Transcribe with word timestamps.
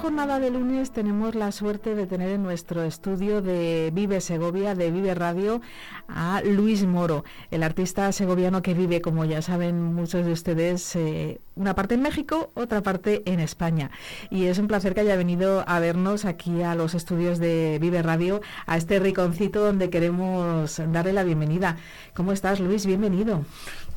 jornada 0.00 0.40
de 0.40 0.50
lunes 0.50 0.92
tenemos 0.92 1.34
la 1.34 1.52
suerte 1.52 1.94
de 1.94 2.06
tener 2.06 2.30
en 2.30 2.42
nuestro 2.42 2.82
estudio 2.84 3.42
de 3.42 3.90
Vive 3.92 4.22
Segovia, 4.22 4.74
de 4.74 4.90
Vive 4.90 5.14
Radio, 5.14 5.60
a 6.08 6.40
Luis 6.42 6.86
Moro, 6.86 7.22
el 7.50 7.62
artista 7.62 8.10
segoviano 8.10 8.62
que 8.62 8.72
vive, 8.72 9.02
como 9.02 9.26
ya 9.26 9.42
saben 9.42 9.92
muchos 9.92 10.24
de 10.24 10.32
ustedes, 10.32 10.96
eh, 10.96 11.42
una 11.54 11.74
parte 11.74 11.96
en 11.96 12.00
México, 12.00 12.50
otra 12.54 12.80
parte 12.80 13.22
en 13.26 13.40
España. 13.40 13.90
Y 14.30 14.46
es 14.46 14.58
un 14.58 14.68
placer 14.68 14.94
que 14.94 15.02
haya 15.02 15.16
venido 15.16 15.64
a 15.68 15.78
vernos 15.80 16.24
aquí 16.24 16.62
a 16.62 16.74
los 16.74 16.94
estudios 16.94 17.38
de 17.38 17.76
Vive 17.78 18.00
Radio, 18.02 18.40
a 18.64 18.78
este 18.78 19.00
riconcito 19.00 19.62
donde 19.62 19.90
queremos 19.90 20.80
darle 20.92 21.12
la 21.12 21.24
bienvenida. 21.24 21.76
¿Cómo 22.14 22.32
estás, 22.32 22.58
Luis? 22.58 22.86
Bienvenido. 22.86 23.44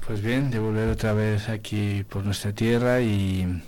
Pues 0.06 0.22
bien, 0.22 0.52
de 0.52 0.60
volver 0.60 0.90
otra 0.90 1.14
vez 1.14 1.48
aquí 1.48 2.04
por 2.10 2.26
nuestra 2.26 2.52
tierra 2.52 3.00
y, 3.00 3.64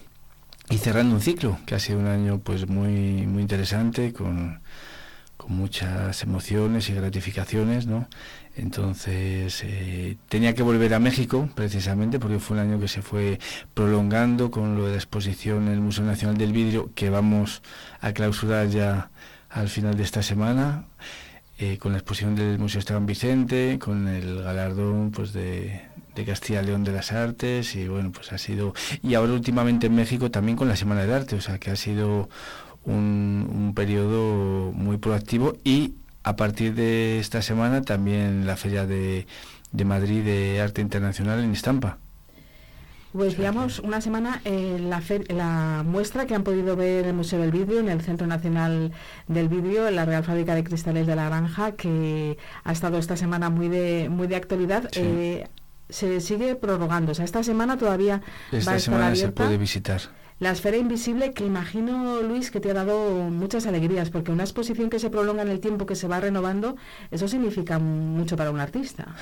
y 0.70 0.78
cerrando 0.78 1.16
un 1.16 1.22
ciclo, 1.22 1.60
que 1.66 1.76
ha 1.76 1.80
sido 1.80 2.00
un 2.00 2.08
año 2.08 2.40
pues 2.40 2.68
muy, 2.68 3.28
muy 3.28 3.42
interesante, 3.42 4.14
con, 4.14 4.62
con 5.38 5.56
muchas 5.56 6.24
emociones 6.24 6.90
y 6.90 6.94
gratificaciones, 6.94 7.86
¿no? 7.86 8.08
Entonces 8.56 9.62
eh, 9.64 10.18
tenía 10.30 10.54
que 10.54 10.64
volver 10.64 10.94
a 10.94 11.00
México 11.00 11.50
precisamente 11.56 12.20
porque 12.20 12.40
fue 12.40 12.58
un 12.58 12.64
año 12.64 12.80
que 12.80 12.88
se 12.88 13.02
fue 13.02 13.40
prolongando 13.74 14.50
con 14.50 14.78
lo 14.78 14.86
de 14.86 14.92
la 14.92 14.98
exposición 14.98 15.68
en 15.68 15.74
el 15.74 15.82
Museo 15.82 16.06
Nacional 16.06 16.38
del 16.38 16.54
Vidrio 16.54 16.90
que 16.96 17.10
vamos 17.10 17.62
a 18.00 18.14
clausurar 18.14 18.70
ya 18.70 19.10
al 19.50 19.68
final 19.68 19.98
de 19.98 20.04
esta 20.04 20.24
semana. 20.24 20.86
Eh, 21.58 21.78
con 21.78 21.94
la 21.94 22.00
exposición 22.00 22.36
del 22.36 22.60
Museo 22.60 22.80
Esteban 22.80 23.06
Vicente, 23.06 23.80
con 23.80 24.10
el 24.10 24.44
galardón 24.44 25.12
pues 25.12 25.32
de, 25.32 25.84
de 26.16 26.26
Castilla 26.26 26.62
León 26.62 26.84
de 26.84 26.92
las 26.92 27.12
Artes 27.12 27.76
y 27.76 27.88
bueno, 27.88 28.12
pues 28.12 28.32
ha 28.32 28.38
sido 28.38 28.74
y 29.04 29.16
ahora 29.16 29.34
últimamente 29.34 29.88
en 29.88 29.96
México 29.96 30.32
también 30.32 30.58
con 30.58 30.68
la 30.68 30.76
Semana 30.76 31.02
del 31.02 31.12
Arte, 31.12 31.36
o 31.36 31.42
sea 31.42 31.60
que 31.60 31.72
ha 31.72 31.76
sido 31.76 32.30
un, 32.86 33.50
un 33.54 33.74
periodo 33.74 34.72
muy 34.72 34.98
proactivo 34.98 35.58
y 35.64 35.96
a 36.24 36.36
partir 36.36 36.74
de 36.74 37.20
esta 37.20 37.42
semana 37.42 37.82
también 37.82 38.48
la 38.48 38.56
Feria 38.56 38.86
de, 38.88 39.28
de 39.72 39.86
Madrid 39.86 40.24
de 40.24 40.62
Arte 40.62 40.82
Internacional 40.82 41.44
en 41.44 41.52
Estampa. 41.52 42.00
Pues 43.14 43.38
digamos, 43.38 43.80
una 43.80 44.02
semana 44.02 44.42
eh, 44.44 44.78
la, 44.78 45.02
la 45.30 45.84
muestra 45.86 46.26
que 46.26 46.36
han 46.36 46.44
podido 46.44 46.76
ver 46.76 47.06
el 47.06 47.14
Museo 47.14 47.40
del 47.40 47.52
Vidrio, 47.52 47.80
en 47.80 47.88
el 47.88 48.02
Centro 48.02 48.28
Nacional 48.28 48.92
del 49.30 49.48
Vidrio, 49.48 49.88
en 49.88 49.96
la 49.96 50.04
Real 50.04 50.26
Fábrica 50.26 50.54
de 50.54 50.66
Cristales 50.66 51.08
de 51.08 51.16
la 51.16 51.30
Granja, 51.30 51.72
que 51.74 52.38
ha 52.66 52.74
estado 52.74 52.98
esta 52.98 53.16
semana 53.16 53.50
muy 53.50 53.70
de, 53.70 54.10
muy 54.10 54.28
de 54.28 54.36
actualidad. 54.36 54.90
Eh, 54.96 55.48
se 55.90 56.22
sigue 56.22 56.56
prorrogando. 56.56 57.12
O 57.12 57.16
sea, 57.16 57.26
esta 57.26 57.44
semana 57.44 57.78
todavía 57.78 58.22
esta 58.52 58.72
va 58.72 58.78
a 58.78 58.80
semana 58.80 59.16
se 59.16 59.30
puede 59.30 59.58
visitar. 59.58 60.02
La 60.38 60.52
esfera 60.52 60.76
invisible, 60.76 61.32
que 61.32 61.46
imagino, 61.46 62.22
Luis, 62.22 62.52
que 62.52 62.60
te 62.60 62.70
ha 62.70 62.74
dado 62.74 63.30
muchas 63.30 63.66
alegrías, 63.68 64.10
porque 64.10 64.34
una 64.34 64.44
exposición 64.44 64.90
que 64.90 65.00
se 65.00 65.10
prolonga 65.10 65.44
en 65.44 65.48
el 65.48 65.62
tiempo, 65.62 65.86
que 65.86 65.96
se 65.96 66.10
va 66.10 66.20
renovando, 66.20 66.76
eso 67.10 67.30
significa 67.30 67.80
mucho 67.80 68.36
para 68.36 68.52
un 68.52 68.60
artista. 68.60 69.16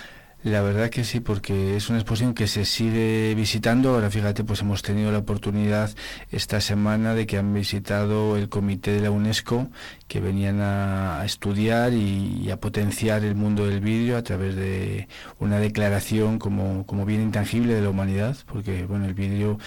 La 0.43 0.61
verdad 0.61 0.89
que 0.89 1.05
sí, 1.05 1.21
porque 1.21 1.77
es 1.77 1.89
una 1.89 1.99
exposición 1.99 2.33
que 2.33 2.47
se 2.47 2.65
sigue 2.65 3.33
visitando. 3.33 3.93
Ahora 3.93 4.09
fíjate, 4.09 4.43
pues 4.43 4.59
hemos 4.59 4.81
tenido 4.81 5.09
la 5.09 5.19
oportunidad 5.19 5.89
esta 6.31 6.59
semana 6.59 7.13
de 7.13 7.25
que 7.25 7.37
han 7.37 7.53
visitado 7.53 8.35
el 8.35 8.49
comité 8.49 8.91
de 8.91 8.99
la 8.99 9.09
UNESCO, 9.09 9.69
que 10.09 10.19
venían 10.19 10.59
a, 10.59 11.21
a 11.21 11.25
estudiar 11.25 11.93
y, 11.93 12.51
a 12.51 12.57
potenciar 12.57 13.23
el 13.23 13.35
mundo 13.35 13.65
del 13.67 13.79
vídeo 13.79 14.17
a 14.17 14.21
través 14.21 14.55
de 14.55 15.07
una 15.39 15.59
declaración 15.59 16.39
como, 16.39 16.85
como 16.85 17.05
bien 17.05 17.21
intangible 17.21 17.75
de 17.75 17.81
la 17.81 17.89
humanidad, 17.89 18.35
porque 18.45 18.85
bueno, 18.85 19.05
el 19.05 19.13
vídeo 19.13 19.59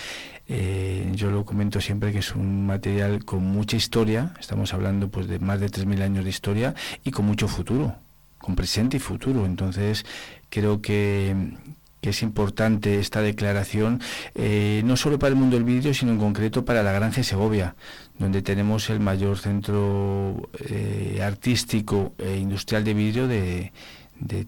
eh, 0.47 1.11
yo 1.15 1.31
lo 1.31 1.47
comento 1.47 1.81
siempre 1.81 2.13
que 2.13 2.19
es 2.19 2.35
un 2.35 2.67
material 2.67 3.25
con 3.25 3.43
mucha 3.43 3.79
historia, 3.79 4.35
estamos 4.39 4.75
hablando 4.75 5.09
pues 5.09 5.27
de 5.27 5.39
más 5.39 5.59
de 5.59 5.71
3.000 5.71 6.03
años 6.03 6.25
de 6.25 6.31
historia 6.31 6.75
y 7.03 7.13
con 7.13 7.25
mucho 7.25 7.49
futuro, 7.49 7.97
con 8.39 8.55
presente 8.55 8.99
y 8.99 9.01
futuro. 9.01 9.47
Entonces, 9.47 10.05
creo 10.57 10.81
que, 10.81 11.37
es 12.01 12.23
importante 12.23 13.01
esta 13.01 13.21
declaración, 13.21 14.01
eh, 14.37 14.81
no 14.85 14.97
solo 14.97 15.19
para 15.19 15.31
el 15.31 15.35
mundo 15.35 15.57
del 15.57 15.65
vídeo, 15.65 15.93
sino 15.93 16.13
en 16.13 16.19
concreto 16.19 16.65
para 16.65 16.85
la 16.85 16.93
Granja 16.93 17.17
de 17.17 17.25
Segovia, 17.25 17.75
donde 18.17 18.43
tenemos 18.43 18.89
el 18.91 19.01
mayor 19.01 19.39
centro 19.39 20.49
eh, 20.71 21.21
artístico 21.21 22.15
e 22.19 22.37
industrial 22.37 22.85
de 22.85 22.95
vidrio 22.95 23.27
de 23.27 23.73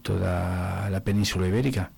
toda 0.00 0.88
la 0.88 1.00
península 1.00 1.48
ibérica 1.48 1.90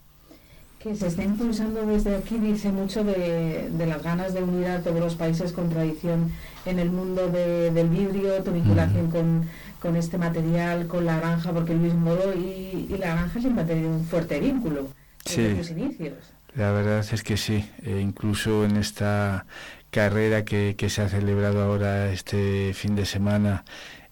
que 0.81 0.95
se 0.97 1.09
está 1.09 1.23
impulsando 1.23 1.85
desde 1.85 2.17
aquí 2.17 2.39
dice 2.39 2.73
mucho 2.73 3.05
de, 3.05 3.69
de, 3.71 3.87
las 3.87 4.03
ganas 4.03 4.33
de 4.33 4.43
unir 4.43 4.67
a 4.67 4.81
todos 4.81 4.99
los 4.99 5.15
países 5.15 5.53
con 5.53 5.69
tradición 5.69 6.33
en 6.65 6.79
el 6.79 6.91
mundo 6.91 7.29
de, 7.29 7.71
del 7.71 7.91
vidrio, 7.91 8.43
tu 8.43 8.51
vinculación 8.51 9.11
con, 9.11 9.45
con, 9.79 9.97
este 9.97 10.17
material, 10.17 10.87
con 10.87 11.05
la 11.05 11.19
granja, 11.19 11.53
porque 11.53 11.75
Luis 11.75 11.93
Moro 11.93 12.33
y, 12.35 12.87
y 12.89 12.97
la 12.99 13.09
granja 13.09 13.41
siempre 13.41 13.61
han 13.61 13.69
tenido 13.69 13.91
un 13.91 14.05
fuerte 14.05 14.41
vínculo 14.41 14.89
desde 15.27 15.59
sus 15.59 15.71
inicios. 15.73 16.15
La 16.57 16.73
verdad 16.73 17.05
es 17.13 17.23
que 17.23 17.37
sí, 17.37 17.69
e 17.83 18.01
incluso 18.01 18.65
en 18.65 18.77
esta 18.77 19.45
carrera 19.91 20.47
que, 20.47 20.77
que, 20.79 20.89
se 20.89 21.03
ha 21.03 21.09
celebrado 21.11 21.63
ahora 21.63 22.11
este 22.11 22.73
fin 22.73 22.97
de 22.97 23.05
semana 23.05 23.65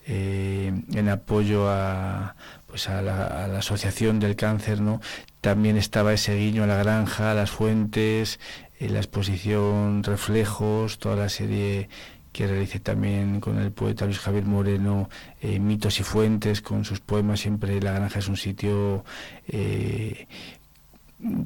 eh, 0.07 0.73
en 0.93 1.09
apoyo 1.09 1.69
a, 1.69 2.35
pues 2.69 2.89
a 2.89 3.03
la, 3.03 3.59
asociación 3.59 4.21
del 4.21 4.37
cáncer, 4.37 4.81
¿no? 4.81 5.01
También 5.41 5.77
estaba 5.77 6.13
ese 6.13 6.37
guiño 6.37 6.65
a 6.65 6.67
la 6.67 6.77
granja, 6.77 7.33
a 7.33 7.35
las 7.35 7.51
fuentes, 7.51 8.39
en 8.79 8.93
la 8.93 9.01
exposición 9.01 10.05
Reflejos, 10.05 10.99
toda 10.99 11.17
la 11.17 11.29
serie 11.29 11.89
que 12.31 12.47
realicé 12.47 12.79
también 12.79 13.41
con 13.41 13.59
el 13.59 13.73
poeta 13.73 14.05
Luis 14.05 14.19
Javier 14.21 14.45
Moreno, 14.45 15.09
eh, 15.41 15.59
Mitos 15.59 15.99
y 15.99 16.05
Fuentes, 16.05 16.61
con 16.61 16.85
sus 16.85 17.01
poemas, 17.01 17.41
siempre 17.41 17.81
la 17.81 17.93
granja 17.93 18.21
es 18.21 18.29
un 18.29 18.37
sitio... 18.37 19.05
Eh, 19.49 20.29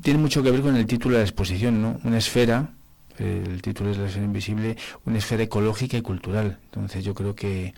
tiene 0.03 0.19
mucho 0.19 0.43
que 0.43 0.51
ver 0.51 0.61
con 0.61 0.77
el 0.77 0.87
título 0.87 1.15
de 1.15 1.23
la 1.23 1.29
exposición, 1.29 1.81
¿no? 1.81 1.99
Una 2.05 2.19
esfera, 2.19 2.75
el 3.19 3.61
título 3.63 3.91
es 3.91 3.99
La 3.99 4.07
esfera 4.07 4.25
invisible, 4.25 4.77
una 5.05 5.19
esfera 5.19 5.43
ecológica 5.43 5.97
y 5.97 6.03
cultural. 6.03 6.59
Entonces 6.65 7.05
yo 7.05 7.15
creo 7.15 7.35
que, 7.35 7.75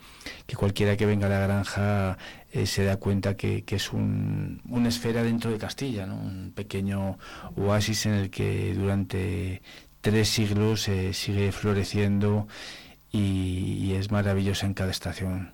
que 0.47 0.56
cualquiera 0.56 0.97
que 0.97 1.06
venga 1.06 1.27
a 1.27 1.31
la 1.31 1.41
granja 1.41 2.19
eh, 2.53 2.67
se 2.67 2.84
da 2.84 2.97
cuenta 2.97 3.37
que, 3.37 3.62
que 3.62 3.77
es 3.77 3.93
un, 3.93 4.61
una 4.69 4.89
esfera 4.89 5.23
dentro 5.23 5.50
de 5.50 5.59
Castilla, 5.59 6.06
¿no? 6.06 6.17
un 6.17 6.53
pequeño 6.55 7.19
oasis 7.56 8.06
en 8.06 8.12
el 8.15 8.31
que 8.31 8.75
durante 8.75 9.61
tres 10.00 10.28
siglos 10.28 10.87
eh, 10.89 11.12
sigue 11.12 11.50
floreciendo 11.50 12.47
y, 13.11 13.78
y, 13.81 13.93
es 13.94 14.11
maravillosa 14.11 14.67
en 14.67 14.75
cada 14.75 14.91
estación. 14.91 15.53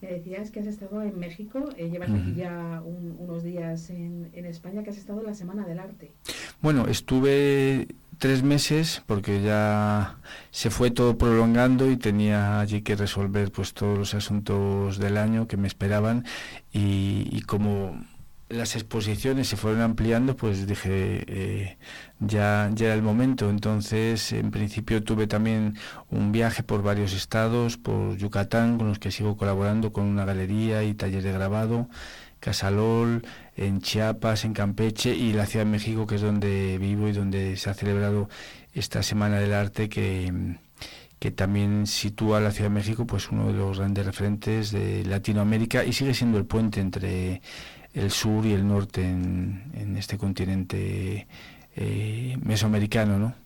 Me 0.00 0.08
decías 0.12 0.50
que 0.50 0.60
has 0.60 0.66
estado 0.66 1.02
en 1.02 1.18
México, 1.18 1.68
eh, 1.76 1.88
llevas 1.88 2.10
uh 2.10 2.14
-huh. 2.14 2.20
aquí 2.22 2.34
ya 2.34 2.82
un, 2.84 3.16
unos 3.18 3.42
días 3.42 3.88
en, 3.90 4.30
en 4.32 4.46
España, 4.46 4.82
que 4.82 4.90
has 4.90 4.98
estado 4.98 5.20
en 5.20 5.26
la 5.26 5.34
Semana 5.34 5.66
del 5.66 5.78
Arte. 5.78 6.12
Bueno, 6.60 6.86
estuve 6.88 7.86
tres 8.22 8.44
meses 8.44 9.02
porque 9.08 9.42
ya 9.42 10.16
se 10.52 10.70
fue 10.70 10.92
todo 10.92 11.18
prolongando 11.18 11.90
y 11.90 11.96
tenía 11.96 12.60
allí 12.60 12.82
que 12.82 12.94
resolver 12.94 13.50
pues 13.50 13.74
todos 13.74 13.98
los 13.98 14.14
asuntos 14.14 14.98
del 14.98 15.16
año 15.16 15.48
que 15.48 15.56
me 15.56 15.66
esperaban. 15.66 16.24
Y, 16.72 17.42
como 17.42 18.00
las 18.48 18.76
exposiciones 18.76 19.48
se 19.48 19.56
fueron 19.56 19.80
ampliando 19.80 20.36
pues 20.36 20.66
dije 20.66 21.24
eh, 21.26 21.78
ya 22.20 22.70
ya 22.72 22.86
era 22.86 22.94
el 22.94 23.02
momento. 23.02 23.50
Entonces 23.50 24.32
en 24.32 24.52
principio 24.52 25.02
tuve 25.02 25.26
también 25.26 25.76
un 26.08 26.30
viaje 26.30 26.62
por 26.62 26.82
varios 26.84 27.14
estados 27.14 27.76
por 27.76 28.16
Yucatán 28.16 28.78
con 28.78 28.86
los 28.86 29.00
que 29.00 29.10
sigo 29.10 29.36
colaborando 29.36 29.92
con 29.92 30.04
una 30.04 30.24
galería 30.24 30.84
y 30.84 30.94
taller 30.94 31.24
de 31.24 31.32
grabado 31.32 31.88
Casalol, 32.42 33.24
en 33.56 33.80
Chiapas, 33.80 34.44
en 34.44 34.52
Campeche 34.52 35.14
y 35.14 35.32
la 35.32 35.46
Ciudad 35.46 35.64
de 35.64 35.70
México, 35.70 36.08
que 36.08 36.16
es 36.16 36.20
donde 36.20 36.76
vivo 36.76 37.06
y 37.08 37.12
donde 37.12 37.56
se 37.56 37.70
ha 37.70 37.74
celebrado 37.74 38.28
esta 38.74 39.04
Semana 39.04 39.38
del 39.38 39.54
Arte 39.54 39.88
que, 39.88 40.56
que 41.20 41.30
también 41.30 41.86
sitúa 41.86 42.38
a 42.38 42.40
la 42.40 42.50
Ciudad 42.50 42.68
de 42.68 42.74
México 42.74 43.06
pues 43.06 43.30
uno 43.30 43.46
de 43.46 43.52
los 43.52 43.78
grandes 43.78 44.04
referentes 44.04 44.72
de 44.72 45.04
Latinoamérica 45.04 45.84
y 45.84 45.92
sigue 45.92 46.14
siendo 46.14 46.36
el 46.36 46.44
puente 46.44 46.80
entre 46.80 47.42
el 47.94 48.10
sur 48.10 48.44
y 48.44 48.52
el 48.52 48.66
norte 48.66 49.02
en, 49.02 49.70
en 49.74 49.96
este 49.96 50.18
continente 50.18 51.28
eh, 51.76 52.36
mesoamericano, 52.42 53.20
¿no? 53.20 53.41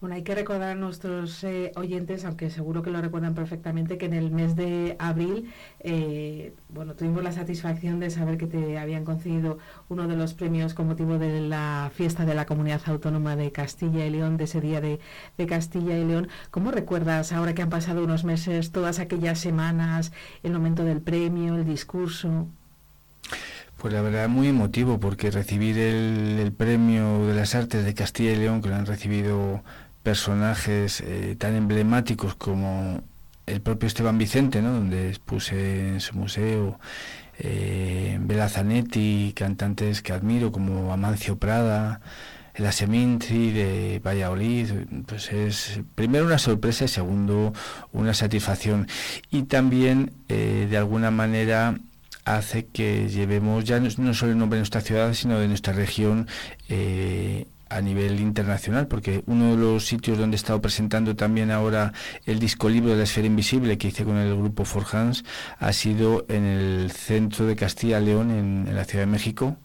Bueno, 0.00 0.16
hay 0.16 0.22
que 0.22 0.34
recordar 0.34 0.70
a 0.70 0.74
nuestros 0.74 1.44
eh, 1.44 1.72
oyentes, 1.76 2.24
aunque 2.24 2.48
seguro 2.48 2.80
que 2.80 2.90
lo 2.90 3.02
recuerdan 3.02 3.34
perfectamente, 3.34 3.98
que 3.98 4.06
en 4.06 4.14
el 4.14 4.30
mes 4.30 4.56
de 4.56 4.96
abril, 4.98 5.52
eh, 5.80 6.54
bueno, 6.70 6.94
tuvimos 6.94 7.22
la 7.22 7.32
satisfacción 7.32 8.00
de 8.00 8.08
saber 8.08 8.38
que 8.38 8.46
te 8.46 8.78
habían 8.78 9.04
concedido 9.04 9.58
uno 9.90 10.08
de 10.08 10.16
los 10.16 10.32
premios 10.32 10.72
con 10.72 10.86
motivo 10.86 11.18
de 11.18 11.42
la 11.42 11.90
fiesta 11.94 12.24
de 12.24 12.34
la 12.34 12.46
Comunidad 12.46 12.80
Autónoma 12.86 13.36
de 13.36 13.52
Castilla 13.52 14.06
y 14.06 14.10
León, 14.10 14.38
de 14.38 14.44
ese 14.44 14.62
día 14.62 14.80
de, 14.80 15.00
Castilla 15.46 15.98
y 15.98 16.04
León. 16.06 16.28
¿Cómo 16.50 16.70
recuerdas, 16.70 17.32
ahora 17.32 17.54
que 17.54 17.60
han 17.60 17.68
pasado 17.68 18.02
unos 18.02 18.24
meses, 18.24 18.72
todas 18.72 19.00
aquellas 19.00 19.38
semanas, 19.38 20.12
el 20.42 20.52
momento 20.52 20.82
del 20.82 21.02
premio, 21.02 21.56
el 21.56 21.66
discurso? 21.66 22.48
Pues 23.76 23.92
la 23.92 24.00
verdad 24.00 24.28
muy 24.28 24.48
emotivo 24.48 24.98
porque 24.98 25.30
recibir 25.30 25.78
el, 25.78 26.52
premio 26.56 27.26
de 27.26 27.34
las 27.34 27.54
artes 27.54 27.84
de 27.84 27.94
Castilla 27.94 28.32
y 28.32 28.36
León 28.36 28.62
que 28.62 28.68
lo 28.68 28.76
han 28.76 28.86
recibido 28.86 29.62
personajes 30.02 31.00
eh, 31.00 31.36
tan 31.38 31.54
emblemáticos 31.54 32.34
como 32.34 33.02
el 33.46 33.60
propio 33.60 33.86
Esteban 33.86 34.18
Vicente, 34.18 34.62
¿no? 34.62 34.72
donde 34.72 35.08
expuse 35.08 35.88
en 35.88 36.00
su 36.00 36.16
museo, 36.16 36.78
eh, 37.38 38.18
Bela 38.20 38.48
Zanetti, 38.48 39.32
cantantes 39.34 40.02
que 40.02 40.12
admiro 40.12 40.52
como 40.52 40.92
Amancio 40.92 41.36
Prada, 41.36 42.00
la 42.56 42.72
Semintri 42.72 43.50
de 43.52 44.00
Valladolid, 44.04 44.70
pues 45.06 45.32
es 45.32 45.80
primero 45.94 46.26
una 46.26 46.38
sorpresa 46.38 46.84
y 46.84 46.88
segundo 46.88 47.52
una 47.92 48.12
satisfacción. 48.14 48.88
Y 49.30 49.44
también 49.44 50.12
eh, 50.28 50.66
de 50.68 50.76
alguna 50.76 51.10
manera 51.10 51.78
hace 52.24 52.66
que 52.66 53.08
llevemos 53.08 53.64
ya 53.64 53.80
no, 53.80 54.14
solo 54.14 54.32
el 54.32 54.38
nombre 54.38 54.56
de 54.56 54.60
nuestra 54.60 54.82
ciudad, 54.82 55.14
sino 55.14 55.38
de 55.38 55.48
nuestra 55.48 55.72
región 55.72 56.28
eh, 56.68 57.46
a 57.70 57.80
nivel 57.80 58.20
internacional, 58.20 58.88
porque 58.88 59.22
uno 59.26 59.52
de 59.52 59.56
los 59.56 59.86
sitios 59.86 60.18
donde 60.18 60.34
he 60.34 60.36
estado 60.36 60.60
presentando 60.60 61.14
también 61.14 61.50
ahora 61.52 61.92
el 62.26 62.40
disco 62.40 62.68
libro 62.68 62.90
de 62.90 62.96
la 62.96 63.04
esfera 63.04 63.28
invisible 63.28 63.78
que 63.78 63.88
hice 63.88 64.04
con 64.04 64.16
el 64.16 64.36
grupo 64.36 64.64
Forjans 64.64 65.24
ha 65.58 65.72
sido 65.72 66.26
en 66.28 66.44
el 66.44 66.90
centro 66.90 67.46
de 67.46 67.56
Castilla 67.56 68.00
León, 68.00 68.30
en, 68.32 68.74
la 68.74 68.84
Ciudad 68.84 69.04
de 69.04 69.10
México, 69.10 69.56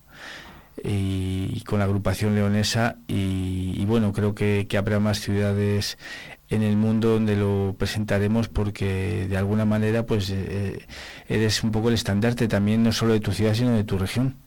y, 0.83 1.61
con 1.61 1.79
la 1.79 1.85
agrupación 1.85 2.35
leonesa 2.35 2.97
y, 3.07 3.83
bueno, 3.85 4.13
creo 4.13 4.35
que, 4.35 4.67
habrá 4.77 4.99
más 4.99 5.19
ciudades 5.19 5.97
en 6.49 6.61
el 6.61 6.77
mundo 6.77 7.09
donde 7.09 7.35
lo 7.35 7.75
presentaremos 7.77 8.49
porque 8.49 9.25
de 9.27 9.35
alguna 9.35 9.65
manera 9.65 10.05
pues 10.05 10.29
eh, 10.29 10.85
eres 11.27 11.63
un 11.63 11.71
poco 11.71 11.87
el 11.87 11.95
estandarte 11.95 12.47
también 12.47 12.83
no 12.83 12.91
solo 12.91 13.13
de 13.13 13.19
tu 13.19 13.31
ciudad 13.31 13.55
sino 13.55 13.71
de 13.71 13.83
tu 13.83 13.97
región. 13.97 14.44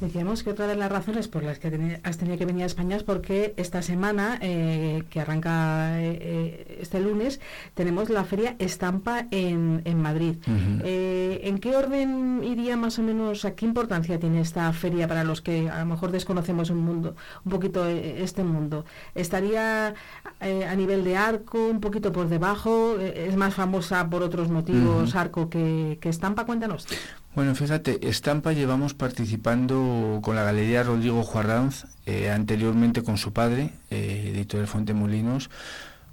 Decíamos 0.00 0.42
que 0.42 0.50
otra 0.50 0.66
de 0.66 0.76
las 0.76 0.92
razones 0.92 1.26
por 1.26 1.42
las 1.42 1.58
que 1.58 2.00
has 2.02 2.18
tenido 2.18 2.36
que 2.36 2.44
venir 2.44 2.64
a 2.64 2.66
España 2.66 2.96
es 2.96 3.02
porque 3.02 3.54
esta 3.56 3.80
semana, 3.80 4.38
eh, 4.42 5.04
que 5.08 5.20
arranca 5.20 6.02
eh, 6.02 6.18
eh, 6.20 6.78
este 6.82 7.00
lunes, 7.00 7.40
tenemos 7.72 8.10
la 8.10 8.24
feria 8.24 8.56
Estampa 8.58 9.26
en, 9.30 9.82
Madrid. 9.96 10.36
¿En 10.46 11.58
qué 11.58 11.76
orden 11.76 12.44
iría 12.44 12.76
más 12.76 12.98
o 12.98 13.02
menos, 13.02 13.46
a 13.46 13.54
qué 13.54 13.64
importancia 13.64 14.18
tiene 14.20 14.40
esta 14.40 14.70
feria 14.74 15.08
para 15.08 15.24
los 15.24 15.40
que 15.40 15.70
a 15.70 15.80
lo 15.80 15.86
mejor 15.86 16.10
desconocemos 16.12 16.68
un 16.68 16.78
mundo, 16.78 17.16
un 17.44 17.50
poquito 17.50 17.86
este 17.86 18.44
mundo? 18.44 18.84
¿Estaría 19.14 19.94
a 20.40 20.74
nivel 20.76 21.04
de 21.04 21.16
arco, 21.16 21.68
un 21.68 21.80
poquito 21.80 22.12
por 22.12 22.28
debajo? 22.28 22.98
¿Es 22.98 23.34
más 23.36 23.54
famosa 23.54 24.10
por 24.10 24.22
otros 24.22 24.50
motivos 24.50 25.14
arco 25.14 25.48
que, 25.48 25.98
que 26.02 26.10
Estampa? 26.10 26.44
Cuéntanos. 26.44 26.86
Bueno, 27.36 27.54
fíjate, 27.54 28.08
Estampa 28.08 28.54
llevamos 28.54 28.94
participando 28.94 30.20
con 30.22 30.36
la 30.36 30.42
Galería 30.42 30.82
Rodrigo 30.82 31.22
Juarranz, 31.22 31.84
eh, 32.06 32.30
anteriormente 32.30 33.02
con 33.02 33.18
su 33.18 33.34
padre, 33.34 33.72
eh, 33.90 34.32
editor 34.34 34.66
Fuente 34.66 34.94
Molinos, 34.94 35.50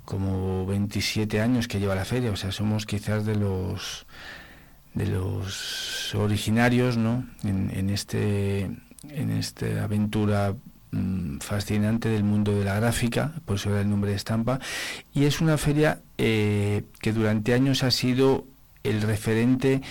como 0.04 0.66
27 0.66 1.40
años 1.40 1.70
que 1.70 1.80
lleva 1.80 1.96
la 1.96 2.04
feria, 2.04 2.30
o 2.30 2.36
sea, 2.36 2.52
somos 2.52 2.86
quizás 2.86 3.26
de 3.26 3.38
los 3.38 4.06
de 4.96 5.08
los 5.08 6.14
originarios, 6.14 6.98
¿no? 6.98 7.26
En, 7.46 7.90
este 7.90 8.64
en 9.08 9.30
esta 9.32 9.82
aventura 9.82 10.54
mm, 10.92 11.38
fascinante 11.38 12.10
del 12.10 12.26
mundo 12.26 12.52
de 12.52 12.66
la 12.66 12.76
gráfica, 12.76 13.32
por 13.46 13.56
eso 13.56 13.70
era 13.70 13.80
el 13.80 13.90
nombre 13.90 14.12
de 14.12 14.18
Estampa, 14.18 14.60
y 15.14 15.24
es 15.24 15.40
una 15.40 15.58
feria 15.58 16.02
eh, 16.18 16.84
que 17.00 17.14
durante 17.14 17.54
años 17.54 17.82
ha 17.82 17.92
sido 17.92 18.46
el 18.84 19.02
referente 19.02 19.82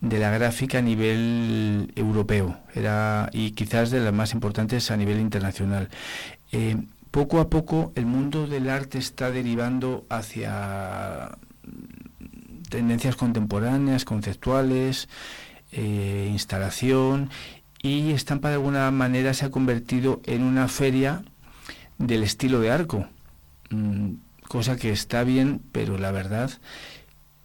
de 0.00 0.18
la 0.18 0.30
gráfica 0.30 0.78
a 0.78 0.82
nivel 0.82 1.92
europeo 1.96 2.56
era 2.74 3.30
y 3.32 3.52
quizás 3.52 3.90
de 3.90 4.00
las 4.00 4.12
más 4.12 4.32
importantes 4.32 4.90
a 4.90 4.96
nivel 4.96 5.20
internacional. 5.20 5.88
Eh, 6.52 6.76
poco 7.10 7.40
a 7.40 7.48
poco 7.48 7.92
el 7.96 8.06
mundo 8.06 8.46
del 8.46 8.68
arte 8.68 8.98
está 8.98 9.30
derivando 9.30 10.04
hacia 10.08 11.36
tendencias 12.68 13.16
contemporáneas, 13.16 14.04
conceptuales, 14.04 15.08
eh, 15.72 16.28
instalación 16.30 17.30
y 17.82 18.12
Estampa 18.12 18.48
de 18.48 18.54
alguna 18.54 18.90
manera 18.90 19.34
se 19.34 19.46
ha 19.46 19.50
convertido 19.50 20.20
en 20.26 20.42
una 20.42 20.68
feria 20.68 21.22
del 21.98 22.22
estilo 22.22 22.60
de 22.60 22.70
arco, 22.70 23.06
mm, 23.70 24.12
cosa 24.48 24.76
que 24.76 24.90
está 24.90 25.24
bien, 25.24 25.60
pero 25.72 25.98
la 25.98 26.10
verdad 26.10 26.50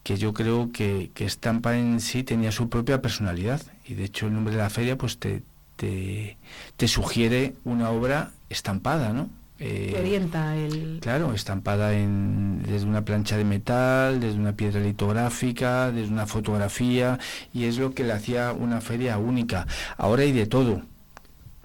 que 0.03 0.17
yo 0.17 0.33
creo 0.33 0.71
que, 0.71 1.11
que, 1.13 1.25
Estampa 1.25 1.77
en 1.77 1.99
sí 1.99 2.23
tenía 2.23 2.51
su 2.51 2.69
propia 2.69 3.01
personalidad 3.01 3.61
y 3.85 3.93
de 3.93 4.03
hecho 4.03 4.27
el 4.27 4.33
nombre 4.33 4.53
de 4.53 4.61
la 4.61 4.69
feria 4.69 4.97
pues 4.97 5.17
te, 5.17 5.41
te, 5.77 6.87
sugiere 6.87 7.55
una 7.63 7.89
obra 7.89 8.31
estampada, 8.49 9.13
¿no? 9.13 9.29
Eh, 9.59 9.95
orienta 9.97 10.57
el... 10.57 10.99
Claro, 11.01 11.33
estampada 11.33 11.93
en, 11.93 12.63
desde 12.63 12.85
una 12.85 13.05
plancha 13.05 13.37
de 13.37 13.45
metal, 13.45 14.19
desde 14.19 14.37
una 14.37 14.53
piedra 14.53 14.81
litográfica, 14.81 15.91
desde 15.91 16.11
una 16.11 16.27
fotografía, 16.27 17.19
y 17.53 17.65
es 17.65 17.77
lo 17.77 17.93
que 17.93 18.03
le 18.03 18.13
hacía 18.13 18.51
una 18.51 18.81
feria 18.81 19.17
única. 19.17 19.67
Ahora 19.97 20.23
hay 20.23 20.33
de 20.33 20.47
todo. 20.47 20.81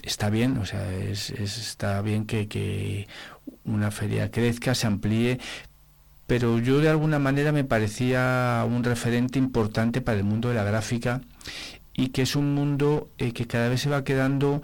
Está 0.03 0.31
bien, 0.31 0.59
o 0.59 0.65
sea, 0.65 0.93
es, 0.95 1.31
está 1.31 2.01
bien 2.03 2.25
que, 2.25 2.47
que 2.47 3.09
una 3.65 3.91
feria 3.91 4.31
crezca, 4.31 4.75
se 4.75 4.87
amplíe, 4.87 5.41
pero 6.29 6.59
yo 6.59 6.81
de 6.81 6.91
alguna 6.91 7.19
manera 7.19 7.53
me 7.53 7.65
parecía 7.65 8.63
un 8.69 8.85
referente 8.85 9.39
importante 9.39 10.03
para 10.03 10.19
el 10.19 10.25
mundo 10.25 10.51
de 10.51 10.57
la 10.57 10.63
gráfica 10.63 11.23
y 11.95 12.11
que 12.11 12.21
es 12.21 12.37
un 12.37 12.55
mundo 12.55 13.09
eh, 13.17 13.33
que 13.33 13.47
cada 13.47 13.71
vez 13.71 13.81
se 13.81 13.89
va 13.89 14.05
quedando 14.05 14.61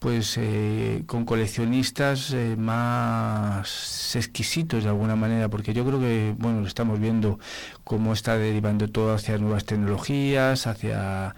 pues 0.00 0.36
eh, 0.36 1.04
con 1.06 1.24
coleccionistas 1.24 2.32
eh, 2.34 2.56
más 2.58 4.14
exquisitos 4.16 4.84
de 4.84 4.90
alguna 4.90 5.16
manera, 5.16 5.48
porque 5.48 5.72
yo 5.72 5.82
creo 5.86 5.98
que, 5.98 6.34
bueno, 6.36 6.60
lo 6.60 6.66
estamos 6.66 7.00
viendo 7.00 7.38
cómo 7.84 8.12
está 8.12 8.36
derivando 8.36 8.86
todo 8.88 9.14
hacia 9.14 9.38
nuevas 9.38 9.64
tecnologías, 9.64 10.66
hacia 10.66 11.34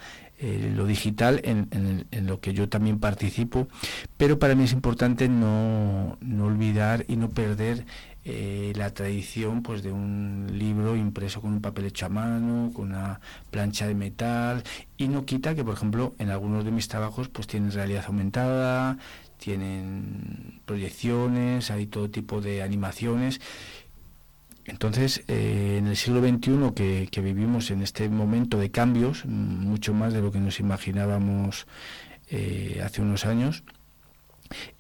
lo 0.75 0.87
digital, 0.87 1.43
en, 1.45 1.69
en, 2.11 2.27
lo 2.27 2.41
que 2.41 2.55
yo 2.55 2.67
también 2.67 2.99
participo, 2.99 3.69
pero 4.17 4.39
para 4.39 4.55
mí 4.55 4.65
es 4.65 4.73
importante 4.73 5.29
no, 5.29 6.17
no 6.23 6.47
olvidar 6.47 7.05
y 7.09 7.17
no 7.17 7.29
perder 7.29 7.85
eh, 8.25 8.73
la 8.77 8.93
tradición 8.93 9.63
pues 9.63 9.83
de 9.83 9.93
un 9.93 10.47
libro 10.53 10.95
impreso 10.95 11.41
con 11.41 11.53
un 11.55 11.61
papel 11.61 11.87
hecho 11.87 12.07
a 12.07 12.11
mano, 12.11 12.71
con 12.75 12.91
una 12.91 13.21
plancha 13.51 13.87
de 13.87 13.95
metal 13.95 14.63
y 14.97 15.09
no 15.09 15.25
quita 15.25 15.55
que 15.55 15.65
por 15.65 15.75
ejemplo 15.75 16.15
en 16.19 16.31
algunos 16.31 16.65
de 16.65 16.71
mis 16.71 16.89
trabajos 16.89 17.29
pues 17.29 17.47
tienen 17.47 17.73
realidad 17.73 18.05
aumentada, 18.07 18.99
tienen 19.39 20.61
proyecciones, 20.67 21.71
hay 21.71 21.87
todo 21.87 22.11
tipo 22.11 22.41
de 22.41 22.63
animaciones. 22.63 23.41
Entonces, 24.67 25.25
eh, 25.27 25.77
en 25.79 25.87
el 25.89 25.97
siglo 25.97 26.21
XXI 26.21 27.09
que, 27.11 27.21
vivimos 27.23 27.71
en 27.71 27.83
este 27.83 28.09
momento 28.09 28.59
de 28.59 28.71
cambios, 28.71 29.25
mucho 29.25 29.95
más 29.95 30.13
de 30.13 30.21
lo 30.21 30.31
que 30.31 30.39
nos 30.39 30.61
imaginábamos 30.61 31.67
eh, 32.29 32.81
hace 32.85 33.03
unos 33.03 33.27
años, 33.27 33.65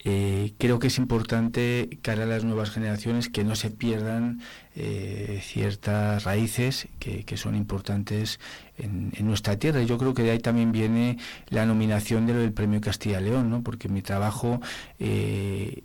eh, 0.05 0.55
creo 0.59 0.79
que 0.79 0.89
es 0.89 0.99
importante 0.99 1.99
cara 2.03 2.25
a 2.25 2.27
las 2.27 2.45
nuevas 2.45 2.71
generaciones 2.71 3.29
que 3.29 3.45
no 3.45 3.55
se 3.55 3.71
pierdan 3.71 4.41
eh, 4.75 5.41
ciertas 5.43 6.25
raíces 6.25 6.89
que, 6.99 7.37
son 7.37 7.55
importantes 7.55 8.41
en, 8.79 9.13
nuestra 9.21 9.59
tierra. 9.59 9.83
Yo 9.83 9.99
creo 9.99 10.15
que 10.15 10.23
de 10.23 10.33
ahí 10.33 10.39
también 10.39 10.73
viene 10.73 11.19
la 11.49 11.67
nominación 11.67 12.27
de 12.27 12.35
lo 12.35 12.41
del 12.41 12.53
Premio 12.53 12.81
Castilla 12.81 13.21
León, 13.21 13.51
¿no? 13.51 13.63
porque 13.63 13.89
mi 13.89 14.03
trabajo 14.03 14.61
eh, 14.99 15.85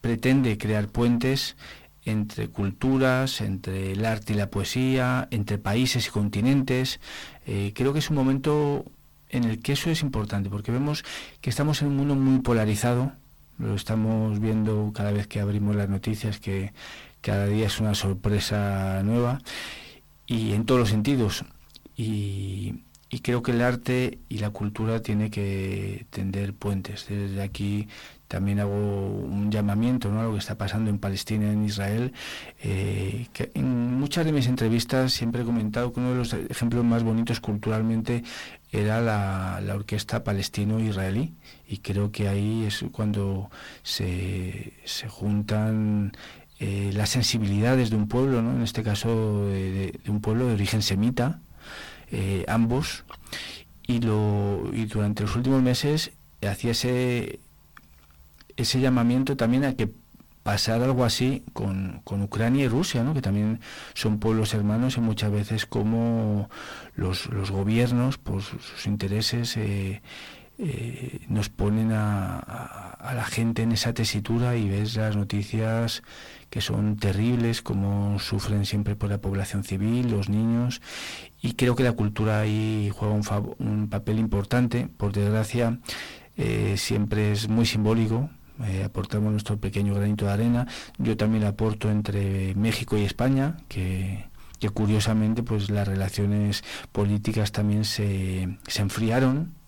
pretende 0.00 0.56
crear 0.58 0.88
puentes 0.88 1.56
entre 2.04 2.48
culturas, 2.48 3.42
entre 3.42 3.92
el 3.92 4.04
arte 4.06 4.32
y 4.32 4.36
la 4.36 4.48
poesía, 4.48 5.28
entre 5.30 5.58
países 5.58 6.06
y 6.06 6.10
continentes. 6.10 7.00
creo 7.44 7.92
que 7.92 7.98
es 7.98 8.08
un 8.08 8.16
momento 8.16 8.86
en 9.28 9.44
el 9.44 9.60
que 9.60 9.72
eso 9.72 9.90
es 9.90 10.02
importante, 10.02 10.50
porque 10.50 10.72
vemos 10.72 11.04
que 11.40 11.50
estamos 11.50 11.82
en 11.82 11.88
un 11.88 11.96
mundo 11.96 12.14
muy 12.14 12.40
polarizado, 12.40 13.12
lo 13.58 13.74
estamos 13.74 14.38
viendo 14.40 14.92
cada 14.94 15.10
vez 15.10 15.26
que 15.26 15.40
abrimos 15.40 15.74
las 15.76 15.88
noticias, 15.88 16.38
que 16.38 16.72
cada 17.20 17.46
día 17.46 17.66
es 17.66 17.80
una 17.80 17.94
sorpresa 17.94 19.02
nueva, 19.02 19.40
y 20.26 20.52
en 20.52 20.64
todos 20.64 20.80
los 20.80 20.90
sentidos. 20.90 21.44
Y, 21.96 22.84
creo 23.22 23.42
que 23.42 23.50
el 23.50 23.62
arte 23.62 24.20
y 24.28 24.38
la 24.38 24.50
cultura 24.50 25.02
tiene 25.02 25.30
que 25.30 26.06
tender 26.10 26.54
puentes. 26.54 27.06
Desde 27.08 27.42
aquí 27.42 27.88
también 28.28 28.60
hago 28.60 28.74
un 28.74 29.50
llamamiento 29.50 30.10
¿no? 30.10 30.20
a 30.20 30.24
lo 30.24 30.32
que 30.32 30.38
está 30.38 30.56
pasando 30.56 30.90
en 30.90 30.98
Palestina 30.98 31.50
en 31.50 31.64
Israel. 31.64 32.12
Eh, 32.62 33.26
que 33.32 33.50
en 33.54 33.98
muchas 33.98 34.26
de 34.26 34.32
mis 34.32 34.46
entrevistas 34.46 35.12
siempre 35.12 35.42
he 35.42 35.44
comentado 35.44 35.92
que 35.92 36.00
uno 36.00 36.10
de 36.10 36.18
los 36.18 36.32
ejemplos 36.34 36.84
más 36.84 37.02
bonitos 37.02 37.40
culturalmente 37.40 38.22
era 38.70 39.00
la, 39.00 39.74
orquesta 39.74 40.24
palestino-israelí 40.24 41.34
y 41.68 41.78
creo 41.78 42.12
que 42.12 42.28
ahí 42.28 42.64
es 42.64 42.84
cuando 42.92 43.50
se, 43.82 44.74
se 44.84 45.08
juntan 45.08 46.12
eh, 46.60 46.90
las 46.92 47.10
sensibilidades 47.10 47.90
de 47.90 47.96
un 47.96 48.08
pueblo, 48.08 48.42
¿no? 48.42 48.52
en 48.52 48.62
este 48.62 48.82
caso 48.82 49.46
de, 49.46 49.98
un 50.08 50.20
pueblo 50.20 50.46
de 50.46 50.54
origen 50.54 50.82
semita, 50.82 51.40
eh, 52.10 52.44
ambos, 52.48 53.04
y, 53.86 54.00
lo, 54.00 54.68
y 54.72 54.84
durante 54.86 55.22
los 55.22 55.34
últimos 55.36 55.62
meses 55.62 56.10
hacía 56.46 56.72
ese, 56.72 57.40
ese 58.56 58.80
llamamiento 58.80 59.36
también 59.36 59.64
a 59.64 59.74
que 59.74 59.88
pasar 60.48 60.82
algo 60.82 61.04
así 61.04 61.42
con, 61.52 62.00
con, 62.04 62.22
Ucrania 62.22 62.64
y 62.64 62.68
Rusia, 62.68 63.04
¿no? 63.04 63.12
que 63.12 63.20
también 63.20 63.60
son 63.92 64.18
pueblos 64.18 64.54
hermanos 64.54 64.96
y 64.96 65.00
muchas 65.02 65.30
veces 65.30 65.66
como 65.66 66.48
los, 66.94 67.26
los 67.26 67.50
gobiernos, 67.50 68.16
por 68.16 68.40
sus, 68.40 68.86
intereses, 68.86 69.58
eh, 69.58 70.00
eh, 70.56 71.20
nos 71.28 71.50
ponen 71.50 71.92
a, 71.92 72.38
a, 72.38 73.12
la 73.12 73.24
gente 73.24 73.60
en 73.60 73.72
esa 73.72 73.92
tesitura 73.92 74.56
y 74.56 74.70
ves 74.70 74.96
las 74.96 75.16
noticias 75.16 76.02
que 76.48 76.62
son 76.62 76.96
terribles, 76.96 77.60
como 77.60 78.18
sufren 78.18 78.64
siempre 78.64 78.96
por 78.96 79.10
la 79.10 79.18
población 79.18 79.64
civil, 79.64 80.10
los 80.10 80.30
niños, 80.30 80.80
y 81.42 81.56
creo 81.56 81.76
que 81.76 81.82
la 81.82 81.92
cultura 81.92 82.40
ahí 82.40 82.90
juega 82.90 83.12
un, 83.12 83.54
un 83.58 83.88
papel 83.90 84.18
importante, 84.18 84.88
por 84.96 85.12
desgracia 85.12 85.78
eh, 86.38 86.76
siempre 86.78 87.32
es 87.32 87.48
muy 87.50 87.66
simbólico, 87.66 88.30
eh, 88.64 88.84
aportamos 88.84 89.32
nuestro 89.32 89.58
pequeño 89.58 89.94
granito 89.94 90.26
de 90.26 90.32
arena, 90.32 90.66
yo 90.98 91.16
también 91.16 91.44
aporto 91.44 91.90
entre 91.90 92.54
México 92.54 92.96
y 92.96 93.04
España, 93.04 93.56
que, 93.68 94.26
curiosamente 94.74 95.42
pues 95.42 95.70
las 95.70 95.86
relaciones 95.86 96.64
políticas 96.92 97.52
también 97.52 97.84
se, 97.84 98.58
se 98.66 98.82
enfriaron 98.82 99.58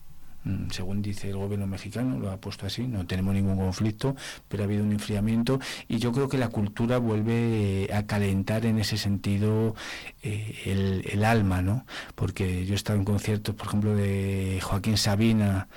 Mm, 0.45 0.71
según 0.71 1.03
dice 1.03 1.29
el 1.29 1.37
gobierno 1.37 1.67
mexicano, 1.67 2.19
lo 2.19 2.31
ha 2.31 2.39
puesto 2.39 2.67
así, 2.67 2.87
no 2.87 3.07
tenemos 3.07 3.35
ningún 3.35 3.59
conflicto, 3.59 4.17
pero 4.49 4.63
ha 4.63 4.67
habido 4.67 4.85
un 4.85 4.93
enfriamiento 4.93 5.61
y 5.87 5.99
yo 5.99 6.13
creo 6.13 6.29
que 6.29 6.39
la 6.39 6.49
cultura 6.49 6.97
vuelve 6.99 7.85
eh, 7.85 7.95
a 7.95 8.07
calentar 8.07 8.65
en 8.65 8.79
ese 8.79 8.97
sentido 8.97 9.75
eh, 10.23 11.03
el, 11.13 11.25
alma, 11.25 11.61
¿no? 11.61 11.85
Porque 12.15 12.65
yo 12.65 12.73
he 12.73 12.77
estado 12.77 12.99
en 12.99 13.05
conciertos, 13.05 13.55
por 13.55 13.67
ejemplo, 13.67 13.95
de 13.95 14.59
Joaquín 14.63 14.97
Sabina 14.97 15.69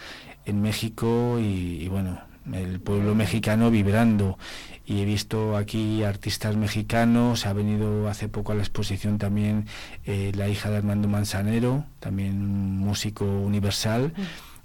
en 0.45 0.61
México 0.61 1.37
y, 1.39 1.87
bueno, 1.89 2.19
el 2.51 2.79
pueblo 2.79 3.15
mexicano 3.15 3.71
vibrando. 3.71 4.37
Y 4.85 5.01
he 5.01 5.05
visto 5.05 5.55
aquí 5.55 6.03
artistas 6.03 6.57
mexicanos, 6.57 7.45
ha 7.45 7.53
venido 7.53 8.09
hace 8.09 8.27
poco 8.27 8.51
a 8.51 8.55
la 8.55 8.61
exposición 8.63 9.17
también 9.17 9.65
eh, 10.05 10.33
la 10.35 10.49
hija 10.49 10.69
de 10.69 10.77
Armando 10.77 11.07
Manzanero, 11.07 11.85
también 11.99 12.45
músico 12.77 13.23
universal 13.23 14.13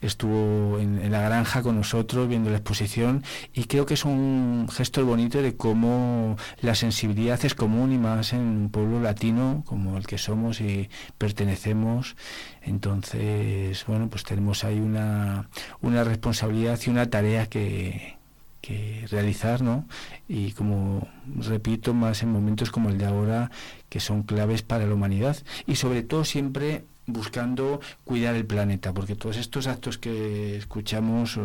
estuvo 0.00 0.78
en, 0.78 1.10
la 1.10 1.22
granja 1.22 1.62
con 1.62 1.76
nosotros 1.76 2.28
viendo 2.28 2.50
la 2.50 2.58
exposición 2.58 3.24
y 3.52 3.64
creo 3.64 3.86
que 3.86 3.94
es 3.94 4.04
un 4.04 4.68
gesto 4.70 5.04
bonito 5.04 5.42
de 5.42 5.56
cómo 5.56 6.36
la 6.60 6.74
sensibilidad 6.74 7.44
es 7.44 7.54
común 7.54 7.92
y 7.92 7.98
más 7.98 8.32
en 8.32 8.40
un 8.40 8.70
pueblo 8.70 9.00
latino 9.00 9.62
como 9.66 9.96
el 9.96 10.06
que 10.06 10.18
somos 10.18 10.60
y 10.60 10.88
pertenecemos. 11.18 12.16
Entonces, 12.62 13.84
bueno, 13.86 14.08
pues 14.08 14.24
tenemos 14.24 14.64
ahí 14.64 14.80
una, 14.80 15.48
una 15.80 16.04
responsabilidad 16.04 16.78
y 16.86 16.90
una 16.90 17.10
tarea 17.10 17.46
que, 17.46 18.18
que 18.60 19.06
realizar, 19.10 19.62
¿no? 19.62 19.86
Y 20.28 20.52
como 20.52 21.08
repito, 21.26 21.94
más 21.94 22.22
en 22.22 22.30
momentos 22.30 22.70
como 22.70 22.90
el 22.90 22.98
de 22.98 23.06
ahora, 23.06 23.50
que 23.88 24.00
son 24.00 24.22
claves 24.22 24.62
para 24.62 24.86
la 24.86 24.94
humanidad. 24.94 25.36
Y 25.66 25.76
sobre 25.76 26.02
todo 26.02 26.24
siempre 26.24 26.84
buscando 27.08 27.80
cuidar 28.04 28.36
el 28.36 28.46
planeta, 28.46 28.92
porque 28.92 29.16
todos 29.16 29.36
estos 29.38 29.66
actos 29.66 29.98
que 29.98 30.56
escuchamos 30.56 31.38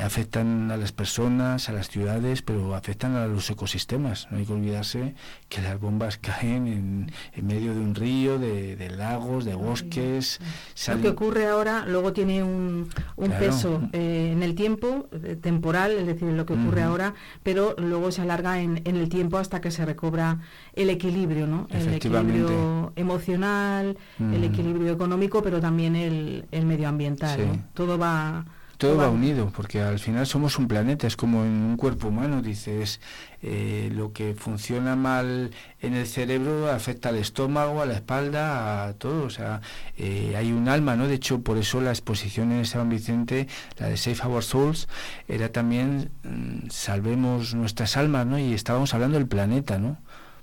afectan 0.00 0.70
a 0.70 0.78
las 0.78 0.92
personas, 0.92 1.68
a 1.68 1.72
las 1.72 1.90
ciudades, 1.90 2.40
pero 2.40 2.74
afectan 2.74 3.16
a 3.16 3.26
los 3.26 3.50
ecosistemas. 3.50 4.28
No 4.30 4.38
hay 4.38 4.46
que 4.46 4.52
olvidarse 4.52 5.14
que 5.48 5.60
las 5.60 5.78
bombas 5.78 6.16
caen 6.22 6.66
en, 6.66 7.12
en 7.32 7.46
medio 7.46 7.74
de 7.74 7.80
un 7.80 7.94
río, 7.94 8.38
de, 8.38 8.90
lagos, 8.96 9.44
de 9.44 9.54
bosques. 9.54 10.40
Lo 10.88 11.00
que 11.00 11.08
ocurre 11.08 11.48
ahora 11.48 11.84
luego 11.86 12.12
tiene 12.12 12.42
un, 12.42 12.88
un 13.16 13.30
peso 13.30 13.82
eh, 13.92 14.30
en 14.32 14.42
el 14.42 14.54
tiempo, 14.54 15.08
eh, 15.12 15.36
temporal, 15.40 15.92
es 15.92 16.06
decir, 16.06 16.32
lo 16.32 16.46
que 16.46 16.54
ocurre 16.54 16.82
ahora, 16.82 17.14
pero 17.42 17.74
luego 17.78 18.10
se 18.10 18.22
alarga 18.22 18.60
en, 18.60 18.80
en, 18.84 18.96
el 18.96 19.08
tiempo 19.08 19.38
hasta 19.38 19.60
que 19.60 19.70
se 19.70 19.84
recobra 19.84 20.38
el 20.74 20.88
equilibrio, 20.90 21.46
¿no? 21.46 21.66
El 21.70 21.94
equilibrio 21.94 22.92
emocional, 22.96 23.98
el 24.18 24.44
equilibrio 24.44 24.92
económico, 24.92 25.42
pero 25.42 25.60
también 25.60 25.96
el, 25.96 26.46
el 26.50 26.66
medioambiental. 26.66 27.64
Todo 27.74 27.98
va 27.98 28.44
todo 28.76 28.96
va 28.96 29.08
unido, 29.08 29.52
porque 29.54 29.80
al 29.80 29.98
final 29.98 30.26
somos 30.26 30.58
un 30.58 30.68
planeta, 30.68 31.06
es 31.06 31.16
como 31.16 31.44
en 31.44 31.52
un 31.52 31.76
cuerpo 31.76 32.08
humano, 32.08 32.42
dices, 32.42 33.00
eh, 33.42 33.90
lo 33.94 34.12
que 34.12 34.34
funciona 34.34 34.96
mal 34.96 35.50
en 35.80 35.94
el 35.94 36.06
cerebro 36.06 36.70
afecta 36.70 37.10
al 37.10 37.16
estómago, 37.16 37.82
a 37.82 37.86
la 37.86 37.94
espalda, 37.94 38.86
a 38.86 38.94
todo, 38.94 39.24
o 39.24 39.30
sea, 39.30 39.60
eh, 39.96 40.34
hay 40.36 40.52
un 40.52 40.68
alma, 40.68 40.96
¿no? 40.96 41.06
De 41.06 41.14
hecho, 41.14 41.40
por 41.42 41.58
eso 41.58 41.80
la 41.80 41.90
exposición 41.90 42.52
en 42.52 42.66
San 42.66 42.88
Vicente, 42.88 43.48
la 43.78 43.88
de 43.88 43.96
Save 43.96 44.18
Our 44.26 44.42
Souls, 44.42 44.88
era 45.28 45.50
también 45.50 46.10
mm, 46.22 46.68
salvemos 46.70 47.54
nuestras 47.54 47.96
almas, 47.96 48.26
¿no? 48.26 48.38
Y 48.38 48.54
estábamos 48.54 48.94
hablando 48.94 49.18
del 49.18 49.28
planeta, 49.28 49.78
¿no? 49.78 49.98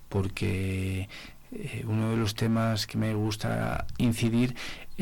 Porque 0.10 1.10
eh, 1.54 1.84
uno 1.86 2.12
de 2.12 2.18
los 2.18 2.36
temas 2.36 2.88
que 2.88 2.98
me 2.98 3.14
gusta 3.14 3.86
incidir 3.98 4.56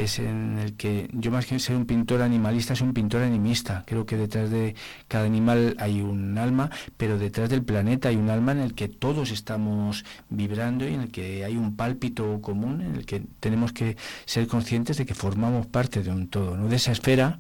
es 0.04 0.20
en 0.20 0.58
el 0.60 0.74
que 0.74 1.10
yo 1.14 1.32
más 1.32 1.46
que 1.46 1.60
ser 1.60 1.76
un 1.76 1.86
pintor 1.86 2.22
animalista, 2.22 2.76
soy 2.76 2.88
un 2.88 2.94
pintor 2.94 3.22
animista. 3.22 3.84
Creo 3.86 4.06
que 4.06 4.18
detrás 4.18 4.50
de 4.50 4.76
cada 5.08 5.26
animal 5.26 5.76
hay 5.80 6.02
un 6.02 6.38
alma, 6.38 6.70
pero 6.98 7.18
detrás 7.18 7.50
del 7.50 7.64
planeta 7.64 8.10
hay 8.10 8.16
un 8.16 8.30
alma 8.30 8.52
en 8.52 8.60
el 8.60 8.74
que 8.74 8.88
todos 8.88 9.32
estamos 9.32 10.06
vibrando 10.30 10.88
y 10.88 10.94
en 10.94 11.02
el 11.02 11.12
que 11.12 11.44
hay 11.44 11.58
un 11.58 11.76
pálpito 11.76 12.42
común, 12.42 12.82
en 12.82 12.96
el 12.96 13.06
que 13.06 13.24
tenemos 13.40 13.74
que 13.74 13.98
ser 14.26 14.48
conscientes 14.48 14.98
de 14.98 15.06
que 15.06 15.16
formamos 15.16 15.68
parte 15.68 16.04
de 16.04 16.12
un 16.12 16.28
todo, 16.28 16.56
¿no? 16.56 16.68
de 16.68 16.76
esa 16.76 16.92
esfera 16.92 17.40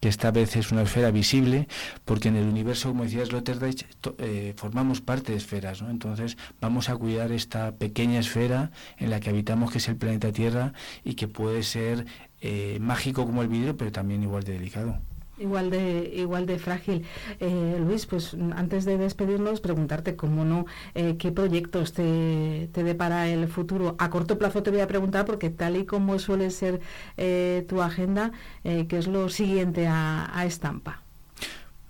que 0.00 0.08
esta 0.08 0.30
vez 0.30 0.56
es 0.56 0.70
una 0.72 0.82
esfera 0.82 1.10
visible, 1.10 1.68
porque 2.04 2.28
en 2.28 2.36
el 2.36 2.46
universo, 2.46 2.88
como 2.88 3.04
decía 3.04 3.24
Sloterdijk, 3.24 3.86
eh, 4.18 4.54
formamos 4.56 5.00
parte 5.00 5.32
de 5.32 5.38
esferas, 5.38 5.82
¿no? 5.82 5.90
Entonces 5.90 6.36
vamos 6.60 6.88
a 6.88 6.96
cuidar 6.96 7.32
esta 7.32 7.72
pequeña 7.72 8.20
esfera 8.20 8.70
en 8.98 9.10
la 9.10 9.20
que 9.20 9.30
habitamos, 9.30 9.72
que 9.72 9.78
es 9.78 9.88
el 9.88 9.96
planeta 9.96 10.32
Tierra, 10.32 10.72
y 11.04 11.14
que 11.14 11.28
puede 11.28 11.62
ser 11.62 12.06
eh, 12.40 12.78
mágico 12.80 13.26
como 13.26 13.42
el 13.42 13.48
vidrio, 13.48 13.76
pero 13.76 13.90
también 13.92 14.22
igual 14.22 14.44
de 14.44 14.52
delicado. 14.52 15.00
Igual 15.38 15.70
de, 15.70 16.12
igual 16.16 16.46
de 16.46 16.58
frágil. 16.58 17.04
Eh, 17.38 17.76
Luis, 17.80 18.06
pues 18.06 18.36
antes 18.56 18.84
de 18.84 18.98
despedirnos, 18.98 19.60
preguntarte 19.60 20.16
cómo 20.16 20.44
no, 20.44 20.66
eh, 20.94 21.16
qué 21.18 21.30
proyectos 21.30 21.92
te, 21.92 22.68
te 22.72 22.82
depara 22.82 23.28
el 23.28 23.46
futuro. 23.46 23.94
A 23.98 24.10
corto 24.10 24.36
plazo 24.38 24.62
te 24.62 24.70
voy 24.70 24.80
a 24.80 24.88
preguntar, 24.88 25.24
porque 25.24 25.50
tal 25.50 25.76
y 25.76 25.84
como 25.84 26.18
suele 26.18 26.50
ser 26.50 26.80
eh, 27.16 27.64
tu 27.68 27.82
agenda, 27.82 28.32
¿qué 28.62 28.98
es 28.98 29.06
lo 29.06 29.28
siguiente 29.28 29.86
a, 29.86 30.30
a 30.36 30.44
Estampa? 30.44 31.02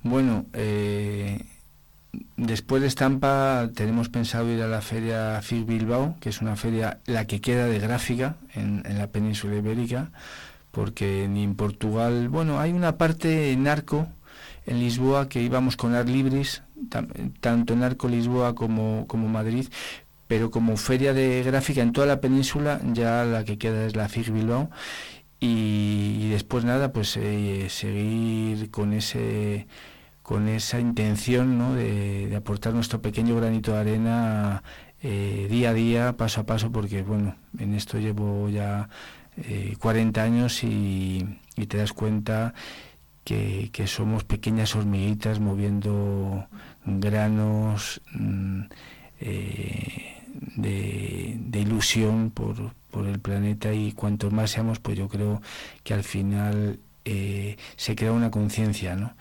Bueno, 0.02 0.46
después 2.36 2.82
de 2.82 2.88
Estampa 2.88 3.70
tenemos 3.74 4.08
pensado 4.08 4.50
ir 4.50 4.62
a 4.62 4.68
la 4.68 4.80
feria 4.80 5.40
FIS 5.42 5.66
Bilbao, 5.66 6.16
que 6.20 6.28
es 6.28 6.40
una 6.40 6.56
feria 6.56 6.98
la 7.06 7.26
que 7.26 7.40
queda 7.40 7.66
de 7.66 7.78
gráfica 7.78 8.36
en, 8.54 8.82
en 8.84 8.98
la 8.98 9.08
península 9.08 9.56
ibérica 9.56 10.10
porque 10.78 11.26
ni 11.28 11.42
en 11.42 11.56
Portugal, 11.56 12.28
bueno, 12.28 12.60
hay 12.60 12.70
una 12.70 12.96
parte 12.98 13.50
en 13.50 13.66
Arco, 13.66 14.06
en 14.64 14.78
Lisboa, 14.78 15.28
que 15.28 15.42
íbamos 15.42 15.76
con 15.76 15.96
Ar 15.96 16.08
Libris, 16.08 16.62
tanto 17.40 17.72
en 17.72 17.82
Arco 17.82 18.06
Lisboa 18.06 18.54
como, 18.54 19.04
como 19.08 19.26
Madrid, 19.26 19.66
pero 20.28 20.52
como 20.52 20.76
feria 20.76 21.12
de 21.14 21.42
gráfica 21.42 21.82
en 21.82 21.92
toda 21.92 22.06
la 22.06 22.20
península, 22.20 22.80
ya 22.92 23.24
la 23.24 23.44
que 23.44 23.58
queda 23.58 23.86
es 23.86 23.96
la 23.96 24.08
FIG 24.08 24.30
Bilbao, 24.30 24.70
y, 25.40 26.28
después 26.30 26.64
nada, 26.64 26.92
pues 26.92 27.16
eh, 27.16 27.66
seguir 27.70 28.70
con 28.70 28.92
ese 28.92 29.66
con 30.22 30.46
esa 30.46 30.78
intención 30.78 31.58
¿no? 31.58 31.74
de, 31.74 32.32
aportar 32.36 32.72
nuestro 32.72 33.02
pequeño 33.02 33.34
granito 33.34 33.72
de 33.72 33.78
arena 33.78 34.62
eh, 35.02 35.48
día 35.50 35.70
a 35.70 35.74
día, 35.74 36.16
paso 36.16 36.42
a 36.42 36.46
paso, 36.46 36.70
porque 36.70 37.02
bueno, 37.02 37.34
en 37.58 37.74
esto 37.74 37.98
llevo 37.98 38.48
ya 38.48 38.88
40 39.78 40.20
eh, 40.20 40.24
años 40.24 40.64
y, 40.64 41.24
te 41.68 41.78
das 41.78 41.92
cuenta 41.92 42.54
que, 43.24 43.70
somos 43.86 44.24
pequeñas 44.24 44.74
hormiguitas 44.74 45.40
moviendo 45.40 46.46
granos 46.84 48.00
mm, 48.12 48.62
eh, 49.20 50.16
de, 50.56 51.60
ilusión 51.60 52.30
por, 52.30 52.72
por, 52.90 53.06
el 53.06 53.18
planeta 53.18 53.72
y 53.72 53.92
cuanto 53.92 54.30
más 54.30 54.50
seamos, 54.50 54.78
pues 54.78 54.96
yo 54.96 55.08
creo 55.08 55.42
que 55.82 55.94
al 55.94 56.04
final 56.04 56.78
eh, 57.04 57.56
se 57.76 57.96
crea 57.96 58.12
una 58.12 58.30
conciencia, 58.30 58.94
¿no? 58.94 59.14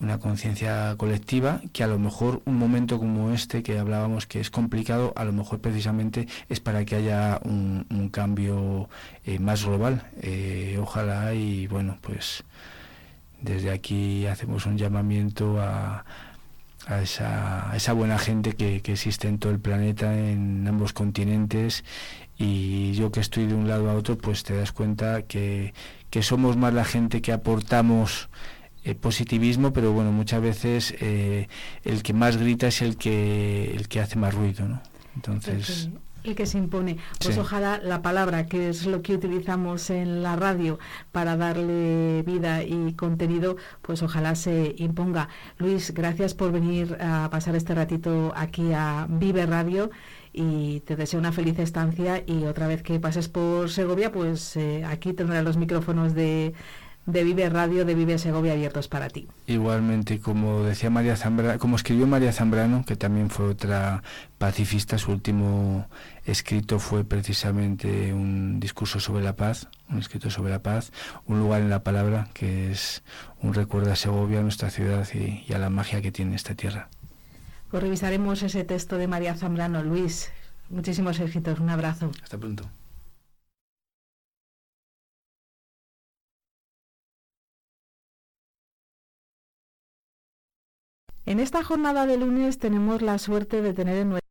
Una 0.00 0.18
conciencia 0.18 0.94
colectiva 0.96 1.60
que 1.72 1.84
a 1.84 1.86
lo 1.86 1.98
mejor 1.98 2.42
un 2.44 2.58
momento 2.58 2.98
como 2.98 3.32
este 3.32 3.62
que 3.62 3.78
hablábamos 3.78 4.26
que 4.26 4.40
es 4.40 4.50
complicado, 4.50 5.12
a 5.16 5.24
lo 5.24 5.32
mejor 5.32 5.60
precisamente 5.60 6.26
es 6.48 6.60
para 6.60 6.84
que 6.84 6.96
haya 6.96 7.40
un, 7.44 8.10
cambio 8.12 8.88
eh, 9.24 9.38
más 9.38 9.64
global. 9.64 10.10
Eh, 10.20 10.78
ojalá 10.80 11.34
y 11.34 11.66
bueno, 11.66 11.98
pues 12.00 12.44
desde 13.40 13.70
aquí 13.70 14.26
hacemos 14.26 14.66
un 14.66 14.78
llamamiento 14.78 15.60
a, 15.60 16.04
a, 16.86 17.02
esa, 17.02 17.92
buena 17.92 18.18
gente 18.18 18.54
que, 18.54 18.76
existe 18.76 19.28
en 19.28 19.38
todo 19.38 19.52
el 19.52 19.60
planeta, 19.60 20.16
en 20.18 20.66
ambos 20.66 20.92
continentes, 20.92 21.84
y 22.36 22.92
yo 22.92 23.12
que 23.12 23.20
estoy 23.20 23.46
de 23.46 23.54
un 23.54 23.68
lado 23.68 23.90
a 23.90 23.94
otro, 23.94 24.18
pues 24.18 24.42
te 24.42 24.56
das 24.56 24.72
cuenta 24.72 25.22
que 25.22 25.72
somos 26.20 26.56
más 26.56 26.74
la 26.74 26.84
gente 26.84 27.22
que 27.22 27.32
aportamos 27.32 28.28
eh, 28.84 28.94
positivismo, 28.94 29.72
pero 29.72 29.92
bueno, 29.92 30.12
muchas 30.12 30.42
veces 30.42 30.94
eh, 31.00 31.48
el 31.84 32.02
que 32.02 32.12
más 32.12 32.36
grita 32.36 32.66
es 32.66 32.82
el 32.82 32.96
que, 32.96 33.74
el 33.74 33.88
que 33.88 34.00
hace 34.00 34.16
más 34.16 34.34
ruido, 34.34 34.68
¿no? 34.68 34.82
Entonces... 35.16 35.88
El 36.22 36.34
que, 36.34 36.46
se 36.46 36.56
impone. 36.56 36.96
Pues 37.22 37.36
ojalá 37.36 37.78
la 37.82 38.00
palabra, 38.00 38.46
que 38.46 38.70
es 38.70 38.86
lo 38.86 39.02
que 39.02 39.14
utilizamos 39.14 39.90
en 39.90 40.22
la 40.22 40.36
radio 40.36 40.78
para 41.12 41.36
darle 41.36 42.22
vida 42.22 42.62
y 42.62 42.94
contenido, 42.94 43.56
pues 43.82 44.02
ojalá 44.02 44.34
se 44.34 44.74
imponga. 44.78 45.28
Luis, 45.58 45.92
gracias 45.92 46.32
por 46.32 46.50
venir 46.50 46.96
a 46.98 47.28
pasar 47.30 47.56
este 47.56 47.74
ratito 47.74 48.32
aquí 48.36 48.72
a 48.72 49.06
Vive 49.10 49.44
Radio 49.44 49.90
y 50.32 50.80
te 50.80 50.96
deseo 50.96 51.20
una 51.20 51.30
feliz 51.30 51.58
estancia 51.58 52.22
y 52.26 52.44
otra 52.44 52.66
vez 52.66 52.82
que 52.82 52.98
pases 52.98 53.28
por 53.28 53.70
Segovia, 53.70 54.10
pues 54.10 54.56
eh, 54.56 54.82
aquí 54.84 55.12
tendrás 55.12 55.44
los 55.44 55.56
micrófonos 55.56 56.14
de 56.14 56.54
de 57.06 57.24
Vive 57.24 57.48
Radio, 57.50 57.84
de 57.84 57.94
Vive 57.94 58.18
Segovia 58.18 58.52
abiertos 58.52 58.88
para 58.88 59.08
ti. 59.08 59.28
Igualmente, 59.46 60.20
como 60.20 60.62
decía 60.62 60.90
María 60.90 61.16
Zambrano, 61.16 61.58
como 61.58 61.76
escribió 61.76 62.06
María 62.06 62.32
Zambrano, 62.32 62.84
que 62.84 62.96
también 62.96 63.30
fue 63.30 63.46
otra 63.46 64.02
pacifista, 64.38 64.96
su 64.96 65.12
último 65.12 65.86
escrito 66.24 66.78
fue 66.78 67.04
precisamente 67.04 68.12
un 68.14 68.58
discurso 68.60 69.00
sobre 69.00 69.22
la 69.22 69.36
paz, 69.36 69.68
un 69.90 69.98
escrito 69.98 70.30
sobre 70.30 70.50
la 70.50 70.62
paz, 70.62 70.92
un 71.26 71.38
lugar 71.38 71.60
en 71.60 71.70
la 71.70 71.82
palabra, 71.82 72.28
que 72.32 72.70
es 72.70 73.02
un 73.42 73.54
recuerdo 73.54 73.92
a 73.92 73.96
Segovia, 73.96 74.40
a 74.40 74.42
nuestra 74.42 74.70
ciudad 74.70 75.06
y, 75.12 75.44
y 75.46 75.52
a 75.52 75.58
la 75.58 75.70
magia 75.70 76.00
que 76.00 76.12
tiene 76.12 76.36
esta 76.36 76.54
tierra. 76.54 76.88
Pues 77.70 77.82
revisaremos 77.82 78.42
ese 78.42 78.64
texto 78.64 78.98
de 78.98 79.08
María 79.08 79.34
Zambrano. 79.34 79.82
Luis, 79.82 80.30
muchísimos 80.70 81.18
éxitos, 81.20 81.58
un 81.60 81.70
abrazo. 81.70 82.10
Hasta 82.22 82.38
pronto. 82.38 82.64
En 91.26 91.40
esta 91.40 91.64
jornada 91.64 92.04
de 92.04 92.18
lunes 92.18 92.58
tenemos 92.58 93.00
la 93.00 93.18
suerte 93.18 93.62
de 93.62 93.72
tener 93.72 93.96
en 93.96 94.10
nuestra 94.10 94.28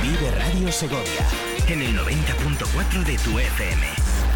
Vive 0.00 0.30
Radio 0.30 0.70
Segovia 0.70 1.26
en 1.68 1.82
el 1.82 1.98
90.4 1.98 3.04
de 3.04 3.18
tu 3.18 3.38
FM. 3.38 4.35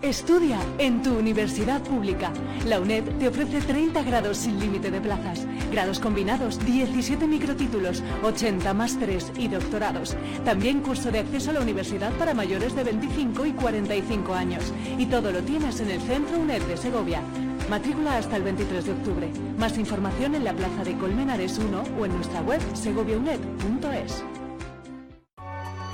Estudia 0.00 0.60
en 0.78 1.02
tu 1.02 1.18
universidad 1.18 1.82
pública. 1.82 2.32
La 2.66 2.80
UNED 2.80 3.02
te 3.18 3.26
ofrece 3.26 3.60
30 3.60 4.00
grados 4.04 4.36
sin 4.36 4.60
límite 4.60 4.92
de 4.92 5.00
plazas, 5.00 5.44
grados 5.72 5.98
combinados, 5.98 6.64
17 6.64 7.26
microtítulos, 7.26 8.04
80 8.22 8.74
másteres 8.74 9.32
y 9.36 9.48
doctorados. 9.48 10.16
También 10.44 10.82
curso 10.82 11.10
de 11.10 11.18
acceso 11.18 11.50
a 11.50 11.54
la 11.54 11.62
universidad 11.62 12.12
para 12.12 12.32
mayores 12.32 12.76
de 12.76 12.84
25 12.84 13.46
y 13.46 13.52
45 13.52 14.34
años. 14.34 14.72
Y 14.98 15.06
todo 15.06 15.32
lo 15.32 15.42
tienes 15.42 15.80
en 15.80 15.90
el 15.90 16.00
Centro 16.00 16.38
UNED 16.38 16.62
de 16.62 16.76
Segovia. 16.76 17.20
Matrícula 17.68 18.18
hasta 18.18 18.36
el 18.36 18.44
23 18.44 18.84
de 18.84 18.92
octubre. 18.92 19.28
Más 19.58 19.78
información 19.78 20.36
en 20.36 20.44
la 20.44 20.54
Plaza 20.54 20.84
de 20.84 20.96
Colmenares 20.96 21.58
1 21.58 21.82
o 21.98 22.06
en 22.06 22.14
nuestra 22.14 22.40
web 22.42 22.60
segoviaunet.es. 22.74 24.22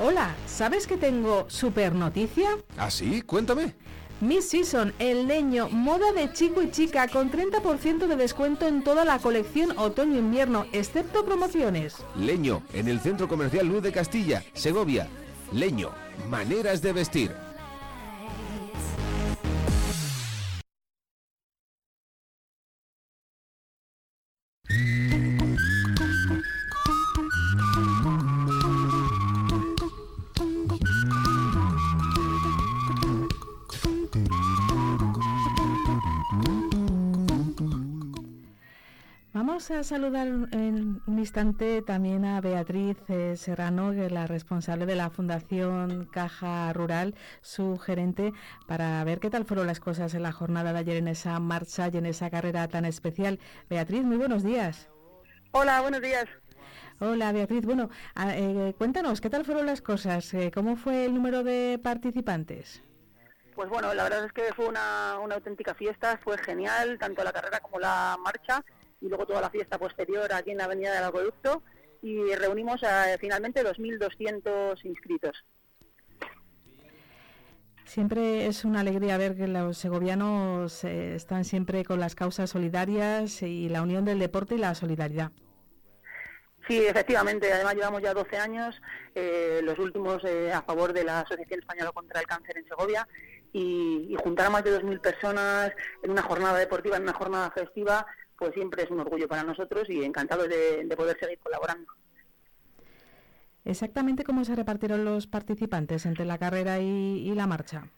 Hola, 0.00 0.36
¿sabes 0.46 0.86
que 0.86 0.96
tengo 0.96 1.46
super 1.50 1.92
noticia? 1.92 2.50
¿Ah, 2.76 2.88
sí? 2.88 3.20
Cuéntame. 3.22 3.74
Miss 4.20 4.48
Season, 4.48 4.92
el 5.00 5.26
leño, 5.26 5.68
moda 5.70 6.12
de 6.12 6.32
chico 6.32 6.62
y 6.62 6.70
chica 6.70 7.08
con 7.08 7.32
30% 7.32 8.06
de 8.06 8.14
descuento 8.14 8.68
en 8.68 8.84
toda 8.84 9.04
la 9.04 9.18
colección 9.18 9.76
otoño-invierno, 9.76 10.66
excepto 10.72 11.24
promociones. 11.24 11.96
Leño, 12.16 12.62
en 12.72 12.86
el 12.86 13.00
Centro 13.00 13.26
Comercial 13.26 13.66
Luz 13.66 13.82
de 13.82 13.90
Castilla, 13.90 14.44
Segovia. 14.52 15.08
Leño, 15.52 15.90
maneras 16.28 16.80
de 16.80 16.92
vestir. 16.92 17.47
Vamos 39.68 39.86
a 39.86 39.96
saludar 39.96 40.26
en 40.26 41.02
un 41.06 41.18
instante 41.18 41.82
también 41.82 42.24
a 42.24 42.40
Beatriz 42.40 42.96
eh, 43.08 43.36
Serrano, 43.36 43.90
que 43.90 44.06
es 44.06 44.12
la 44.12 44.26
responsable 44.26 44.86
de 44.86 44.96
la 44.96 45.10
Fundación 45.10 46.06
Caja 46.06 46.72
Rural, 46.72 47.14
su 47.42 47.76
gerente, 47.76 48.32
para 48.66 49.04
ver 49.04 49.20
qué 49.20 49.28
tal 49.28 49.44
fueron 49.44 49.66
las 49.66 49.78
cosas 49.78 50.14
en 50.14 50.22
la 50.22 50.32
jornada 50.32 50.72
de 50.72 50.78
ayer 50.78 50.96
en 50.96 51.08
esa 51.08 51.38
marcha 51.38 51.90
y 51.92 51.98
en 51.98 52.06
esa 52.06 52.30
carrera 52.30 52.66
tan 52.68 52.86
especial. 52.86 53.40
Beatriz, 53.68 54.04
muy 54.04 54.16
buenos 54.16 54.42
días. 54.42 54.88
Hola, 55.50 55.82
buenos 55.82 56.00
días. 56.00 56.24
Hola 56.98 57.30
Beatriz, 57.32 57.66
bueno, 57.66 57.90
eh, 58.26 58.72
cuéntanos, 58.78 59.20
¿qué 59.20 59.28
tal 59.28 59.44
fueron 59.44 59.66
las 59.66 59.82
cosas? 59.82 60.32
Eh, 60.32 60.50
¿Cómo 60.50 60.76
fue 60.76 61.04
el 61.04 61.12
número 61.12 61.44
de 61.44 61.78
participantes? 61.82 62.82
Pues 63.54 63.68
bueno, 63.68 63.92
la 63.92 64.04
verdad 64.04 64.24
es 64.24 64.32
que 64.32 64.50
fue 64.54 64.66
una, 64.66 65.18
una 65.22 65.34
auténtica 65.34 65.74
fiesta, 65.74 66.18
fue 66.24 66.38
genial, 66.38 66.96
tanto 66.98 67.22
la 67.22 67.32
carrera 67.32 67.60
como 67.60 67.78
la 67.78 68.16
marcha 68.24 68.64
y 69.00 69.08
luego 69.08 69.26
toda 69.26 69.40
la 69.40 69.50
fiesta 69.50 69.78
posterior 69.78 70.32
aquí 70.32 70.50
en 70.50 70.58
la 70.58 70.64
Avenida 70.64 70.94
del 70.94 71.04
Acueducto 71.04 71.62
y 72.02 72.34
reunimos 72.34 72.82
a, 72.84 73.16
finalmente 73.18 73.64
2.200 73.64 74.84
inscritos. 74.84 75.44
Siempre 77.84 78.46
es 78.46 78.64
una 78.64 78.80
alegría 78.80 79.16
ver 79.16 79.34
que 79.34 79.48
los 79.48 79.78
segovianos 79.78 80.84
eh, 80.84 81.14
están 81.14 81.44
siempre 81.44 81.84
con 81.84 81.98
las 81.98 82.14
causas 82.14 82.50
solidarias 82.50 83.42
y 83.42 83.70
la 83.70 83.82
unión 83.82 84.04
del 84.04 84.18
deporte 84.18 84.56
y 84.56 84.58
la 84.58 84.74
solidaridad. 84.74 85.32
Sí, 86.68 86.84
efectivamente. 86.84 87.50
Además 87.50 87.74
llevamos 87.76 88.02
ya 88.02 88.12
12 88.12 88.36
años, 88.36 88.78
eh, 89.14 89.60
los 89.64 89.78
últimos 89.78 90.22
eh, 90.24 90.52
a 90.52 90.60
favor 90.60 90.92
de 90.92 91.02
la 91.02 91.20
Asociación 91.20 91.60
Española 91.60 91.92
contra 91.92 92.20
el 92.20 92.26
Cáncer 92.26 92.58
en 92.58 92.68
Segovia 92.68 93.08
y, 93.54 94.06
y 94.10 94.16
juntar 94.22 94.48
a 94.48 94.50
más 94.50 94.64
de 94.64 94.78
2.000 94.78 95.00
personas 95.00 95.72
en 96.02 96.10
una 96.10 96.22
jornada 96.22 96.58
deportiva, 96.58 96.98
en 96.98 97.04
una 97.04 97.14
jornada 97.14 97.50
festiva, 97.52 98.06
pues 98.38 98.54
siempre 98.54 98.84
es 98.84 98.90
un 98.90 99.00
orgullo 99.00 99.28
para 99.28 99.42
nosotros 99.42 99.90
y 99.90 100.04
encantado 100.04 100.46
de, 100.46 100.86
poder 100.96 101.18
seguir 101.18 101.38
colaborando. 101.40 101.92
Exactamente 103.64 104.24
cómo 104.24 104.44
se 104.44 104.54
repartieron 104.54 105.04
los 105.04 105.26
participantes 105.26 106.06
entre 106.06 106.24
la 106.24 106.38
carrera 106.38 106.78
y, 106.78 107.34
la 107.34 107.46
marcha. 107.46 107.88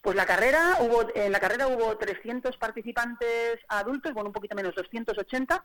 Pues 0.00 0.16
la 0.16 0.24
carrera 0.24 0.78
hubo 0.80 1.08
en 1.14 1.30
la 1.30 1.40
carrera 1.40 1.66
hubo 1.66 1.98
300 1.98 2.56
participantes 2.56 3.58
adultos, 3.68 4.14
bueno 4.14 4.30
un 4.30 4.32
poquito 4.32 4.56
menos 4.56 4.74
280 4.74 5.62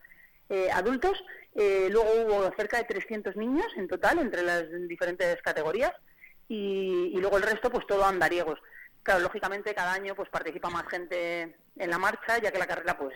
eh, 0.50 0.68
adultos. 0.70 1.16
Eh, 1.54 1.88
luego 1.90 2.10
hubo 2.22 2.54
cerca 2.54 2.76
de 2.76 2.84
300 2.84 3.36
niños 3.36 3.66
en 3.76 3.88
total 3.88 4.18
entre 4.18 4.42
las 4.42 4.64
diferentes 4.86 5.40
categorías 5.40 5.92
y, 6.48 7.12
y 7.14 7.16
luego 7.18 7.38
el 7.38 7.44
resto 7.44 7.70
pues 7.70 7.86
todo 7.86 8.04
andariegos. 8.04 8.58
Claro, 9.02 9.20
lógicamente 9.20 9.74
cada 9.74 9.94
año 9.94 10.14
pues 10.14 10.28
participa 10.28 10.68
más 10.68 10.86
gente 10.88 11.56
en 11.76 11.90
la 11.90 11.98
marcha 11.98 12.38
ya 12.38 12.52
que 12.52 12.58
la 12.58 12.66
carrera 12.66 12.98
pues 12.98 13.14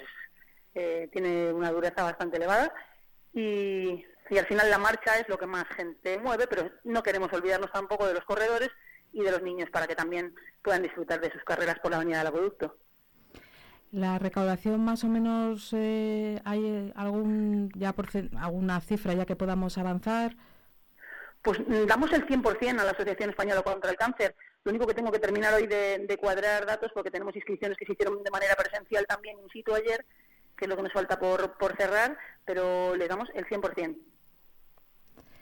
eh, 0.74 1.08
tiene 1.12 1.52
una 1.52 1.70
dureza 1.72 2.04
bastante 2.04 2.36
elevada 2.36 2.72
y, 3.32 4.04
al 4.30 4.46
final 4.46 4.70
la 4.70 4.78
marcha 4.78 5.18
es 5.18 5.28
lo 5.28 5.36
que 5.38 5.46
más 5.46 5.66
gente 5.74 6.18
mueve, 6.18 6.46
pero 6.46 6.70
no 6.84 7.02
queremos 7.02 7.32
olvidarnos 7.32 7.72
tampoco 7.72 8.06
de 8.06 8.14
los 8.14 8.24
corredores 8.24 8.70
y 9.12 9.22
de 9.22 9.32
los 9.32 9.42
niños 9.42 9.68
para 9.70 9.88
que 9.88 9.96
también 9.96 10.34
puedan 10.62 10.82
disfrutar 10.82 11.20
de 11.20 11.32
sus 11.32 11.42
carreras 11.42 11.80
por 11.80 11.90
la 11.90 11.96
avenida 11.96 12.18
del 12.18 12.28
acueducto. 12.28 12.76
La 13.90 14.20
recaudación 14.20 14.84
más 14.84 15.02
o 15.02 15.08
menos 15.08 15.72
eh, 15.72 16.40
hay 16.44 16.92
algún 16.94 17.72
ya 17.74 17.92
por 17.92 18.06
alguna 18.38 18.80
cifra 18.80 19.14
ya 19.14 19.26
que 19.26 19.34
podamos 19.34 19.78
avanzar. 19.78 20.36
Pues 21.42 21.58
mm, 21.58 21.86
damos 21.86 22.12
el 22.12 22.24
100% 22.24 22.78
a 22.78 22.84
la 22.84 22.92
Asociación 22.92 23.30
Española 23.30 23.62
contra 23.62 23.90
el 23.90 23.96
Cáncer. 23.96 24.36
Lo 24.62 24.70
único 24.70 24.86
que 24.86 24.94
tengo 24.94 25.10
que 25.10 25.18
terminar 25.18 25.54
hoy 25.54 25.66
de, 25.66 26.04
de 26.06 26.16
cuadrar 26.18 26.66
datos 26.66 26.92
porque 26.94 27.10
tenemos 27.10 27.34
inscripciones 27.34 27.76
que 27.76 27.86
se 27.86 27.94
hicieron 27.94 28.22
de 28.22 28.30
manera 28.30 28.54
presencial 28.54 29.06
también 29.08 29.40
in 29.40 29.48
situ 29.48 29.74
ayer 29.74 30.06
que 30.60 30.66
es 30.66 30.68
lo 30.68 30.76
que 30.76 30.82
nos 30.84 30.92
falta 30.92 31.18
por, 31.18 31.56
por 31.56 31.74
cerrar, 31.76 32.16
pero 32.44 32.94
le 32.94 33.08
damos 33.08 33.28
el 33.34 33.46
100%. 33.46 33.96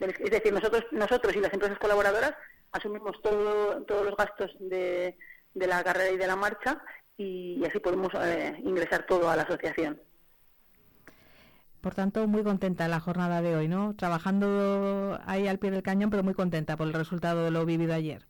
es 0.01 0.31
decir, 0.31 0.53
nosotros, 0.53 0.85
nosotros 0.93 1.35
y 1.35 1.41
las 1.41 1.53
empresas 1.53 1.79
colaboradoras 1.79 2.35
asumimos 2.73 3.21
todo, 3.21 3.83
todos 3.83 4.07
los 4.07 4.17
gastos 4.17 4.53
de, 4.61 5.19
de 5.55 5.67
la 5.67 5.83
carrera 5.83 6.13
y 6.13 6.17
de 6.17 6.27
la 6.27 6.37
marcha 6.37 6.81
y, 7.17 7.65
así 7.67 7.81
podemos 7.81 8.13
eh, 8.15 8.57
ingresar 8.63 9.05
todo 9.07 9.29
a 9.29 9.37
la 9.37 9.43
asociación. 9.43 10.01
Por 11.81 11.95
tanto, 11.95 12.27
muy 12.29 12.45
contenta 12.45 12.87
la 12.89 13.01
jornada 13.01 13.43
de 13.43 13.57
hoy, 13.57 13.69
¿no? 13.69 13.95
Trabajando 13.97 15.19
ahí 15.27 15.49
al 15.49 15.59
pie 15.59 15.71
del 15.71 15.83
cañón, 15.83 16.11
pero 16.11 16.23
muy 16.23 16.35
contenta 16.35 16.77
por 16.77 16.87
el 16.87 16.93
resultado 16.93 17.45
de 17.45 17.51
lo 17.51 17.65
vivido 17.65 17.95
ayer. 17.95 18.25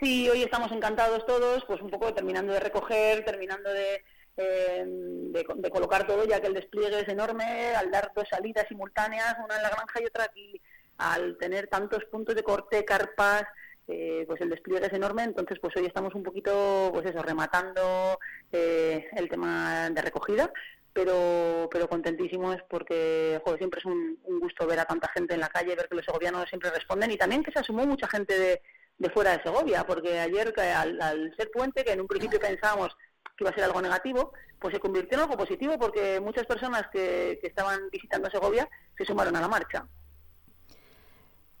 Sí, 0.00 0.28
hoy 0.28 0.42
estamos 0.42 0.72
encantados 0.72 1.24
todos, 1.26 1.64
pues 1.66 1.80
un 1.80 1.90
poco 1.90 2.12
terminando 2.12 2.52
de 2.52 2.60
recoger, 2.60 3.24
terminando 3.24 3.70
de, 3.70 4.02
eh, 4.36 4.84
de, 4.86 5.70
colocar 5.70 6.06
todo, 6.06 6.24
ya 6.26 6.40
que 6.40 6.48
el 6.48 6.54
despliegue 6.54 7.00
es 7.00 7.08
enorme, 7.08 7.74
al 7.74 7.90
dar 7.90 8.12
dos 8.14 8.28
salidas 8.28 8.66
simultáneas, 8.68 9.36
una 9.42 9.56
en 9.56 9.62
la 9.62 9.70
granja 9.70 10.00
y 10.00 10.06
otra 10.06 10.24
aquí, 10.24 10.60
al 10.98 11.36
tener 11.38 11.68
tantos 11.68 12.04
puntos 12.06 12.34
de 12.34 12.42
corte, 12.42 12.84
carpas, 12.84 13.44
eh, 13.88 14.24
pues 14.26 14.40
el 14.40 14.50
despliegue 14.50 14.86
es 14.86 14.92
enorme, 14.92 15.22
entonces 15.22 15.58
pues 15.60 15.74
hoy 15.76 15.86
estamos 15.86 16.14
un 16.14 16.22
poquito, 16.22 16.90
pues 16.92 17.06
eso, 17.06 17.22
rematando 17.22 18.18
eh, 18.52 19.08
el 19.16 19.28
tema 19.28 19.88
de 19.90 20.02
recogida, 20.02 20.52
pero 20.92 21.68
pero 21.70 21.88
contentísimos 21.88 22.56
porque 22.68 23.40
joder, 23.44 23.58
siempre 23.58 23.78
es 23.78 23.84
un, 23.84 24.18
gusto 24.40 24.66
ver 24.66 24.80
a 24.80 24.86
tanta 24.86 25.08
gente 25.08 25.34
en 25.34 25.40
la 25.40 25.48
calle, 25.48 25.76
ver 25.76 25.88
que 25.88 25.96
los 25.96 26.04
segovianos 26.04 26.48
siempre 26.48 26.70
responden 26.70 27.10
y 27.10 27.16
también 27.16 27.42
que 27.42 27.52
se 27.52 27.58
asumó 27.58 27.86
mucha 27.86 28.08
gente 28.08 28.38
de, 28.38 28.62
de 28.98 29.10
fuera 29.10 29.36
de 29.36 29.42
Segovia, 29.42 29.84
porque 29.84 30.18
ayer 30.18 30.52
al, 30.58 31.00
al, 31.00 31.34
ser 31.36 31.50
puente, 31.50 31.84
que 31.84 31.92
en 31.92 32.00
un 32.00 32.06
principio 32.06 32.40
pensábamos 32.40 32.96
que 33.36 33.44
iba 33.44 33.50
a 33.50 33.54
ser 33.54 33.64
algo 33.64 33.80
negativo, 33.80 34.32
pues 34.58 34.74
se 34.74 34.80
convirtió 34.80 35.16
en 35.16 35.24
algo 35.24 35.36
positivo 35.36 35.78
porque 35.78 36.20
muchas 36.20 36.46
personas 36.46 36.88
que, 36.92 37.38
estaban 37.42 37.80
visitando 37.90 38.30
Segovia 38.30 38.68
se 38.96 39.04
sumaron 39.04 39.36
a 39.36 39.40
la 39.40 39.48
marcha 39.48 39.86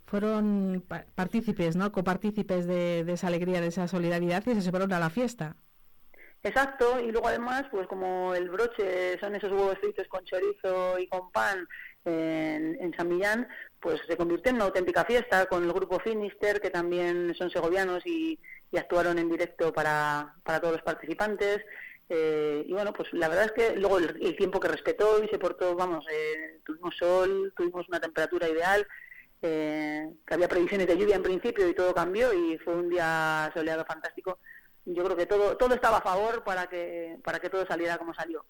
fueron 0.06 0.84
partícipes, 1.16 1.74
¿no? 1.74 1.90
Copartícipes 1.90 2.66
de, 2.66 3.02
de, 3.04 3.12
esa 3.14 3.26
alegría, 3.26 3.60
de 3.60 3.66
esa 3.66 3.88
solidaridad 3.88 4.46
y 4.46 4.54
se 4.54 4.62
separaron 4.62 4.92
a 4.92 5.00
la 5.00 5.10
fiesta. 5.10 5.56
Exacto, 6.42 7.00
y 7.00 7.10
luego 7.10 7.28
además, 7.28 7.64
pues 7.70 7.86
como 7.88 8.34
el 8.34 8.48
broche 8.48 9.18
son 9.18 9.34
esos 9.34 9.50
huevos 9.50 9.78
fritos 9.78 10.06
con 10.08 10.24
chorizo 10.24 10.98
y 10.98 11.08
con 11.08 11.32
pan 11.32 11.66
en, 12.04 12.76
en 12.80 12.94
San 12.96 13.08
Millán, 13.08 13.48
pues 13.80 14.00
se 14.08 14.16
convirtió 14.16 14.50
en 14.50 14.56
una 14.56 14.66
auténtica 14.66 15.04
fiesta 15.04 15.46
con 15.46 15.64
el 15.64 15.72
grupo 15.72 16.00
Finister, 16.00 16.60
que 16.60 16.70
también 16.70 17.34
son 17.36 17.50
segovianos 17.50 18.04
y, 18.06 18.38
actuaron 18.76 19.18
en 19.18 19.30
directo 19.30 19.72
para, 19.72 20.34
para 20.44 20.60
todos 20.60 20.74
los 20.74 20.82
participantes. 20.82 21.64
Eh, 22.08 22.64
y 22.66 22.72
bueno, 22.72 22.92
pues 22.92 23.10
la 23.12 23.28
verdad 23.28 23.46
es 23.46 23.52
que 23.52 23.76
luego 23.76 23.98
el, 23.98 24.36
tiempo 24.36 24.60
que 24.60 24.68
respetó 24.68 25.22
y 25.24 25.28
se 25.28 25.38
portó, 25.38 25.74
vamos, 25.74 26.04
eh, 26.12 26.60
tuvimos 26.64 26.94
sol, 26.96 27.54
tuvimos 27.56 27.88
una 27.88 28.00
temperatura 28.00 28.48
ideal, 28.48 28.86
eh, 29.40 30.10
que 30.26 30.34
había 30.34 30.48
previsiones 30.48 30.86
de 30.86 30.98
lluvia 30.98 31.16
en 31.16 31.22
principio 31.22 31.66
y 31.68 31.74
todo 31.74 31.94
cambió 31.94 32.34
y 32.34 32.58
fue 32.58 32.74
un 32.74 32.90
día 32.90 33.50
soleado 33.54 33.84
fantástico. 33.86 34.40
Yo 34.86 35.04
creo 35.04 35.16
que 35.16 35.26
todo 35.26 35.56
todo 35.56 35.74
estaba 35.74 35.98
a 35.98 36.02
favor 36.02 36.42
para 36.44 36.68
que 36.68 37.18
para 37.22 37.38
que 37.38 37.50
todo 37.50 37.66
saliera 37.66 37.98
como 37.98 38.14
salió. 38.14 38.44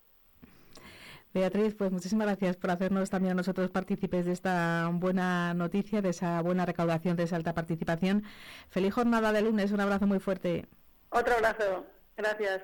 Beatriz, 1.32 1.74
pues 1.74 1.92
muchísimas 1.92 2.26
gracias 2.26 2.56
por 2.56 2.70
hacernos 2.70 3.10
también 3.10 3.32
a 3.32 3.34
nosotros 3.34 3.70
partícipes 3.70 4.24
de 4.24 4.32
esta 4.32 4.88
buena 4.90 5.52
noticia, 5.52 6.00
de 6.00 6.08
esa 6.08 6.40
buena 6.40 6.64
recaudación, 6.64 7.16
de 7.16 7.24
esa 7.24 7.36
alta 7.36 7.52
participación. 7.52 8.24
Feliz 8.70 8.94
jornada 8.94 9.32
de 9.32 9.42
lunes, 9.42 9.70
un 9.70 9.80
abrazo 9.80 10.06
muy 10.06 10.18
fuerte. 10.18 10.66
Otro 11.10 11.34
abrazo, 11.34 11.84
gracias. 12.16 12.62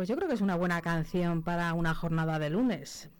Pues 0.00 0.08
yo 0.08 0.16
creo 0.16 0.28
que 0.28 0.34
es 0.34 0.40
una 0.40 0.56
buena 0.56 0.80
canción 0.80 1.42
para 1.42 1.74
una 1.74 1.94
jornada 1.94 2.38
de 2.38 2.48
lunes. 2.48 3.10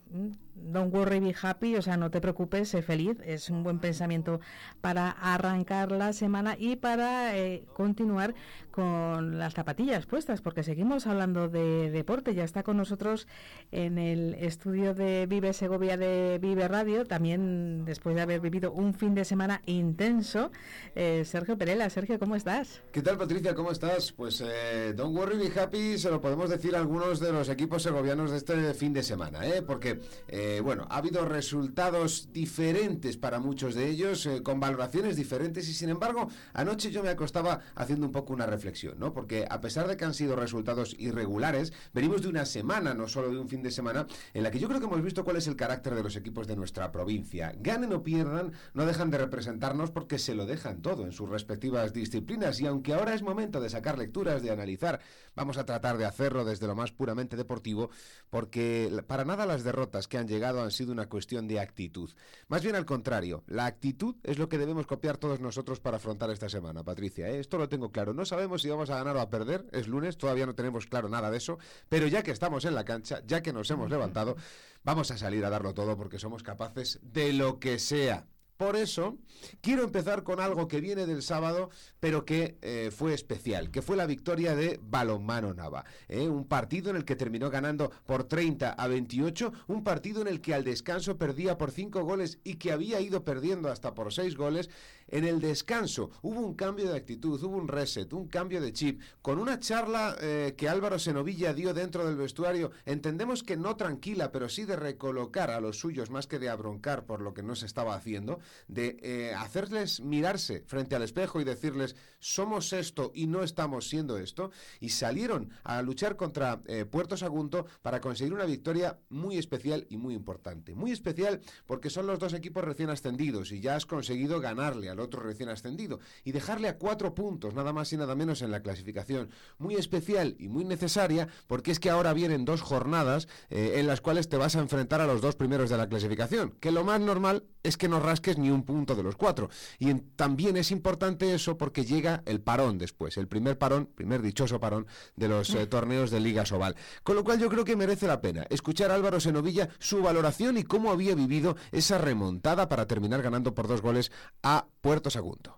Don't 0.54 0.92
worry, 0.92 1.20
be 1.20 1.34
happy, 1.40 1.76
o 1.76 1.82
sea, 1.82 1.96
no 1.96 2.10
te 2.10 2.20
preocupes, 2.20 2.68
sé 2.68 2.82
feliz. 2.82 3.16
Es 3.24 3.50
un 3.50 3.62
buen 3.62 3.78
pensamiento 3.78 4.40
para 4.80 5.10
arrancar 5.10 5.92
la 5.92 6.12
semana 6.12 6.56
y 6.58 6.76
para 6.76 7.36
eh, 7.36 7.64
continuar 7.72 8.34
con 8.70 9.38
las 9.38 9.54
zapatillas 9.54 10.06
puestas, 10.06 10.40
porque 10.42 10.62
seguimos 10.62 11.06
hablando 11.06 11.48
de 11.48 11.90
deporte. 11.90 12.34
Ya 12.34 12.44
está 12.44 12.62
con 12.62 12.76
nosotros 12.76 13.26
en 13.72 13.98
el 13.98 14.34
estudio 14.34 14.94
de 14.94 15.26
Vive 15.26 15.52
Segovia 15.52 15.96
de 15.96 16.38
Vive 16.40 16.68
Radio, 16.68 17.04
también 17.06 17.84
después 17.84 18.14
de 18.14 18.22
haber 18.22 18.40
vivido 18.40 18.72
un 18.72 18.94
fin 18.94 19.14
de 19.14 19.24
semana 19.24 19.62
intenso, 19.66 20.50
eh, 20.94 21.24
Sergio 21.24 21.56
Perela. 21.56 21.90
Sergio, 21.90 22.18
¿cómo 22.18 22.36
estás? 22.36 22.82
¿Qué 22.92 23.02
tal, 23.02 23.16
Patricia? 23.16 23.54
¿Cómo 23.54 23.72
estás? 23.72 24.12
Pues 24.12 24.42
eh, 24.46 24.92
don't 24.94 25.16
worry, 25.16 25.38
be 25.38 25.60
happy, 25.60 25.98
se 25.98 26.10
lo 26.10 26.20
podemos 26.20 26.50
decir 26.50 26.76
a 26.76 26.78
algunos 26.78 27.18
de 27.20 27.32
los 27.32 27.48
equipos 27.48 27.82
segovianos 27.82 28.30
de 28.30 28.36
este 28.36 28.74
fin 28.74 28.92
de 28.92 29.02
semana, 29.02 29.46
¿eh? 29.46 29.62
porque 29.62 30.00
eh, 30.28 30.49
bueno, 30.62 30.86
ha 30.90 30.96
habido 30.96 31.24
resultados 31.24 32.32
diferentes 32.32 33.16
para 33.16 33.38
muchos 33.38 33.74
de 33.74 33.88
ellos, 33.88 34.26
eh, 34.26 34.42
con 34.42 34.58
valoraciones 34.58 35.16
diferentes, 35.16 35.68
y 35.68 35.72
sin 35.72 35.88
embargo, 35.88 36.28
anoche 36.52 36.90
yo 36.90 37.02
me 37.02 37.10
acostaba 37.10 37.60
haciendo 37.74 38.06
un 38.06 38.12
poco 38.12 38.32
una 38.32 38.46
reflexión, 38.46 38.98
¿no? 38.98 39.12
Porque 39.12 39.46
a 39.48 39.60
pesar 39.60 39.86
de 39.86 39.96
que 39.96 40.04
han 40.04 40.14
sido 40.14 40.34
resultados 40.34 40.96
irregulares, 40.98 41.72
venimos 41.92 42.22
de 42.22 42.28
una 42.28 42.44
semana, 42.44 42.94
no 42.94 43.06
solo 43.06 43.30
de 43.30 43.38
un 43.38 43.48
fin 43.48 43.62
de 43.62 43.70
semana, 43.70 44.06
en 44.34 44.42
la 44.42 44.50
que 44.50 44.58
yo 44.58 44.66
creo 44.68 44.80
que 44.80 44.86
hemos 44.86 45.02
visto 45.02 45.24
cuál 45.24 45.36
es 45.36 45.46
el 45.46 45.56
carácter 45.56 45.94
de 45.94 46.02
los 46.02 46.16
equipos 46.16 46.46
de 46.46 46.56
nuestra 46.56 46.90
provincia. 46.90 47.52
Ganen 47.58 47.92
o 47.92 48.02
pierdan, 48.02 48.52
no 48.74 48.86
dejan 48.86 49.10
de 49.10 49.18
representarnos 49.18 49.90
porque 49.90 50.18
se 50.18 50.34
lo 50.34 50.46
dejan 50.46 50.82
todo 50.82 51.04
en 51.04 51.12
sus 51.12 51.28
respectivas 51.28 51.92
disciplinas, 51.92 52.60
y 52.60 52.66
aunque 52.66 52.94
ahora 52.94 53.14
es 53.14 53.22
momento 53.22 53.60
de 53.60 53.70
sacar 53.70 53.98
lecturas, 53.98 54.42
de 54.42 54.50
analizar, 54.50 55.00
vamos 55.36 55.58
a 55.58 55.64
tratar 55.64 55.98
de 55.98 56.06
hacerlo 56.06 56.44
desde 56.44 56.66
lo 56.66 56.74
más 56.74 56.92
puramente 56.92 57.36
deportivo, 57.36 57.90
porque 58.30 58.90
para 59.06 59.24
nada 59.24 59.46
las 59.46 59.64
derrotas 59.64 60.08
que 60.08 60.18
han 60.18 60.26
llegado 60.30 60.62
han 60.62 60.70
sido 60.70 60.92
una 60.92 61.08
cuestión 61.08 61.46
de 61.46 61.60
actitud. 61.60 62.10
Más 62.48 62.62
bien 62.62 62.76
al 62.76 62.86
contrario, 62.86 63.44
la 63.46 63.66
actitud 63.66 64.16
es 64.22 64.38
lo 64.38 64.48
que 64.48 64.56
debemos 64.56 64.86
copiar 64.86 65.18
todos 65.18 65.40
nosotros 65.40 65.80
para 65.80 65.98
afrontar 65.98 66.30
esta 66.30 66.48
semana, 66.48 66.82
Patricia. 66.82 67.28
¿eh? 67.28 67.38
Esto 67.38 67.58
lo 67.58 67.68
tengo 67.68 67.92
claro. 67.92 68.14
No 68.14 68.24
sabemos 68.24 68.62
si 68.62 68.70
vamos 68.70 68.88
a 68.88 68.96
ganar 68.96 69.16
o 69.16 69.20
a 69.20 69.28
perder, 69.28 69.66
es 69.72 69.88
lunes, 69.88 70.16
todavía 70.16 70.46
no 70.46 70.54
tenemos 70.54 70.86
claro 70.86 71.10
nada 71.10 71.30
de 71.30 71.36
eso, 71.36 71.58
pero 71.90 72.06
ya 72.06 72.22
que 72.22 72.30
estamos 72.30 72.64
en 72.64 72.74
la 72.74 72.84
cancha, 72.84 73.20
ya 73.26 73.42
que 73.42 73.52
nos 73.52 73.70
hemos 73.70 73.90
levantado, 73.90 74.36
vamos 74.84 75.10
a 75.10 75.18
salir 75.18 75.44
a 75.44 75.50
darlo 75.50 75.74
todo 75.74 75.96
porque 75.96 76.18
somos 76.18 76.42
capaces 76.42 77.00
de 77.02 77.32
lo 77.34 77.58
que 77.58 77.78
sea. 77.78 78.26
Por 78.60 78.76
eso, 78.76 79.16
quiero 79.62 79.84
empezar 79.84 80.22
con 80.22 80.38
algo 80.38 80.68
que 80.68 80.82
viene 80.82 81.06
del 81.06 81.22
sábado, 81.22 81.70
pero 81.98 82.26
que 82.26 82.58
eh, 82.60 82.90
fue 82.94 83.14
especial, 83.14 83.70
que 83.70 83.80
fue 83.80 83.96
la 83.96 84.04
victoria 84.04 84.54
de 84.54 84.78
Balonmano 84.82 85.54
Nava. 85.54 85.86
¿eh? 86.08 86.28
Un 86.28 86.44
partido 86.44 86.90
en 86.90 86.96
el 86.96 87.06
que 87.06 87.16
terminó 87.16 87.48
ganando 87.48 87.90
por 88.04 88.24
30 88.24 88.70
a 88.70 88.86
28, 88.86 89.50
un 89.68 89.82
partido 89.82 90.20
en 90.20 90.28
el 90.28 90.42
que 90.42 90.52
al 90.52 90.64
descanso 90.64 91.16
perdía 91.16 91.56
por 91.56 91.70
5 91.70 92.04
goles 92.04 92.38
y 92.44 92.56
que 92.56 92.70
había 92.70 93.00
ido 93.00 93.24
perdiendo 93.24 93.70
hasta 93.70 93.94
por 93.94 94.12
6 94.12 94.36
goles. 94.36 94.68
En 95.10 95.24
el 95.24 95.40
descanso 95.40 96.10
hubo 96.22 96.40
un 96.40 96.54
cambio 96.54 96.90
de 96.90 96.96
actitud, 96.96 97.42
hubo 97.42 97.56
un 97.56 97.68
reset, 97.68 98.12
un 98.12 98.28
cambio 98.28 98.60
de 98.60 98.72
chip. 98.72 99.00
Con 99.22 99.38
una 99.38 99.58
charla 99.58 100.16
eh, 100.20 100.54
que 100.56 100.68
Álvaro 100.68 100.98
Senovilla 100.98 101.52
dio 101.52 101.74
dentro 101.74 102.06
del 102.06 102.16
vestuario, 102.16 102.70
entendemos 102.86 103.42
que 103.42 103.56
no 103.56 103.76
tranquila, 103.76 104.30
pero 104.30 104.48
sí 104.48 104.64
de 104.64 104.76
recolocar 104.76 105.50
a 105.50 105.60
los 105.60 105.78
suyos 105.78 106.10
más 106.10 106.28
que 106.28 106.38
de 106.38 106.48
abroncar 106.48 107.06
por 107.06 107.22
lo 107.22 107.34
que 107.34 107.42
no 107.42 107.56
se 107.56 107.66
estaba 107.66 107.94
haciendo 107.94 108.38
de 108.68 108.98
eh, 109.02 109.34
hacerles 109.36 110.00
mirarse 110.00 110.62
frente 110.66 110.94
al 110.94 111.02
espejo 111.02 111.40
y 111.40 111.44
decirles 111.44 111.96
somos 112.20 112.72
esto 112.72 113.10
y 113.14 113.26
no 113.26 113.42
estamos 113.42 113.88
siendo 113.88 114.18
esto, 114.18 114.50
y 114.78 114.90
salieron 114.90 115.50
a 115.64 115.82
luchar 115.82 116.16
contra 116.16 116.60
eh, 116.66 116.84
Puerto 116.84 117.16
Sagunto 117.16 117.66
para 117.82 118.00
conseguir 118.00 118.34
una 118.34 118.44
victoria 118.44 118.98
muy 119.08 119.38
especial 119.38 119.86
y 119.88 119.96
muy 119.96 120.14
importante. 120.14 120.74
Muy 120.74 120.92
especial 120.92 121.40
porque 121.66 121.90
son 121.90 122.06
los 122.06 122.18
dos 122.18 122.34
equipos 122.34 122.62
recién 122.62 122.90
ascendidos 122.90 123.52
y 123.52 123.60
ya 123.60 123.74
has 123.74 123.86
conseguido 123.86 124.40
ganarle 124.40 124.88
otro 125.00 125.22
recién 125.22 125.48
ascendido 125.48 126.00
y 126.24 126.32
dejarle 126.32 126.68
a 126.68 126.78
cuatro 126.78 127.14
puntos, 127.14 127.54
nada 127.54 127.72
más 127.72 127.92
y 127.92 127.96
nada 127.96 128.14
menos 128.14 128.42
en 128.42 128.50
la 128.50 128.62
clasificación. 128.62 129.30
Muy 129.58 129.74
especial 129.74 130.36
y 130.38 130.48
muy 130.48 130.64
necesaria 130.64 131.28
porque 131.46 131.70
es 131.70 131.80
que 131.80 131.90
ahora 131.90 132.12
vienen 132.12 132.44
dos 132.44 132.62
jornadas 132.62 133.28
eh, 133.48 133.74
en 133.76 133.86
las 133.86 134.00
cuales 134.00 134.28
te 134.28 134.36
vas 134.36 134.56
a 134.56 134.60
enfrentar 134.60 135.00
a 135.00 135.06
los 135.06 135.20
dos 135.20 135.36
primeros 135.36 135.70
de 135.70 135.76
la 135.76 135.88
clasificación, 135.88 136.52
que 136.60 136.72
lo 136.72 136.84
más 136.84 137.00
normal 137.00 137.44
es 137.62 137.76
que 137.76 137.88
no 137.88 138.00
rasques 138.00 138.38
ni 138.38 138.50
un 138.50 138.62
punto 138.62 138.94
de 138.94 139.02
los 139.02 139.16
cuatro. 139.16 139.50
Y 139.78 139.92
también 139.94 140.56
es 140.56 140.70
importante 140.70 141.34
eso 141.34 141.58
porque 141.58 141.84
llega 141.84 142.22
el 142.26 142.40
parón 142.40 142.78
después, 142.78 143.16
el 143.16 143.28
primer 143.28 143.58
parón, 143.58 143.86
primer 143.86 144.22
dichoso 144.22 144.60
parón 144.60 144.86
de 145.16 145.28
los 145.28 145.54
eh, 145.54 145.66
torneos 145.70 146.10
de 146.10 146.20
Liga 146.20 146.46
Sobal. 146.46 146.76
Con 147.02 147.16
lo 147.16 147.24
cual 147.24 147.38
yo 147.38 147.48
creo 147.48 147.64
que 147.64 147.76
merece 147.76 148.06
la 148.06 148.20
pena 148.20 148.46
escuchar 148.50 148.90
a 148.90 148.94
Álvaro 148.94 149.20
Senovilla 149.20 149.68
su 149.78 150.02
valoración 150.02 150.58
y 150.58 150.64
cómo 150.64 150.90
había 150.90 151.14
vivido 151.14 151.56
esa 151.72 151.98
remontada 151.98 152.68
para 152.68 152.86
terminar 152.86 153.22
ganando 153.22 153.54
por 153.54 153.68
dos 153.68 153.82
goles 153.82 154.10
a 154.42 154.66
Puerto 154.90 155.08
Sagunto. 155.08 155.56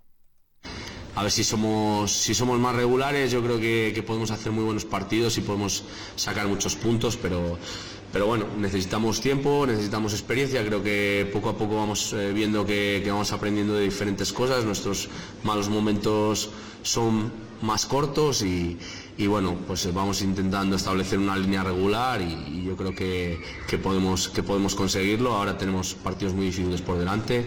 a 1.15 1.23
ver 1.23 1.33
si 1.33 1.43
somos, 1.43 2.13
si 2.13 2.35
somos 2.35 2.61
más 2.61 2.77
regulares, 2.77 3.33
yo 3.33 3.43
creo 3.43 3.59
que, 3.59 4.05
podemos 4.07 4.31
hacer 4.31 4.53
muy 4.53 4.63
buenos 4.63 4.85
partidos 4.85 5.39
y 5.39 5.41
podemos 5.41 5.85
sacar 6.17 6.49
muchos 6.49 6.77
puntos, 6.77 7.17
pero, 7.17 7.57
pero 8.13 8.27
bueno, 8.27 8.45
necesitamos 8.59 9.23
tiempo, 9.23 9.67
necesitamos 9.67 10.13
experiencia, 10.13 10.63
creo 10.67 10.83
que 10.83 11.31
poco 11.33 11.49
a 11.49 11.57
poco 11.57 11.77
vamos 11.77 12.13
eh, 12.13 12.33
viendo 12.35 12.67
que, 12.67 13.03
vamos 13.07 13.33
aprendiendo 13.33 13.73
de 13.73 13.85
diferentes 13.85 14.35
cosas, 14.35 14.67
nuestros 14.67 15.09
malos 15.45 15.71
momentos 15.71 16.51
son 16.83 17.33
más 17.63 17.87
cortos 17.87 18.43
y, 18.43 18.77
bueno, 19.29 19.57
pues 19.67 19.91
vamos 19.95 20.21
intentando 20.21 20.77
establecer 20.77 21.19
una 21.19 21.39
línea 21.39 21.65
regular 21.65 22.21
y, 22.21 22.65
yo 22.65 22.77
creo 22.77 22.95
que, 22.95 23.41
podemos, 23.83 24.29
que 24.29 24.43
podemos 24.43 24.75
conseguirlo, 24.75 25.33
ahora 25.33 25.57
tenemos 25.57 25.95
partidos 25.95 26.35
muy 26.35 26.45
difíciles 26.45 26.83
por 26.83 26.99
delante 26.99 27.47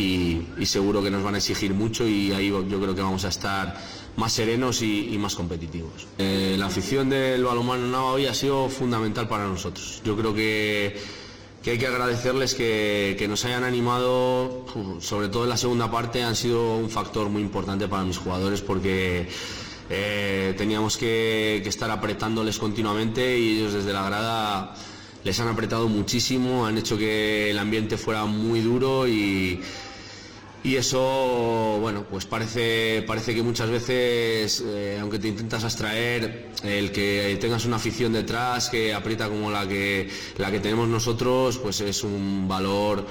y, 0.00 0.66
seguro 0.66 1.02
que 1.02 1.10
nos 1.10 1.22
van 1.22 1.34
a 1.34 1.38
exigir 1.38 1.74
mucho 1.74 2.06
y 2.06 2.32
ahí 2.32 2.48
yo 2.48 2.80
creo 2.80 2.94
que 2.94 3.02
vamos 3.02 3.24
a 3.24 3.28
estar 3.28 3.76
más 4.16 4.32
serenos 4.32 4.82
y, 4.82 5.16
más 5.18 5.34
competitivos. 5.34 6.06
Eh, 6.18 6.56
la 6.58 6.66
afición 6.66 7.10
del 7.10 7.44
balonmano 7.44 7.86
Nava 7.86 8.12
hoy 8.12 8.26
ha 8.26 8.34
sido 8.34 8.68
fundamental 8.68 9.28
para 9.28 9.46
nosotros. 9.46 10.02
Yo 10.04 10.16
creo 10.16 10.34
que, 10.34 10.96
hay 11.66 11.78
que 11.78 11.86
agradecerles 11.86 12.54
que, 12.54 13.26
nos 13.28 13.44
hayan 13.44 13.64
animado, 13.64 14.66
sobre 15.00 15.28
todo 15.28 15.44
en 15.44 15.50
la 15.50 15.56
segunda 15.56 15.90
parte, 15.90 16.22
han 16.22 16.36
sido 16.36 16.76
un 16.76 16.90
factor 16.90 17.28
muy 17.28 17.42
importante 17.42 17.88
para 17.88 18.04
mis 18.04 18.18
jugadores 18.18 18.60
porque 18.60 19.28
eh, 19.88 20.54
teníamos 20.56 20.96
que, 20.96 21.60
que 21.62 21.68
estar 21.68 21.90
apretándoles 21.90 22.58
continuamente 22.58 23.38
y 23.38 23.58
ellos 23.58 23.72
desde 23.72 23.92
la 23.92 24.04
grada 24.04 24.74
les 25.24 25.38
han 25.38 25.48
apretado 25.48 25.88
muchísimo, 25.88 26.66
han 26.66 26.78
hecho 26.78 26.96
que 26.96 27.50
el 27.50 27.58
ambiente 27.58 27.98
fuera 27.98 28.24
muy 28.24 28.60
duro 28.60 29.06
y, 29.06 29.60
y 30.62 30.76
eso, 30.76 31.78
bueno, 31.80 32.04
pues 32.10 32.26
parece, 32.26 33.02
parece 33.06 33.34
que 33.34 33.42
muchas 33.42 33.70
veces, 33.70 34.62
eh, 34.66 34.98
aunque 35.00 35.18
te 35.18 35.28
intentas 35.28 35.64
abstraer, 35.64 36.50
el 36.62 36.92
que 36.92 37.38
tengas 37.40 37.64
una 37.64 37.76
afición 37.76 38.12
detrás 38.12 38.68
que 38.68 38.92
aprieta 38.92 39.28
como 39.28 39.50
la 39.50 39.66
que, 39.66 40.08
la 40.36 40.50
que 40.50 40.60
tenemos 40.60 40.88
nosotros, 40.88 41.58
pues 41.58 41.80
es 41.80 42.04
un 42.04 42.46
valor 42.46 43.06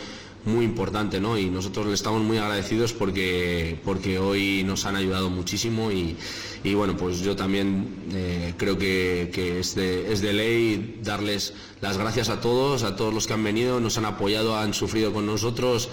muy 0.46 0.64
importante, 0.64 1.20
¿no? 1.20 1.38
Y 1.38 1.50
nosotros 1.50 1.88
le 1.88 1.94
estamos 1.94 2.22
muy 2.22 2.38
agradecidos 2.38 2.94
porque, 2.94 3.80
porque 3.84 4.20
hoy 4.20 4.64
nos 4.64 4.86
han 4.86 4.96
ayudado 4.96 5.30
muchísimo 5.30 5.92
y, 5.92 6.16
y 6.64 6.74
bueno, 6.76 6.96
pues 6.96 7.20
yo 7.20 7.36
también 7.36 7.96
eh, 8.14 8.54
creo 8.58 8.78
que, 8.78 9.60
es, 9.60 9.76
de, 9.76 10.12
es, 10.12 10.22
de, 10.22 10.34
ley 10.34 11.00
darles 11.04 11.54
las 11.82 11.98
gracias 11.98 12.30
a 12.30 12.40
todos, 12.42 12.84
a 12.84 12.96
todos 12.96 13.14
los 13.14 13.28
que 13.28 13.34
han 13.34 13.44
venido, 13.44 13.80
nos 13.80 13.98
han 13.98 14.06
apoyado, 14.06 14.58
han 14.58 14.74
sufrido 14.74 15.14
con 15.14 15.26
nosotros, 15.26 15.90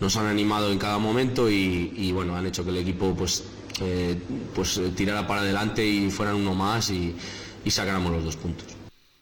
nos 0.00 0.16
han 0.16 0.26
animado 0.26 0.70
en 0.70 0.78
cada 0.78 0.98
momento 0.98 1.50
y, 1.50 2.12
bueno, 2.12 2.36
han 2.36 2.46
hecho 2.46 2.64
que 2.64 2.70
el 2.70 2.78
equipo 2.78 3.14
pues, 3.14 3.44
eh, 3.80 4.16
pues 4.54 4.80
tirara 4.94 5.26
para 5.26 5.40
adelante 5.40 5.84
y 5.86 6.10
fueran 6.10 6.36
uno 6.36 6.54
más 6.54 6.90
y, 6.90 7.14
y 7.64 7.70
sacáramos 7.70 8.12
los 8.12 8.24
dos 8.24 8.36
puntos. 8.36 8.77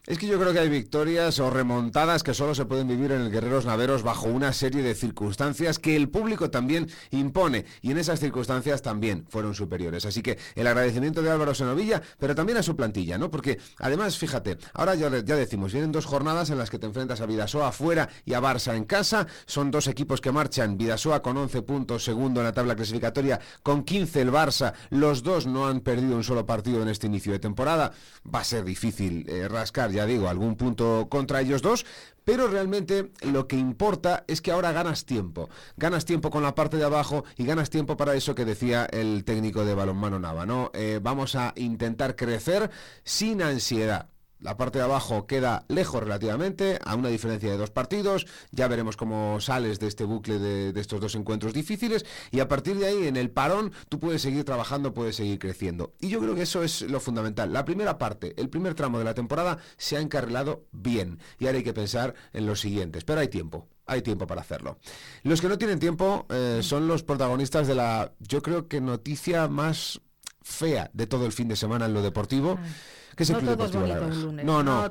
Es 0.07 0.19
que 0.19 0.29
yo 0.29 0.39
creo 0.39 0.53
que 0.53 0.61
hay 0.61 0.69
victorias 0.69 1.41
o 1.41 1.51
remontadas 1.51 2.23
que 2.23 2.33
solo 2.33 2.55
se 2.55 2.65
pueden 2.65 2.87
vivir 2.87 3.11
en 3.11 3.23
el 3.23 3.31
Guerreros 3.33 3.67
Naveros 3.67 4.05
bajo 4.05 4.29
una 4.29 4.53
serie 4.53 4.81
de 4.81 4.95
circunstancias 4.95 5.81
que 5.81 5.97
el 5.97 6.09
público 6.09 6.49
también 6.49 6.89
impone 7.11 7.65
y 7.83 7.91
en 7.91 7.99
esas 7.99 8.21
circunstancias 8.21 8.83
también 8.83 9.27
fueron 9.29 9.57
superiores. 9.57 10.07
Así 10.07 10.23
que 10.23 10.39
el 10.55 10.69
agradecimiento 10.69 11.23
de 11.23 11.31
Álvaro 11.33 11.57
Senovilla, 11.57 12.01
pero 12.21 12.37
también 12.37 12.57
a 12.57 12.63
su 12.63 12.77
plantilla, 12.77 13.19
¿no? 13.19 13.33
Porque 13.33 13.59
además, 13.79 14.17
fíjate, 14.17 14.59
ahora 14.75 14.95
ya, 14.95 15.11
ya 15.25 15.35
decimos, 15.35 15.73
vienen 15.73 15.91
dos 15.91 16.07
jornadas 16.07 16.51
en 16.51 16.59
las 16.59 16.71
que 16.71 16.79
te 16.79 16.87
enfrentas 16.87 17.21
a 17.21 17.27
Vidasoa 17.27 17.67
afuera 17.67 18.09
y 18.25 18.35
a 18.35 18.41
Barça 18.41 18.77
en 18.77 18.85
casa. 18.85 19.27
Son 19.47 19.73
dos 19.73 19.89
equipos 19.89 20.21
que 20.21 20.31
marchan, 20.31 20.79
Vidasoa 20.79 21.21
con 21.21 21.37
11 21.37 21.63
puntos, 21.63 22.05
segundo 22.05 22.39
en 22.39 22.47
la 22.47 22.53
tabla 22.53 22.77
clasificatoria, 22.77 23.41
con 23.65 23.83
15 23.83 24.21
el 24.21 24.31
Barça. 24.31 24.73
Los 24.91 25.25
dos 25.25 25.49
no 25.49 25.67
han 25.67 25.81
perdido 25.81 26.15
un 26.15 26.23
solo 26.23 26.47
partido 26.47 26.81
en 26.81 26.87
este 26.91 27.09
inicio 27.09 27.33
de 27.33 27.41
temporada. 27.41 27.91
Va 28.33 28.39
a 28.39 28.45
ser 28.45 28.65
difícil 28.65 29.29
eh, 29.29 29.49
rascar 29.49 29.96
ya 29.97 30.07
digo, 30.07 30.29
algún 30.29 30.57
punto 30.57 31.09
contra 31.09 31.41
ellos 31.41 31.63
dos, 31.63 31.85
pero 32.25 32.49
realmente 32.49 33.13
lo 33.23 33.47
que 33.49 33.57
importa 33.57 34.25
es 34.27 34.41
que 34.41 34.53
ahora 34.53 34.73
ganas 34.73 35.07
tiempo. 35.07 35.49
Ganas 35.77 36.05
tiempo 36.05 36.31
con 36.31 36.43
la 36.43 36.55
parte 36.55 36.77
de 36.77 36.85
abajo 36.85 37.25
y 37.37 37.45
ganas 37.45 37.71
tiempo 37.71 37.97
para 37.97 38.15
eso 38.15 38.35
que 38.35 38.45
decía 38.45 38.87
el 38.87 39.25
técnico 39.25 39.65
de 39.65 39.75
balonmano 39.75 40.19
Nava, 40.19 40.45
¿no? 40.45 40.71
Eh, 40.75 41.01
vamos 41.03 41.35
a 41.35 41.53
intentar 41.57 42.15
crecer 42.17 42.71
sin 43.05 43.43
ansiedad. 43.43 44.11
La 44.39 44.57
parte 44.57 44.79
de 44.79 44.85
abajo 44.85 45.27
queda 45.27 45.65
lejos 45.69 46.03
relativamente, 46.03 46.79
a 46.85 46.95
una 46.95 47.09
diferencia 47.09 47.51
de 47.51 47.57
dos 47.57 47.71
partidos. 47.71 48.27
Ya 48.51 48.69
veremos 48.69 48.97
cómo 48.97 49.41
sales 49.41 49.81
de 49.81 49.87
este 49.87 50.05
bucle 50.05 50.39
de, 50.39 50.79
estos 50.81 51.01
dos 51.01 51.15
encuentros 51.15 51.55
difíciles. 51.55 52.05
Y 52.31 52.41
a 52.41 52.49
partir 52.49 52.77
de 52.77 52.87
ahí, 52.87 53.07
en 53.07 53.17
el 53.17 53.31
parón, 53.31 53.73
tú 53.89 53.99
puedes 53.99 54.23
seguir 54.23 54.45
trabajando, 54.45 54.93
puedes 54.93 55.17
seguir 55.17 55.39
creciendo. 55.39 55.95
Y 56.01 56.09
yo 56.09 56.21
creo 56.21 56.35
que 56.35 56.43
eso 56.43 56.63
es 56.63 56.83
lo 56.83 57.01
fundamental. 57.01 57.53
La 57.53 57.65
primera 57.65 57.97
parte, 57.97 58.35
el 58.37 58.51
primer 58.51 58.75
tramo 58.75 58.99
de 58.99 59.05
la 59.05 59.15
temporada, 59.15 59.59
se 59.79 59.97
ha 59.97 60.01
encarrilado 60.01 60.67
bien. 60.71 61.19
Y 61.39 61.47
ahora 61.47 61.59
hay 61.59 61.65
que 61.65 61.73
pensar 61.73 62.15
en 62.33 62.47
los 62.47 62.61
siguientes. 62.61 63.05
Pero 63.05 63.21
hay 63.21 63.29
tiempo 63.29 63.69
hay 63.89 64.03
tiempo 64.03 64.27
para 64.27 64.41
hacerlo. 64.41 64.79
Los 65.23 65.41
que 65.41 65.49
no 65.49 65.59
tienen 65.59 65.79
tiempo 65.79 66.27
eh, 66.29 66.59
son 66.63 66.89
los 66.89 67.05
protagonistas 67.05 67.69
de 67.69 67.77
la, 67.77 68.13
yo 68.19 68.43
creo 68.43 68.67
que 68.67 68.81
noticia 68.81 69.47
más 69.47 70.01
fea 70.43 70.91
de 70.93 71.07
todo 71.07 71.27
el 71.27 71.33
fin 71.33 71.49
de 71.49 71.57
semana 71.57 71.87
en 71.87 71.95
lo 71.95 72.03
deportivo. 72.03 72.59
No 73.19 73.57
todos 73.57 73.73
bonitos 73.73 74.17
lunes. 74.17 74.45
No, 74.45 74.63
no. 74.63 74.83
No 74.83 74.91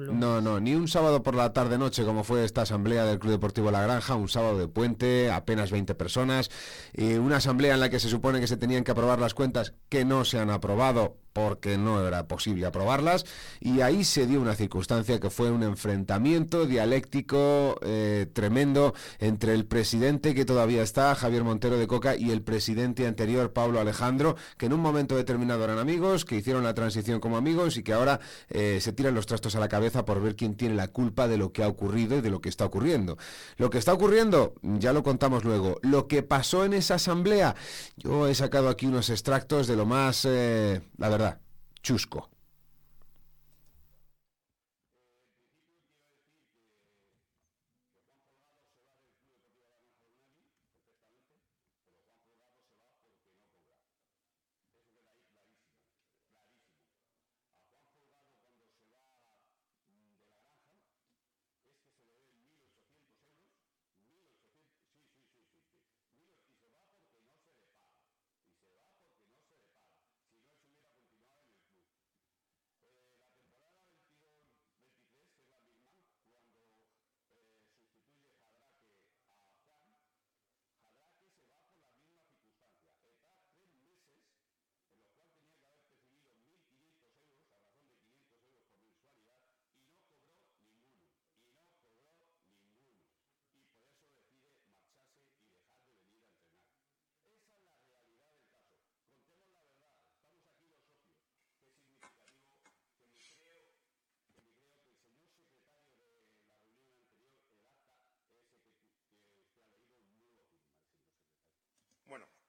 lunes. 0.00 0.20
No, 0.20 0.40
no. 0.40 0.60
Ni 0.60 0.74
un 0.74 0.88
sábado 0.88 1.22
por 1.22 1.34
la 1.34 1.52
tarde-noche, 1.52 2.04
como 2.04 2.24
fue 2.24 2.44
esta 2.44 2.62
asamblea 2.62 3.04
del 3.04 3.18
Club 3.18 3.32
Deportivo 3.32 3.70
La 3.70 3.82
Granja, 3.82 4.14
un 4.14 4.28
sábado 4.28 4.58
de 4.58 4.68
puente, 4.68 5.30
apenas 5.30 5.70
20 5.70 5.94
personas. 5.94 6.50
Y 6.92 7.14
una 7.14 7.36
asamblea 7.36 7.74
en 7.74 7.80
la 7.80 7.90
que 7.90 8.00
se 8.00 8.08
supone 8.08 8.40
que 8.40 8.46
se 8.46 8.56
tenían 8.56 8.84
que 8.84 8.92
aprobar 8.92 9.18
las 9.18 9.34
cuentas 9.34 9.74
que 9.88 10.04
no 10.04 10.24
se 10.24 10.38
han 10.38 10.50
aprobado 10.50 11.16
porque 11.32 11.78
no 11.78 12.06
era 12.06 12.28
posible 12.28 12.66
aprobarlas, 12.66 13.24
y 13.60 13.80
ahí 13.80 14.04
se 14.04 14.26
dio 14.26 14.40
una 14.40 14.54
circunstancia 14.54 15.18
que 15.20 15.30
fue 15.30 15.50
un 15.50 15.62
enfrentamiento 15.62 16.66
dialéctico 16.66 17.78
eh, 17.82 18.26
tremendo 18.32 18.94
entre 19.18 19.54
el 19.54 19.66
presidente 19.66 20.34
que 20.34 20.44
todavía 20.44 20.82
está, 20.82 21.14
Javier 21.14 21.44
Montero 21.44 21.78
de 21.78 21.86
Coca, 21.86 22.16
y 22.16 22.30
el 22.30 22.42
presidente 22.42 23.06
anterior, 23.06 23.52
Pablo 23.52 23.80
Alejandro, 23.80 24.36
que 24.56 24.66
en 24.66 24.72
un 24.72 24.80
momento 24.80 25.16
determinado 25.16 25.64
eran 25.64 25.78
amigos, 25.78 26.24
que 26.24 26.36
hicieron 26.36 26.64
la 26.64 26.74
transición 26.74 27.20
como 27.20 27.36
amigos 27.42 27.76
y 27.76 27.82
que 27.82 27.92
ahora 27.92 28.20
eh, 28.48 28.78
se 28.80 28.92
tiran 28.92 29.14
los 29.14 29.26
trastos 29.26 29.54
a 29.56 29.60
la 29.60 29.68
cabeza 29.68 30.04
por 30.04 30.22
ver 30.22 30.36
quién 30.36 30.54
tiene 30.54 30.74
la 30.74 30.88
culpa 30.88 31.28
de 31.28 31.36
lo 31.36 31.52
que 31.52 31.62
ha 31.62 31.68
ocurrido 31.68 32.16
y 32.16 32.20
de 32.20 32.30
lo 32.30 32.40
que 32.40 32.48
está 32.48 32.64
ocurriendo. 32.64 33.18
Lo 33.56 33.68
que 33.68 33.78
está 33.78 33.92
ocurriendo, 33.92 34.54
ya 34.62 34.92
lo 34.92 35.02
contamos 35.02 35.44
luego. 35.44 35.78
Lo 35.82 36.08
que 36.08 36.22
pasó 36.22 36.64
en 36.64 36.72
esa 36.72 36.94
asamblea, 36.94 37.54
yo 37.96 38.28
he 38.28 38.34
sacado 38.34 38.68
aquí 38.68 38.86
unos 38.86 39.10
extractos 39.10 39.66
de 39.66 39.76
lo 39.76 39.86
más, 39.86 40.24
eh, 40.24 40.80
la 40.96 41.08
verdad, 41.08 41.40
Chusco. 41.82 42.31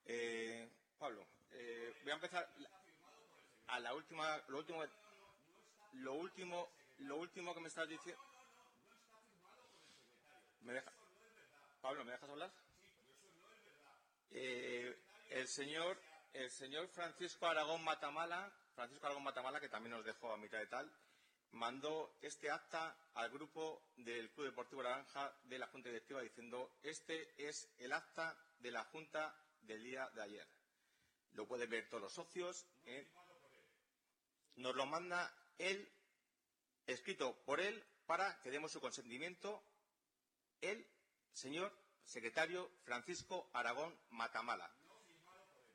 Eh, 0.06 0.70
Pablo, 1.00 1.26
eh, 1.52 1.96
voy 2.04 2.12
a 2.12 2.16
empezar 2.16 2.50
a 3.68 3.80
la 3.80 3.94
última, 3.94 4.42
lo 4.48 4.58
último, 4.58 4.84
lo 5.94 6.14
último, 6.14 6.70
lo 7.00 7.18
último 7.18 7.54
que 7.54 7.62
me 7.62 7.68
estás 7.70 7.88
diciendo. 7.88 8.22
¿Me? 10.62 10.82
Pablo, 11.82 12.04
¿me 12.04 12.12
dejas 12.12 12.30
hablar? 12.30 12.52
Eh, 14.32 14.98
el 15.30 15.48
señor, 15.48 15.98
el 16.34 16.50
señor 16.52 16.88
Francisco 16.90 17.48
Aragón 17.48 17.84
Matamala, 17.84 18.52
Francisco 18.76 19.06
Aragón 19.06 19.24
Matamala, 19.24 19.60
que 19.60 19.70
también 19.70 19.96
nos 19.96 20.06
dejó 20.06 20.34
a 20.34 20.38
mitad 20.38 20.60
de 20.60 20.68
tal, 20.68 20.92
mandó 21.52 22.16
este 22.22 22.50
acta 22.52 22.96
al 23.14 23.30
grupo 23.30 23.82
del 23.98 24.30
Club 24.32 24.48
Deportivo 24.48 24.84
Naranja 24.84 25.34
de 25.44 25.60
la 25.60 25.68
Junta 25.68 25.90
Directiva 25.90 26.22
diciendo 26.22 26.72
este 26.82 27.30
es 27.38 27.70
el 27.78 27.94
acta 27.94 28.36
de 28.60 28.72
la 28.72 28.84
Junta 28.86 29.36
del 29.64 29.84
día 29.84 30.10
de 30.10 30.22
ayer. 30.22 30.48
Lo 31.34 31.48
pueden 31.48 31.70
ver 31.70 31.90
todos 31.90 32.04
los 32.04 32.14
socios. 32.14 32.66
Nos 34.56 34.76
lo 34.76 34.86
manda 34.86 35.34
él, 35.58 35.92
escrito 36.86 37.36
por 37.46 37.60
él, 37.60 37.84
para 38.06 38.40
que 38.42 38.52
demos 38.52 38.72
su 38.72 38.80
consentimiento, 38.80 39.64
el 40.62 40.86
señor 41.32 41.76
secretario 42.04 42.70
Francisco 42.84 43.50
Aragón 43.54 43.98
Matamala. 44.10 44.70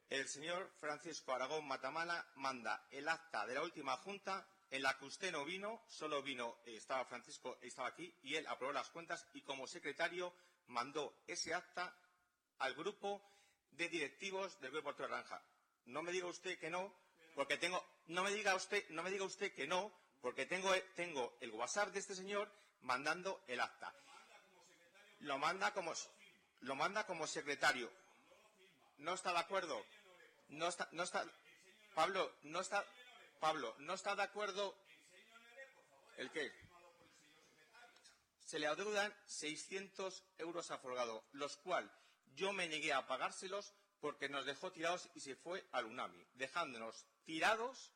El 0.08 0.26
señor 0.26 0.70
Francisco 0.78 1.32
Aragón 1.32 1.66
Matamala 1.66 2.26
manda 2.36 2.86
el 2.90 3.08
acta 3.08 3.46
de 3.46 3.54
la 3.54 3.62
última 3.62 3.96
junta 3.98 4.48
en 4.70 4.82
la 4.82 4.96
que 4.98 5.06
usted 5.06 5.32
no 5.32 5.44
vino, 5.44 5.82
solo 5.88 6.22
vino, 6.22 6.58
eh, 6.66 6.76
estaba 6.76 7.04
Francisco, 7.04 7.58
estaba 7.62 7.88
aquí, 7.88 8.14
y 8.22 8.34
él 8.34 8.46
aprobó 8.46 8.72
las 8.72 8.90
cuentas 8.90 9.26
y 9.34 9.42
como 9.42 9.66
secretario 9.66 10.34
mandó 10.66 11.22
ese 11.26 11.54
acta 11.54 11.94
al 12.58 12.74
grupo 12.74 13.22
de 13.78 13.88
directivos 13.88 14.60
del 14.60 14.72
Grupo 14.72 14.86
Puerto 14.86 15.08
Naranja. 15.08 15.40
No 15.86 16.02
me 16.02 16.10
diga 16.10 16.26
usted 16.26 16.58
que 16.58 16.68
no, 16.68 16.92
porque 17.36 17.56
tengo, 17.56 17.82
no 18.08 18.24
me 18.24 18.32
diga 18.32 18.54
usted, 18.56 18.84
no 18.90 19.04
me 19.04 19.10
diga 19.10 19.24
usted 19.24 19.54
que 19.54 19.68
no, 19.68 19.92
porque 20.20 20.46
tengo, 20.46 20.74
tengo 20.96 21.38
el 21.40 21.52
WhatsApp 21.52 21.92
de 21.92 22.00
este 22.00 22.16
señor 22.16 22.50
mandando 22.82 23.40
el 23.46 23.60
acta. 23.60 23.94
Lo 25.20 25.38
manda 25.38 25.72
como, 25.72 25.92
lo 26.62 26.74
manda 26.74 27.06
como 27.06 27.26
secretario. 27.28 27.90
No 28.98 29.14
está 29.14 29.32
de 29.32 29.38
acuerdo. 29.38 29.86
No 30.48 30.66
está, 30.66 30.88
no 30.92 31.04
está, 31.04 31.24
Pablo, 31.94 32.32
no 32.42 32.60
está, 32.60 32.84
Pablo, 33.38 33.74
¿no 33.78 33.94
está 33.94 34.16
de 34.16 34.22
acuerdo 34.22 34.74
el 36.16 36.30
qué? 36.32 36.50
Se 38.44 38.58
le 38.58 38.66
adeudan 38.66 39.14
600 39.26 40.24
euros 40.38 40.70
a 40.70 40.78
Folgado, 40.78 41.22
los 41.32 41.58
cuales 41.58 41.90
yo 42.34 42.52
me 42.52 42.68
negué 42.68 42.92
a 42.92 43.06
pagárselos 43.06 43.74
porque 44.00 44.28
nos 44.28 44.46
dejó 44.46 44.72
tirados 44.72 45.08
y 45.14 45.20
se 45.20 45.34
fue 45.34 45.66
al 45.72 45.86
UNAMI, 45.86 46.24
dejándonos 46.34 47.06
tirados 47.24 47.92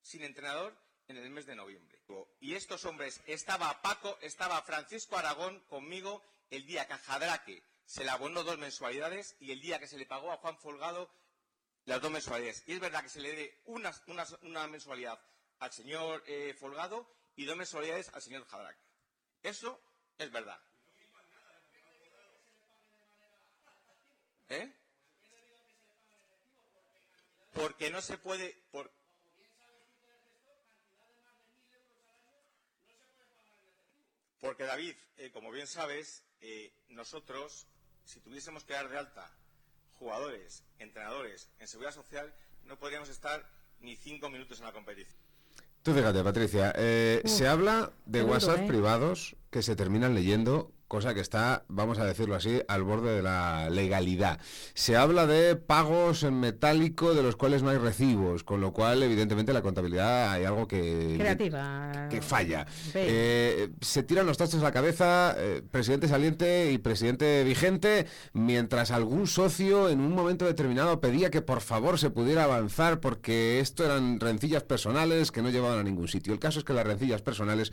sin 0.00 0.22
entrenador 0.22 0.76
en 1.08 1.16
el 1.16 1.30
mes 1.30 1.46
de 1.46 1.54
noviembre. 1.54 2.00
Y 2.40 2.54
estos 2.54 2.84
hombres, 2.84 3.20
estaba 3.26 3.80
Paco, 3.82 4.18
estaba 4.20 4.60
Francisco 4.62 5.16
Aragón 5.16 5.60
conmigo 5.68 6.22
el 6.50 6.66
día 6.66 6.86
que 6.86 6.94
a 6.94 6.98
Jadraque 6.98 7.62
se 7.84 8.04
le 8.04 8.10
abonó 8.10 8.42
dos 8.42 8.58
mensualidades 8.58 9.36
y 9.40 9.52
el 9.52 9.60
día 9.60 9.78
que 9.78 9.86
se 9.86 9.98
le 9.98 10.06
pagó 10.06 10.32
a 10.32 10.38
Juan 10.38 10.58
Folgado 10.58 11.10
las 11.84 12.00
dos 12.00 12.10
mensualidades. 12.10 12.64
Y 12.66 12.72
es 12.72 12.80
verdad 12.80 13.02
que 13.02 13.08
se 13.08 13.20
le 13.20 13.32
dé 13.32 13.60
una, 13.66 13.92
una, 14.42 14.66
mensualidad 14.66 15.20
al 15.60 15.72
señor 15.72 16.22
eh, 16.26 16.54
Folgado 16.58 17.08
y 17.36 17.44
dos 17.44 17.56
mensualidades 17.56 18.10
al 18.12 18.22
señor 18.22 18.44
Jadraque. 18.46 18.82
Eso 19.42 19.80
es 20.18 20.30
verdad. 20.32 20.60
¿Eh? 24.48 24.72
Porque 27.52 27.90
no 27.90 28.00
se 28.02 28.18
puede. 28.18 28.56
Por... 28.70 28.90
Porque 34.40 34.64
David, 34.64 34.94
eh, 35.16 35.30
como 35.32 35.50
bien 35.50 35.66
sabes, 35.66 36.22
eh, 36.40 36.72
nosotros, 36.88 37.66
si 38.04 38.20
tuviésemos 38.20 38.64
que 38.64 38.74
dar 38.74 38.88
de 38.88 38.98
alta 38.98 39.30
jugadores, 39.98 40.62
entrenadores 40.78 41.48
en 41.58 41.66
seguridad 41.66 41.94
social, 41.94 42.32
no 42.64 42.78
podríamos 42.78 43.08
estar 43.08 43.48
ni 43.80 43.96
cinco 43.96 44.28
minutos 44.28 44.58
en 44.60 44.66
la 44.66 44.72
competición. 44.72 45.16
Tú 45.82 45.94
fíjate, 45.94 46.22
Patricia, 46.22 46.72
eh, 46.76 47.22
se 47.24 47.46
habla 47.46 47.92
de 48.04 48.22
WhatsApp 48.22 48.66
privados 48.66 49.36
que 49.50 49.62
se 49.62 49.76
terminan 49.76 50.14
leyendo 50.14 50.72
cosa 50.88 51.14
que 51.14 51.20
está, 51.20 51.64
vamos 51.68 51.98
a 51.98 52.04
decirlo 52.04 52.34
así, 52.34 52.62
al 52.68 52.82
borde 52.82 53.16
de 53.16 53.22
la 53.22 53.70
legalidad. 53.70 54.40
Se 54.74 54.96
habla 54.96 55.26
de 55.26 55.56
pagos 55.56 56.22
en 56.22 56.38
metálico 56.38 57.14
de 57.14 57.22
los 57.22 57.36
cuales 57.36 57.62
no 57.62 57.70
hay 57.70 57.78
recibos, 57.78 58.44
con 58.44 58.60
lo 58.60 58.72
cual, 58.72 59.02
evidentemente, 59.02 59.52
la 59.52 59.62
contabilidad 59.62 60.32
hay 60.32 60.44
algo 60.44 60.68
que, 60.68 61.16
que, 62.10 62.22
falla. 62.22 62.66
Eh, 62.94 63.70
se 63.80 64.02
tiran 64.02 64.26
los 64.26 64.36
trastos 64.36 64.60
a 64.60 64.64
la 64.64 64.72
cabeza, 64.72 65.34
eh, 65.36 65.62
presidente 65.70 66.08
saliente 66.08 66.70
y 66.72 66.78
presidente 66.78 67.42
vigente, 67.44 68.06
mientras 68.32 68.90
algún 68.90 69.26
socio 69.26 69.88
en 69.88 70.00
un 70.00 70.12
momento 70.12 70.44
determinado 70.44 71.00
pedía 71.00 71.30
que 71.30 71.42
por 71.42 71.60
favor 71.60 71.98
se 71.98 72.10
pudiera 72.10 72.44
avanzar 72.44 73.00
porque 73.00 73.60
esto 73.60 73.84
eran 73.84 74.20
rencillas 74.20 74.62
personales 74.62 75.32
que 75.32 75.42
no 75.42 75.50
llevaban 75.50 75.78
a 75.78 75.82
ningún 75.82 76.08
sitio. 76.08 76.32
El 76.32 76.38
caso 76.38 76.60
es 76.60 76.64
que 76.64 76.72
las 76.72 76.86
rencillas 76.86 77.22
personales 77.22 77.72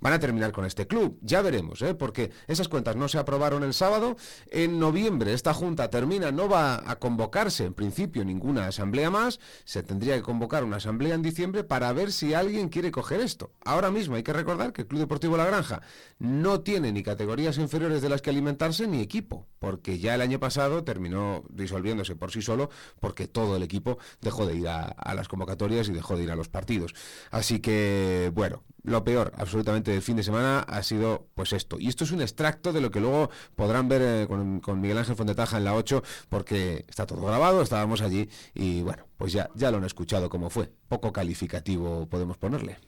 van 0.00 0.12
a 0.12 0.18
terminar 0.18 0.52
con 0.52 0.64
este 0.64 0.86
club. 0.86 1.18
Ya 1.22 1.42
veremos, 1.42 1.82
¿eh? 1.82 1.94
porque 1.94 2.30
esas 2.52 2.68
cuentas 2.68 2.96
no 2.96 3.08
se 3.08 3.18
aprobaron 3.18 3.64
el 3.64 3.74
sábado. 3.74 4.16
En 4.50 4.78
noviembre 4.78 5.32
esta 5.32 5.54
Junta 5.54 5.90
termina, 5.90 6.30
no 6.30 6.48
va 6.48 6.82
a 6.88 6.96
convocarse 6.96 7.64
en 7.64 7.74
principio 7.74 8.24
ninguna 8.24 8.66
asamblea 8.66 9.10
más. 9.10 9.40
Se 9.64 9.82
tendría 9.82 10.16
que 10.16 10.22
convocar 10.22 10.64
una 10.64 10.76
asamblea 10.76 11.14
en 11.14 11.22
diciembre 11.22 11.64
para 11.64 11.92
ver 11.92 12.12
si 12.12 12.34
alguien 12.34 12.68
quiere 12.68 12.90
coger 12.90 13.20
esto. 13.20 13.52
Ahora 13.64 13.90
mismo 13.90 14.16
hay 14.16 14.22
que 14.22 14.32
recordar 14.32 14.72
que 14.72 14.82
el 14.82 14.88
Club 14.88 15.00
Deportivo 15.00 15.36
La 15.36 15.46
Granja 15.46 15.82
no 16.18 16.60
tiene 16.60 16.92
ni 16.92 17.02
categorías 17.02 17.58
inferiores 17.58 18.02
de 18.02 18.08
las 18.08 18.22
que 18.22 18.30
alimentarse 18.30 18.86
ni 18.86 19.00
equipo, 19.00 19.46
porque 19.58 19.98
ya 19.98 20.14
el 20.14 20.20
año 20.20 20.38
pasado 20.38 20.84
terminó 20.84 21.44
disolviéndose 21.48 22.16
por 22.16 22.30
sí 22.30 22.42
solo 22.42 22.70
porque 23.00 23.26
todo 23.26 23.56
el 23.56 23.62
equipo 23.62 23.98
dejó 24.20 24.46
de 24.46 24.56
ir 24.56 24.68
a, 24.68 24.94
las 25.14 25.28
convocatorias 25.28 25.88
y 25.88 25.92
dejó 25.92 26.16
de 26.16 26.24
ir 26.24 26.30
a 26.30 26.36
los 26.36 26.48
partidos. 26.48 26.94
Así 27.30 27.60
que, 27.60 28.30
bueno, 28.34 28.62
lo 28.82 29.04
peor 29.04 29.32
absolutamente 29.36 29.90
del 29.90 30.02
fin 30.02 30.16
de 30.16 30.22
semana 30.22 30.60
ha 30.60 30.82
sido 30.82 31.26
pues 31.34 31.52
esto. 31.52 31.78
Y 31.78 31.88
esto 31.88 32.04
es 32.04 32.12
un 32.12 32.20
extracto 32.42 32.72
de 32.72 32.80
lo 32.80 32.90
que 32.90 33.00
luego 33.00 33.30
podrán 33.54 33.88
ver 33.88 34.02
eh, 34.02 34.26
con, 34.26 34.80
Miguel 34.80 34.98
Ángel 34.98 35.16
Fondetaja 35.16 35.58
en 35.58 35.64
la 35.64 35.74
8, 35.74 36.02
porque 36.28 36.84
está 36.88 37.06
todo 37.06 37.24
grabado, 37.24 37.62
estábamos 37.62 38.00
allí 38.00 38.28
y 38.54 38.82
bueno, 38.82 39.06
pues 39.16 39.32
ya, 39.32 39.48
ya 39.54 39.70
lo 39.70 39.78
han 39.78 39.84
escuchado 39.84 40.28
como 40.28 40.50
fue. 40.50 40.70
Poco 40.88 41.12
calificativo 41.12 42.06
podemos 42.06 42.36
ponerle. 42.36 42.78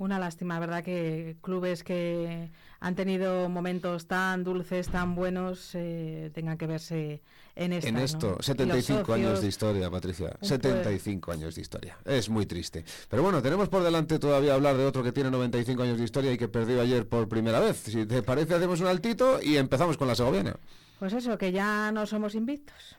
Una 0.00 0.18
lástima, 0.18 0.58
¿verdad? 0.58 0.82
Que 0.82 1.36
clubes 1.42 1.84
que 1.84 2.50
han 2.80 2.94
tenido 2.94 3.50
momentos 3.50 4.06
tan 4.06 4.44
dulces, 4.44 4.88
tan 4.88 5.14
buenos, 5.14 5.72
eh, 5.74 6.30
tengan 6.32 6.56
que 6.56 6.66
verse 6.66 7.20
en, 7.54 7.74
esta, 7.74 7.90
en 7.90 7.98
esto. 7.98 8.38
75 8.40 9.12
años 9.12 9.42
de 9.42 9.48
historia, 9.48 9.90
Patricia. 9.90 10.34
75 10.40 11.32
años 11.32 11.54
de 11.54 11.60
historia. 11.60 11.98
Es 12.06 12.30
muy 12.30 12.46
triste. 12.46 12.82
Pero 13.10 13.22
bueno, 13.22 13.42
tenemos 13.42 13.68
por 13.68 13.82
delante 13.82 14.18
todavía 14.18 14.54
hablar 14.54 14.78
de 14.78 14.86
otro 14.86 15.02
que 15.02 15.12
tiene 15.12 15.30
95 15.30 15.82
años 15.82 15.98
de 15.98 16.04
historia 16.04 16.32
y 16.32 16.38
que 16.38 16.48
perdió 16.48 16.80
ayer 16.80 17.06
por 17.06 17.28
primera 17.28 17.60
vez. 17.60 17.76
Si 17.82 18.06
te 18.06 18.22
parece, 18.22 18.54
hacemos 18.54 18.80
un 18.80 18.86
altito 18.86 19.38
y 19.42 19.58
empezamos 19.58 19.98
con 19.98 20.08
la 20.08 20.14
segoviana. 20.14 20.56
Pues 20.98 21.12
eso, 21.12 21.36
que 21.36 21.52
ya 21.52 21.92
no 21.92 22.06
somos 22.06 22.34
invictos. 22.34 22.96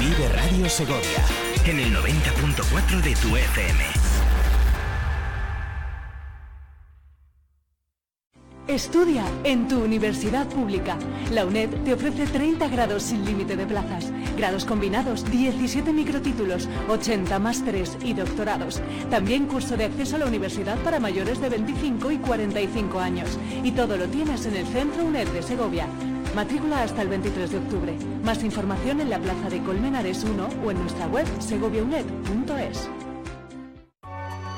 Vive 0.00 0.28
Radio 0.30 0.66
Segovia 0.70 1.47
en 1.68 1.80
el 1.80 1.94
90.4 1.94 3.02
de 3.02 3.14
tu 3.16 3.36
FM. 3.36 3.84
Estudia 8.68 9.24
en 9.44 9.68
tu 9.68 9.82
universidad 9.82 10.46
pública. 10.48 10.96
La 11.30 11.44
UNED 11.44 11.70
te 11.84 11.92
ofrece 11.92 12.26
30 12.26 12.68
grados 12.68 13.02
sin 13.02 13.24
límite 13.24 13.56
de 13.56 13.66
plazas, 13.66 14.10
grados 14.36 14.64
combinados, 14.64 15.30
17 15.30 15.92
microtítulos, 15.92 16.68
80 16.88 17.38
másteres 17.38 17.98
y 18.02 18.14
doctorados. 18.14 18.80
También 19.10 19.46
curso 19.46 19.76
de 19.76 19.86
acceso 19.86 20.16
a 20.16 20.20
la 20.20 20.26
universidad 20.26 20.78
para 20.78 21.00
mayores 21.00 21.40
de 21.40 21.50
25 21.50 22.12
y 22.12 22.18
45 22.18 22.98
años. 22.98 23.38
Y 23.62 23.72
todo 23.72 23.98
lo 23.98 24.06
tienes 24.06 24.46
en 24.46 24.56
el 24.56 24.66
Centro 24.66 25.04
UNED 25.04 25.28
de 25.28 25.42
Segovia. 25.42 25.86
Matrícula 26.34 26.82
hasta 26.82 27.02
el 27.02 27.08
23 27.08 27.50
de 27.50 27.58
octubre. 27.58 27.96
Más 28.22 28.42
información 28.44 29.00
en 29.00 29.10
la 29.10 29.18
Plaza 29.18 29.48
de 29.50 29.62
Colmenares 29.62 30.24
1 30.24 30.48
o 30.64 30.70
en 30.70 30.78
nuestra 30.80 31.06
web 31.08 31.26
segoviaunet.es. 31.40 32.88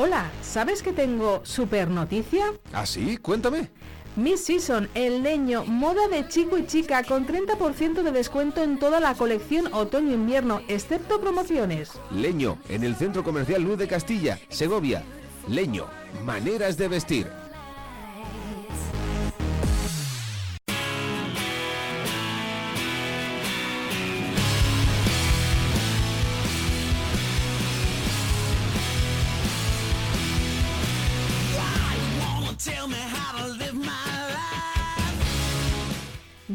Hola, 0.00 0.30
¿sabes 0.42 0.80
que 0.80 0.92
tengo 0.92 1.40
super 1.44 1.90
noticia? 1.90 2.52
¿Ah, 2.72 2.86
sí? 2.86 3.16
Cuéntame. 3.16 3.68
Miss 4.14 4.44
Season, 4.44 4.88
el 4.94 5.24
leño, 5.24 5.64
moda 5.64 6.06
de 6.06 6.28
chico 6.28 6.56
y 6.56 6.66
chica 6.66 7.02
con 7.02 7.26
30% 7.26 8.04
de 8.04 8.12
descuento 8.12 8.62
en 8.62 8.78
toda 8.78 9.00
la 9.00 9.14
colección 9.14 9.74
otoño-invierno, 9.74 10.60
excepto 10.68 11.20
promociones. 11.20 11.90
Leño, 12.12 12.58
en 12.68 12.84
el 12.84 12.94
Centro 12.94 13.24
Comercial 13.24 13.60
Luz 13.60 13.76
de 13.76 13.88
Castilla, 13.88 14.38
Segovia. 14.48 15.02
Leño, 15.48 15.86
maneras 16.24 16.76
de 16.76 16.86
vestir. 16.86 17.26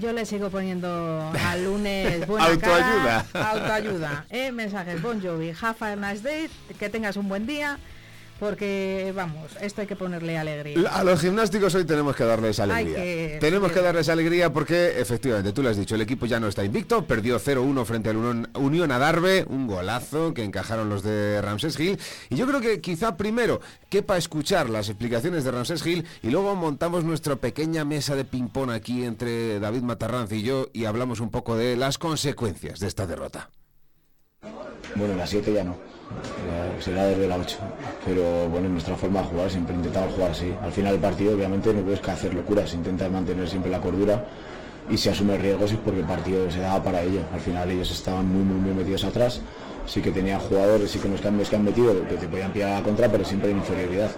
Yo 0.03 0.11
le 0.11 0.25
sigo 0.25 0.49
poniendo 0.49 1.31
al 1.47 1.63
lunes 1.63 2.27
buena 2.27 2.47
Autoayuda. 2.47 3.25
cara, 3.31 3.49
autoayuda. 3.51 4.25
¿eh? 4.29 4.51
Mensajes, 4.51 5.01
Bon 5.01 5.21
Jovi, 5.21 5.53
have 5.61 5.77
a 5.79 5.95
nice 5.95 6.21
day, 6.21 6.49
que 6.77 6.89
tengas 6.89 7.15
un 7.15 7.29
buen 7.29 7.47
día, 7.47 7.77
porque 8.39 9.13
vamos, 9.15 9.51
esto 9.61 9.81
hay 9.81 9.87
que 9.87 9.95
ponerle 9.95 10.37
alegría. 10.37 10.89
A 10.91 11.03
los 11.03 11.21
gimnásticos 11.21 11.73
hoy 11.75 11.85
tenemos 11.85 12.15
que 12.15 12.23
darles 12.23 12.59
alegría. 12.59 12.95
que- 12.95 13.37
tenemos 13.39 13.69
sí. 13.69 13.75
que 13.75 13.81
darles 13.81 14.09
alegría 14.09 14.51
porque, 14.51 14.99
efectivamente, 14.99 15.53
tú 15.53 15.63
lo 15.63 15.69
has 15.69 15.77
dicho, 15.77 15.95
el 15.95 16.01
equipo 16.01 16.25
ya 16.25 16.39
no 16.39 16.47
está 16.47 16.63
invicto, 16.63 17.05
perdió 17.05 17.39
0-1 17.39 17.85
frente 17.85 18.09
al 18.09 18.17
Unión, 18.17 18.49
Unión 18.55 18.91
Adarve, 18.91 19.45
un 19.47 19.67
golazo 19.67 20.33
que 20.33 20.43
encajaron 20.43 20.89
los 20.89 21.03
de 21.03 21.41
Ramsés 21.41 21.77
Gil. 21.77 21.97
Y 22.29 22.35
yo 22.35 22.45
creo 22.47 22.59
que 22.61 22.81
quizá 22.81 23.17
primero 23.17 23.61
quepa 23.89 24.17
escuchar 24.17 24.69
las 24.69 24.89
explicaciones 24.89 25.43
de 25.43 25.51
Ramsés 25.51 25.83
Gil 25.83 26.05
y 26.21 26.29
luego 26.29 26.55
montamos 26.55 27.03
nuestra 27.03 27.35
pequeña 27.35 27.85
mesa 27.85 28.15
de 28.15 28.25
ping-pong 28.25 28.71
aquí 28.71 29.03
entre 29.03 29.59
David 29.59 29.81
Matarranz 29.83 30.31
y 30.31 30.41
yo 30.43 30.67
y 30.73 30.85
hablamos 30.85 31.19
un 31.19 31.29
poco 31.31 31.55
de 31.55 31.75
las 31.77 31.97
consecuencias 31.97 32.79
de 32.79 32.87
esta 32.87 33.07
derrota. 33.07 33.49
Bueno, 34.95 35.15
las 35.15 35.29
7 35.29 35.53
ya 35.53 35.63
no, 35.63 35.77
será 36.79 37.05
desde 37.05 37.27
la 37.27 37.37
8. 37.37 37.57
Pero 38.05 38.49
bueno, 38.49 38.69
nuestra 38.69 38.95
forma 38.95 39.21
de 39.21 39.27
jugar, 39.27 39.49
siempre 39.49 39.75
intentamos 39.75 40.13
jugar 40.13 40.31
así. 40.31 40.53
Al 40.61 40.71
final 40.71 40.93
del 40.93 41.01
partido, 41.01 41.35
obviamente, 41.35 41.73
no 41.73 41.81
puedes 41.81 41.99
que 41.99 42.11
hacer 42.11 42.33
locuras, 42.33 42.73
intentas 42.73 43.11
mantener 43.11 43.47
siempre 43.47 43.71
la 43.71 43.79
cordura 43.79 44.23
y 44.89 44.97
si 44.97 45.09
asumes 45.09 45.41
riesgos 45.41 45.71
es 45.71 45.77
porque 45.77 46.01
el 46.01 46.05
partido 46.05 46.49
se 46.51 46.59
daba 46.59 46.83
para 46.83 47.01
ello. 47.01 47.21
Al 47.33 47.39
final 47.39 47.69
ellos 47.71 47.89
estaban 47.91 48.27
muy, 48.27 48.43
muy, 48.43 48.59
muy 48.59 48.73
metidos 48.73 49.03
atrás, 49.05 49.41
sí 49.85 50.01
que 50.01 50.11
tenían 50.11 50.39
jugadores, 50.39 50.91
sí 50.91 50.99
que 50.99 51.07
los 51.07 51.21
cambios 51.21 51.49
que 51.49 51.55
han 51.55 51.63
metido 51.63 52.07
que 52.07 52.15
te 52.15 52.27
podían 52.27 52.51
pillar 52.51 52.71
a 52.71 52.79
la 52.79 52.83
contra, 52.83 53.09
pero 53.09 53.23
siempre 53.23 53.51
en 53.51 53.57
inferioridad. 53.57 54.11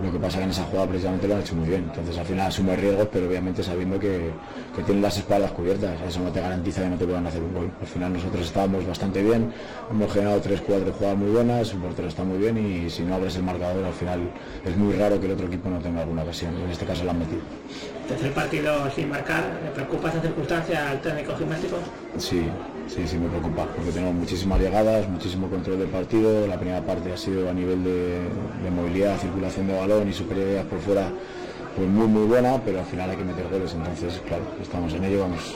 Lo 0.00 0.10
que 0.10 0.18
pasa 0.18 0.38
que 0.38 0.44
en 0.44 0.50
esa 0.50 0.64
jugada 0.64 0.88
precisamente 0.88 1.28
lo 1.28 1.34
han 1.34 1.40
hecho 1.40 1.54
muy 1.54 1.68
bien. 1.68 1.84
Entonces 1.88 2.16
al 2.18 2.24
final 2.24 2.46
asume 2.46 2.76
riesgos, 2.76 3.08
pero 3.12 3.28
obviamente 3.28 3.62
sabiendo 3.62 3.98
que, 3.98 4.30
que 4.74 4.82
tienen 4.82 5.02
las 5.02 5.18
espaldas 5.18 5.52
cubiertas. 5.52 6.00
Eso 6.00 6.20
no 6.20 6.30
te 6.30 6.40
garantiza 6.40 6.82
que 6.82 6.88
no 6.88 6.96
te 6.96 7.04
puedan 7.04 7.26
hacer 7.26 7.42
un 7.42 7.52
gol. 7.54 7.70
Al 7.80 7.86
final 7.86 8.12
nosotros 8.12 8.46
estábamos 8.46 8.86
bastante 8.86 9.22
bien, 9.22 9.52
hemos 9.90 10.12
generado 10.12 10.40
3-4 10.42 10.92
jugadas 10.92 11.18
muy 11.18 11.30
buenas, 11.30 11.72
el 11.72 11.78
portero 11.78 12.08
está 12.08 12.24
muy 12.24 12.38
bien 12.38 12.58
y 12.58 12.90
si 12.90 13.02
no 13.02 13.14
abres 13.14 13.36
el 13.36 13.42
marcador 13.42 13.84
al 13.84 13.92
final 13.92 14.20
es 14.64 14.76
muy 14.76 14.94
raro 14.94 15.20
que 15.20 15.26
el 15.26 15.32
otro 15.32 15.46
equipo 15.46 15.68
no 15.68 15.78
tenga 15.78 16.02
alguna 16.02 16.22
ocasión. 16.22 16.56
En 16.56 16.70
este 16.70 16.84
caso 16.86 17.04
la 17.04 17.12
han 17.12 17.18
metido. 17.18 17.40
Tercer 18.08 18.32
partido 18.32 18.90
sin 18.90 19.08
marcar, 19.08 19.44
¿le 19.64 19.70
preocupa 19.70 20.08
esta 20.08 20.20
circunstancia 20.20 20.90
al 20.90 21.00
técnico 21.00 21.36
gimnástico? 21.36 21.76
Sí, 22.18 22.46
sí, 22.94 23.06
sí 23.06 23.16
me 23.16 23.28
preocupa, 23.28 23.66
porque 23.74 23.90
tenemos 23.90 24.14
muchísimas 24.14 24.60
llegadas, 24.60 25.08
muchísimo 25.08 25.48
control 25.48 25.78
del 25.78 25.88
partido. 25.88 26.46
La 26.46 26.56
primera 26.56 26.84
parte 26.84 27.12
ha 27.12 27.16
sido 27.16 27.48
a 27.48 27.52
nivel 27.52 27.82
de, 27.84 28.20
movilidad, 28.74 29.18
circulación 29.18 29.66
de 29.66 29.74
balón 29.78 30.08
y 30.08 30.12
superioridad 30.12 30.64
por 30.66 30.78
fuera, 30.80 31.08
pues 31.76 31.88
muy 31.88 32.06
muy 32.06 32.26
buena, 32.26 32.60
pero 32.64 32.80
al 32.80 32.84
final 32.86 33.10
hay 33.10 33.16
que 33.16 33.24
meter 33.24 33.48
goles. 33.50 33.74
Entonces, 33.74 34.20
claro, 34.26 34.44
estamos 34.60 34.92
en 34.94 35.04
ello, 35.04 35.20
vamos 35.20 35.54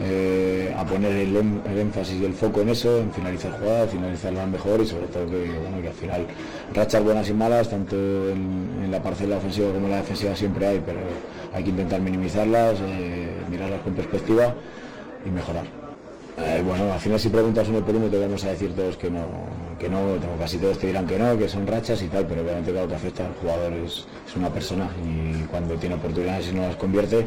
eh, 0.00 0.74
a 0.76 0.84
poner 0.84 1.12
el, 1.12 1.36
em- 1.36 1.60
el 1.64 1.78
énfasis 1.78 2.20
y 2.20 2.24
el 2.24 2.34
foco 2.34 2.62
en 2.62 2.70
eso, 2.70 2.98
en 2.98 3.12
finalizar 3.12 3.52
jugadas, 3.58 3.90
finalizarlas 3.90 4.48
mejor 4.48 4.80
y 4.80 4.86
sobre 4.86 5.06
todo 5.06 5.26
que, 5.26 5.50
bueno, 5.60 5.80
que 5.80 5.88
al 5.88 5.94
final 5.94 6.26
rachas 6.74 7.04
buenas 7.04 7.28
y 7.28 7.34
malas, 7.34 7.70
tanto 7.70 7.94
en, 7.96 8.82
en 8.84 8.90
la 8.90 9.00
parcela 9.00 9.36
ofensiva 9.36 9.72
como 9.72 9.86
en 9.86 9.92
la 9.92 9.98
defensiva 9.98 10.34
siempre 10.34 10.66
hay, 10.66 10.82
pero 10.84 10.98
hay 11.54 11.62
que 11.62 11.70
intentar 11.70 12.00
minimizarlas, 12.00 12.80
eh, 12.80 13.28
mirarlas 13.48 13.80
con 13.82 13.94
perspectiva 13.94 14.54
y 15.24 15.30
mejorar. 15.30 15.83
Eh, 16.36 16.62
bueno, 16.66 16.92
al 16.92 16.98
final 16.98 17.20
si 17.20 17.28
preguntas 17.28 17.68
uno 17.68 17.84
por 17.84 17.94
uno 17.94 18.08
te 18.08 18.18
vamos 18.18 18.44
a 18.44 18.50
decir 18.50 18.74
todos 18.74 18.96
que 18.96 19.08
no, 19.08 19.20
que 19.78 19.88
no, 19.88 20.16
casi 20.38 20.58
todos 20.58 20.78
te 20.78 20.88
dirán 20.88 21.06
que 21.06 21.16
no, 21.16 21.38
que 21.38 21.48
son 21.48 21.66
rachas 21.66 22.02
y 22.02 22.08
tal, 22.08 22.26
pero 22.26 22.42
obviamente 22.42 22.72
claro 22.72 22.88
que 22.88 22.96
afecta, 22.96 23.26
el 23.26 23.34
jugador 23.34 23.72
es, 23.74 24.06
una 24.36 24.48
persona 24.48 24.88
y 25.04 25.44
cuando 25.44 25.76
tiene 25.76 25.94
oportunidades 25.94 26.48
y 26.48 26.54
no 26.54 26.62
las 26.62 26.74
convierte, 26.74 27.24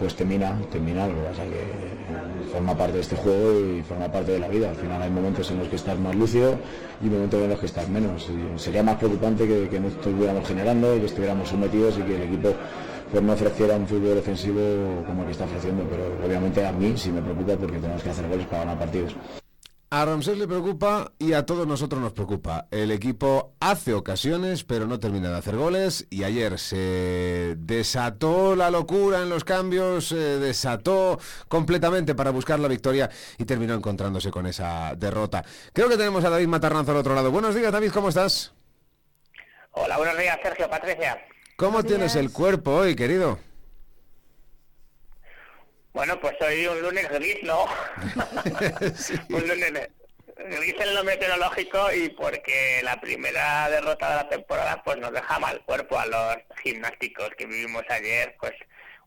pues 0.00 0.16
termina, 0.16 0.58
termina, 0.72 1.06
lo 1.06 1.14
que 1.14 1.20
pasa 1.20 1.42
que 1.44 2.50
forma 2.50 2.76
parte 2.76 2.94
de 2.94 3.00
este 3.00 3.14
juego 3.14 3.60
y 3.60 3.82
forma 3.82 4.10
parte 4.10 4.32
de 4.32 4.40
la 4.40 4.48
vida. 4.48 4.70
Al 4.70 4.76
final 4.76 5.00
hay 5.00 5.10
momentos 5.10 5.48
en 5.50 5.58
los 5.58 5.68
que 5.68 5.76
estás 5.76 5.96
más 5.98 6.16
lúcido 6.16 6.58
y 7.00 7.06
momentos 7.06 7.40
en 7.40 7.50
los 7.50 7.60
que 7.60 7.66
estás 7.66 7.88
menos. 7.88 8.28
Y 8.28 8.58
sería 8.58 8.82
más 8.82 8.96
preocupante 8.96 9.46
que, 9.46 9.78
no 9.78 9.88
estuviéramos 9.88 10.48
generando 10.48 10.94
que 10.98 11.06
estuviéramos 11.06 11.48
sometidos 11.48 11.98
y 11.98 12.02
que 12.02 12.16
el 12.16 12.22
equipo 12.22 12.54
pues 13.10 13.22
no 13.22 13.32
ofreciera 13.32 13.76
un 13.76 13.86
fútbol 13.86 14.14
defensivo 14.14 15.04
como 15.06 15.22
el 15.22 15.26
que 15.26 15.32
está 15.32 15.44
ofreciendo, 15.44 15.84
pero 15.90 16.24
obviamente 16.24 16.64
a 16.64 16.72
mí 16.72 16.94
sí 16.96 17.10
me 17.10 17.20
preocupa 17.20 17.56
porque 17.56 17.78
tenemos 17.78 18.02
que 18.02 18.10
hacer 18.10 18.28
goles 18.28 18.46
para 18.46 18.60
ganar 18.60 18.78
partidos. 18.78 19.16
A 19.92 20.04
Ramsés 20.04 20.38
le 20.38 20.46
preocupa 20.46 21.10
y 21.18 21.32
a 21.32 21.44
todos 21.44 21.66
nosotros 21.66 22.00
nos 22.00 22.12
preocupa. 22.12 22.68
El 22.70 22.92
equipo 22.92 23.54
hace 23.58 23.92
ocasiones, 23.92 24.62
pero 24.62 24.86
no 24.86 25.00
termina 25.00 25.30
de 25.30 25.38
hacer 25.38 25.56
goles. 25.56 26.06
Y 26.10 26.22
ayer 26.22 26.60
se 26.60 27.56
desató 27.58 28.54
la 28.54 28.70
locura 28.70 29.20
en 29.20 29.28
los 29.28 29.42
cambios, 29.42 30.06
se 30.06 30.38
desató 30.38 31.18
completamente 31.48 32.14
para 32.14 32.30
buscar 32.30 32.60
la 32.60 32.68
victoria 32.68 33.10
y 33.36 33.44
terminó 33.46 33.74
encontrándose 33.74 34.30
con 34.30 34.46
esa 34.46 34.94
derrota. 34.94 35.44
Creo 35.72 35.88
que 35.88 35.96
tenemos 35.96 36.22
a 36.24 36.30
David 36.30 36.46
Matarranzo 36.46 36.92
al 36.92 36.98
otro 36.98 37.16
lado. 37.16 37.32
Buenos 37.32 37.56
días, 37.56 37.72
David, 37.72 37.90
¿cómo 37.90 38.10
estás? 38.10 38.54
Hola, 39.72 39.96
buenos 39.96 40.16
días, 40.16 40.38
Sergio, 40.40 40.70
Patricia. 40.70 41.18
¿Cómo 41.60 41.84
tienes 41.84 42.16
el 42.16 42.32
cuerpo 42.32 42.70
hoy, 42.70 42.96
querido? 42.96 43.38
Bueno, 45.92 46.18
pues 46.18 46.34
hoy 46.40 46.66
un 46.66 46.80
lunes 46.80 47.06
gris, 47.10 47.36
¿no? 47.42 47.66
un 49.28 49.46
lunes 49.46 49.90
gris 50.38 50.74
en 50.80 50.94
lo 50.94 51.04
meteorológico 51.04 51.92
y 51.92 52.08
porque 52.08 52.80
la 52.82 52.98
primera 52.98 53.68
derrota 53.68 54.08
de 54.08 54.16
la 54.16 54.28
temporada 54.30 54.82
pues 54.82 54.96
nos 54.96 55.12
deja 55.12 55.38
mal 55.38 55.62
cuerpo 55.66 55.98
a 55.98 56.06
los 56.06 56.36
gimnásticos 56.62 57.28
que 57.36 57.44
vivimos 57.44 57.84
ayer, 57.90 58.34
pues 58.40 58.54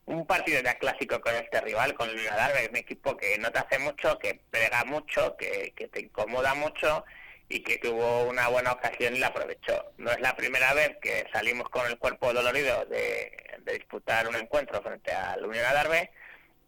un 0.06 0.24
partido 0.24 0.62
ya 0.62 0.78
clásico 0.78 1.20
con 1.20 1.34
este 1.34 1.60
rival, 1.60 1.94
con 1.94 2.08
el 2.08 2.24
Darbe, 2.24 2.68
un 2.70 2.76
equipo 2.76 3.16
que 3.16 3.36
no 3.38 3.50
te 3.50 3.58
hace 3.58 3.80
mucho, 3.80 4.16
que 4.20 4.40
pega 4.52 4.84
mucho, 4.84 5.36
que, 5.36 5.72
que 5.74 5.88
te 5.88 6.02
incomoda 6.02 6.54
mucho 6.54 7.04
y 7.48 7.62
que 7.62 7.78
tuvo 7.78 8.24
una 8.24 8.48
buena 8.48 8.72
ocasión 8.72 9.14
y 9.14 9.18
la 9.18 9.28
aprovechó. 9.28 9.92
No 9.98 10.10
es 10.10 10.20
la 10.20 10.34
primera 10.36 10.72
vez 10.74 10.96
que 11.00 11.26
salimos 11.32 11.68
con 11.68 11.86
el 11.86 11.98
cuerpo 11.98 12.32
dolorido 12.32 12.84
de, 12.86 13.58
de 13.60 13.72
disputar 13.74 14.28
un 14.28 14.36
encuentro 14.36 14.82
frente 14.82 15.12
al 15.12 15.44
Unión 15.44 15.64
Adarve, 15.64 16.10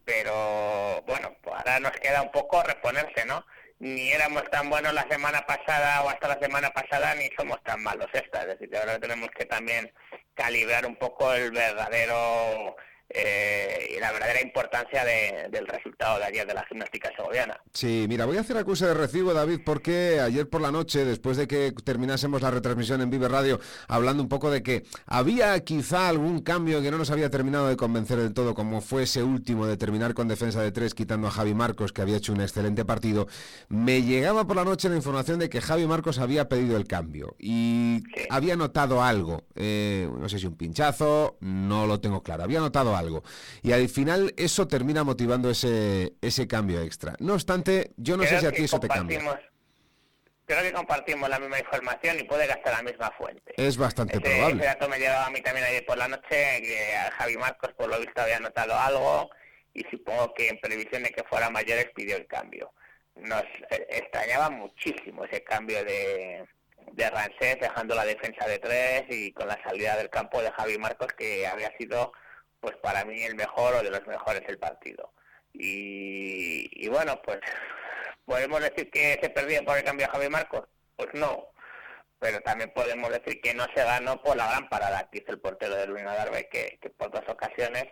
pero 0.04 1.02
bueno, 1.02 1.36
pues 1.42 1.56
ahora 1.56 1.80
nos 1.80 1.92
queda 1.92 2.22
un 2.22 2.30
poco 2.30 2.62
reponerse, 2.62 3.24
¿no? 3.26 3.44
Ni 3.78 4.10
éramos 4.10 4.44
tan 4.50 4.70
buenos 4.70 4.94
la 4.94 5.06
semana 5.08 5.44
pasada 5.44 6.02
o 6.02 6.08
hasta 6.08 6.28
la 6.28 6.38
semana 6.38 6.70
pasada, 6.70 7.14
ni 7.14 7.28
somos 7.36 7.62
tan 7.64 7.82
malos 7.82 8.08
esta. 8.12 8.42
Es 8.42 8.46
decir, 8.48 8.74
ahora 8.76 8.98
tenemos 8.98 9.28
que 9.30 9.44
también 9.44 9.92
calibrar 10.34 10.86
un 10.86 10.96
poco 10.96 11.32
el 11.34 11.50
verdadero 11.50 12.76
eh, 13.08 13.94
y 13.96 14.00
la 14.00 14.12
verdadera 14.12 14.40
importancia 14.42 15.04
de- 15.04 15.48
del 15.50 15.66
resultado 15.66 16.18
de 16.18 16.24
ayer 16.24 16.46
de 16.46 16.54
la 16.54 16.64
gimnástica 16.66 17.10
segoviana. 17.16 17.58
Sí, 17.72 18.06
mira, 18.08 18.24
voy 18.26 18.36
a 18.36 18.40
hacer 18.40 18.56
acuse 18.56 18.86
de 18.86 18.94
recibo, 18.94 19.32
David, 19.34 19.60
porque 19.64 20.20
ayer 20.20 20.48
por 20.48 20.60
la 20.60 20.70
noche, 20.72 21.04
después 21.04 21.36
de 21.36 21.46
que 21.46 21.72
terminásemos 21.84 22.42
la 22.42 22.50
retransmisión 22.50 23.00
en 23.00 23.10
Vive 23.10 23.28
Radio, 23.28 23.60
hablando 23.88 24.22
un 24.22 24.28
poco 24.28 24.50
de 24.50 24.62
que 24.62 24.84
había 25.06 25.58
quizá 25.60 26.08
algún 26.08 26.40
cambio 26.40 26.82
que 26.82 26.90
no 26.90 26.98
nos 26.98 27.10
había 27.10 27.30
terminado 27.30 27.68
de 27.68 27.76
convencer 27.76 28.18
del 28.18 28.34
todo, 28.34 28.54
como 28.54 28.80
fue 28.80 29.04
ese 29.04 29.22
último 29.22 29.66
de 29.66 29.76
terminar 29.76 30.14
con 30.14 30.28
defensa 30.28 30.60
de 30.62 30.72
tres, 30.72 30.94
quitando 30.94 31.28
a 31.28 31.30
Javi 31.30 31.54
Marcos, 31.54 31.92
que 31.92 32.02
había 32.02 32.16
hecho 32.16 32.32
un 32.32 32.40
excelente 32.40 32.84
partido, 32.84 33.28
me 33.68 34.02
llegaba 34.02 34.46
por 34.46 34.56
la 34.56 34.64
noche 34.64 34.88
la 34.88 34.96
información 34.96 35.38
de 35.38 35.48
que 35.48 35.60
Javi 35.60 35.86
Marcos 35.86 36.18
había 36.18 36.48
pedido 36.48 36.76
el 36.76 36.86
cambio 36.86 37.36
y 37.38 38.02
había 38.30 38.56
notado 38.56 39.02
algo, 39.02 39.44
eh, 39.54 40.08
no 40.18 40.28
sé 40.28 40.38
si 40.38 40.46
un 40.46 40.56
pinchazo, 40.56 41.36
no 41.40 41.86
lo 41.86 42.00
tengo 42.00 42.22
claro, 42.22 42.42
había 42.44 42.60
notado 42.60 42.95
algo. 42.96 43.22
Y 43.62 43.72
al 43.72 43.88
final 43.88 44.32
eso 44.36 44.66
termina 44.68 45.04
motivando 45.04 45.50
ese, 45.50 46.14
ese 46.20 46.46
cambio 46.46 46.80
extra. 46.80 47.14
No 47.20 47.34
obstante, 47.34 47.92
yo 47.96 48.16
no 48.16 48.24
sé 48.24 48.40
si 48.40 48.46
a 48.46 48.52
ti 48.52 48.64
eso 48.64 48.80
te 48.80 48.88
cambia. 48.88 49.20
Creo 50.46 50.62
que 50.62 50.72
compartimos 50.72 51.28
la 51.28 51.40
misma 51.40 51.58
información 51.58 52.20
y 52.20 52.22
puede 52.22 52.46
que 52.46 52.52
hasta 52.52 52.70
la 52.70 52.82
misma 52.82 53.10
fuente. 53.18 53.52
Es 53.56 53.76
bastante 53.76 54.18
Ese, 54.18 54.26
ese 54.28 54.36
probable. 54.36 54.64
dato 54.64 54.88
me 54.88 54.98
llegaba 54.98 55.26
a 55.26 55.30
mí 55.30 55.40
también 55.40 55.66
ayer 55.66 55.84
por 55.84 55.98
la 55.98 56.06
noche, 56.06 56.22
que 56.28 56.94
Javi 57.18 57.36
Marcos 57.36 57.72
por 57.76 57.88
lo 57.88 57.98
visto 57.98 58.20
había 58.20 58.38
notado 58.38 58.78
algo 58.78 59.28
y 59.74 59.82
supongo 59.90 60.32
que 60.34 60.48
en 60.48 60.60
previsión 60.60 61.02
de 61.02 61.10
que 61.10 61.24
fuera 61.24 61.50
mayores 61.50 61.88
pidió 61.96 62.16
el 62.16 62.28
cambio. 62.28 62.72
Nos 63.16 63.42
eh, 63.70 63.86
extrañaba 63.90 64.48
muchísimo 64.50 65.24
ese 65.24 65.42
cambio 65.42 65.82
de, 65.84 66.44
de 66.92 67.10
Rancés 67.10 67.58
dejando 67.60 67.96
la 67.96 68.04
defensa 68.04 68.46
de 68.46 68.60
tres 68.60 69.02
y 69.08 69.32
con 69.32 69.48
la 69.48 69.60
salida 69.64 69.96
del 69.96 70.10
campo 70.10 70.40
de 70.42 70.52
Javi 70.52 70.78
Marcos 70.78 71.08
que 71.18 71.44
había 71.48 71.76
sido 71.76 72.12
pues 72.66 72.78
para 72.78 73.04
mí 73.04 73.22
el 73.22 73.36
mejor 73.36 73.76
o 73.76 73.82
de 73.84 73.90
los 73.90 74.04
mejores 74.08 74.42
el 74.48 74.58
partido. 74.58 75.12
Y, 75.52 76.88
bueno, 76.88 77.22
pues 77.22 77.38
podemos 78.24 78.60
decir 78.60 78.90
que 78.90 79.20
se 79.22 79.30
perdía 79.30 79.62
por 79.62 79.78
el 79.78 79.84
cambio 79.84 80.06
a 80.06 80.10
Javi 80.10 80.28
Marcos, 80.28 80.64
pues 80.96 81.10
no, 81.14 81.52
pero 82.18 82.40
también 82.40 82.72
podemos 82.74 83.08
decir 83.10 83.40
que 83.40 83.54
no 83.54 83.66
se 83.72 83.84
ganó 83.84 84.20
por 84.20 84.36
la 84.36 84.48
gran 84.48 84.68
parada 84.68 85.08
que 85.12 85.18
hizo 85.18 85.30
el 85.30 85.38
portero 85.38 85.76
de 85.76 85.86
Luis 85.86 86.02
Darbe, 86.02 86.48
que, 86.48 86.80
que 86.82 86.90
por 86.90 87.12
dos 87.12 87.22
ocasiones 87.28 87.84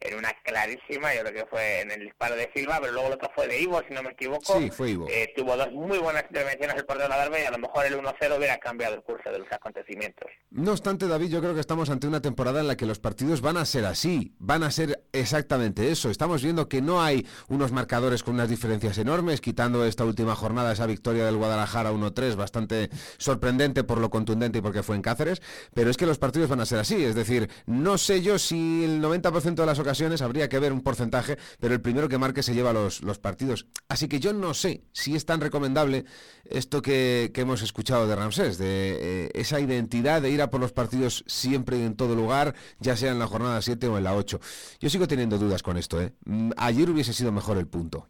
en 0.00 0.16
una 0.16 0.32
clarísima, 0.44 1.14
yo 1.14 1.22
creo 1.22 1.44
que 1.44 1.46
fue 1.46 1.80
en 1.80 1.90
el 1.90 2.00
disparo 2.00 2.36
de 2.36 2.50
Silva, 2.54 2.78
pero 2.80 2.92
luego 2.92 3.08
el 3.08 3.14
otro 3.14 3.30
fue 3.34 3.48
de 3.48 3.60
Ivo, 3.60 3.82
si 3.86 3.94
no 3.94 4.02
me 4.02 4.10
equivoco. 4.10 4.58
Sí, 4.58 4.70
fue 4.70 4.90
Ivo. 4.90 5.06
Eh, 5.08 5.32
tuvo 5.36 5.56
dos 5.56 5.72
muy 5.72 5.98
buenas 5.98 6.24
intervenciones 6.24 6.76
el 6.76 6.84
portero 6.84 7.08
de 7.08 7.42
y 7.42 7.44
a 7.44 7.50
lo 7.50 7.58
mejor 7.58 7.84
el 7.84 7.98
1-0 7.98 8.36
hubiera 8.36 8.58
cambiado 8.58 8.94
el 8.94 9.02
curso 9.02 9.30
de 9.30 9.40
los 9.40 9.50
acontecimientos. 9.50 10.30
No 10.50 10.72
obstante, 10.72 11.08
David, 11.08 11.30
yo 11.30 11.40
creo 11.40 11.54
que 11.54 11.60
estamos 11.60 11.90
ante 11.90 12.06
una 12.06 12.22
temporada 12.22 12.60
en 12.60 12.68
la 12.68 12.76
que 12.76 12.86
los 12.86 13.00
partidos 13.00 13.40
van 13.40 13.56
a 13.56 13.64
ser 13.64 13.84
así, 13.86 14.34
van 14.38 14.62
a 14.62 14.70
ser 14.70 15.02
exactamente 15.12 15.90
eso. 15.90 16.10
Estamos 16.10 16.42
viendo 16.42 16.68
que 16.68 16.80
no 16.80 17.02
hay 17.02 17.26
unos 17.48 17.72
marcadores 17.72 18.22
con 18.22 18.34
unas 18.34 18.48
diferencias 18.48 18.98
enormes, 18.98 19.40
quitando 19.40 19.84
esta 19.84 20.04
última 20.04 20.36
jornada 20.36 20.72
esa 20.72 20.86
victoria 20.86 21.24
del 21.24 21.36
Guadalajara 21.36 21.92
1-3, 21.92 22.36
bastante 22.36 22.90
sorprendente 23.16 23.84
por 23.84 23.98
lo 23.98 24.10
contundente 24.10 24.58
y 24.58 24.62
porque 24.62 24.82
fue 24.82 24.96
en 24.96 25.02
Cáceres, 25.02 25.42
pero 25.74 25.90
es 25.90 25.96
que 25.96 26.06
los 26.06 26.18
partidos 26.18 26.48
van 26.48 26.60
a 26.60 26.66
ser 26.66 26.78
así, 26.78 27.02
es 27.04 27.14
decir, 27.14 27.50
no 27.66 27.98
sé 27.98 28.22
yo 28.22 28.38
si 28.38 28.84
el 28.84 29.02
90% 29.02 29.54
de 29.54 29.66
las 29.66 29.78
ocasiones, 29.78 29.87
habría 30.22 30.48
que 30.48 30.58
ver 30.58 30.72
un 30.72 30.82
porcentaje, 30.82 31.38
pero 31.60 31.74
el 31.74 31.80
primero 31.80 32.08
que 32.08 32.18
marque 32.18 32.42
se 32.42 32.54
lleva 32.54 32.72
los, 32.72 33.02
los 33.02 33.18
partidos. 33.18 33.66
Así 33.88 34.08
que 34.08 34.20
yo 34.20 34.32
no 34.32 34.54
sé 34.54 34.82
si 34.92 35.14
es 35.14 35.24
tan 35.24 35.40
recomendable 35.40 36.04
esto 36.44 36.82
que, 36.82 37.32
hemos 37.34 37.62
escuchado 37.62 38.08
de 38.08 38.16
Ramsés, 38.16 38.58
de 38.58 39.26
eh, 39.26 39.30
esa 39.34 39.60
identidad 39.60 40.20
de 40.20 40.30
ir 40.30 40.42
a 40.42 40.50
por 40.50 40.60
los 40.60 40.72
partidos 40.72 41.24
siempre 41.26 41.78
y 41.78 41.82
en 41.82 41.94
todo 41.94 42.14
lugar, 42.16 42.54
ya 42.80 42.96
sea 42.96 43.12
en 43.12 43.18
la 43.18 43.26
jornada 43.26 43.62
7 43.62 43.86
o 43.88 43.96
en 43.96 44.04
la 44.04 44.14
8. 44.14 44.40
Yo 44.80 44.90
sigo 44.90 45.06
teniendo 45.06 45.38
dudas 45.38 45.62
con 45.62 45.76
esto. 45.76 46.00
¿eh? 46.00 46.12
Mm, 46.24 46.50
ayer 46.56 46.90
hubiese 46.90 47.12
sido 47.12 47.30
mejor 47.32 47.58
el 47.58 47.68
punto. 47.68 48.08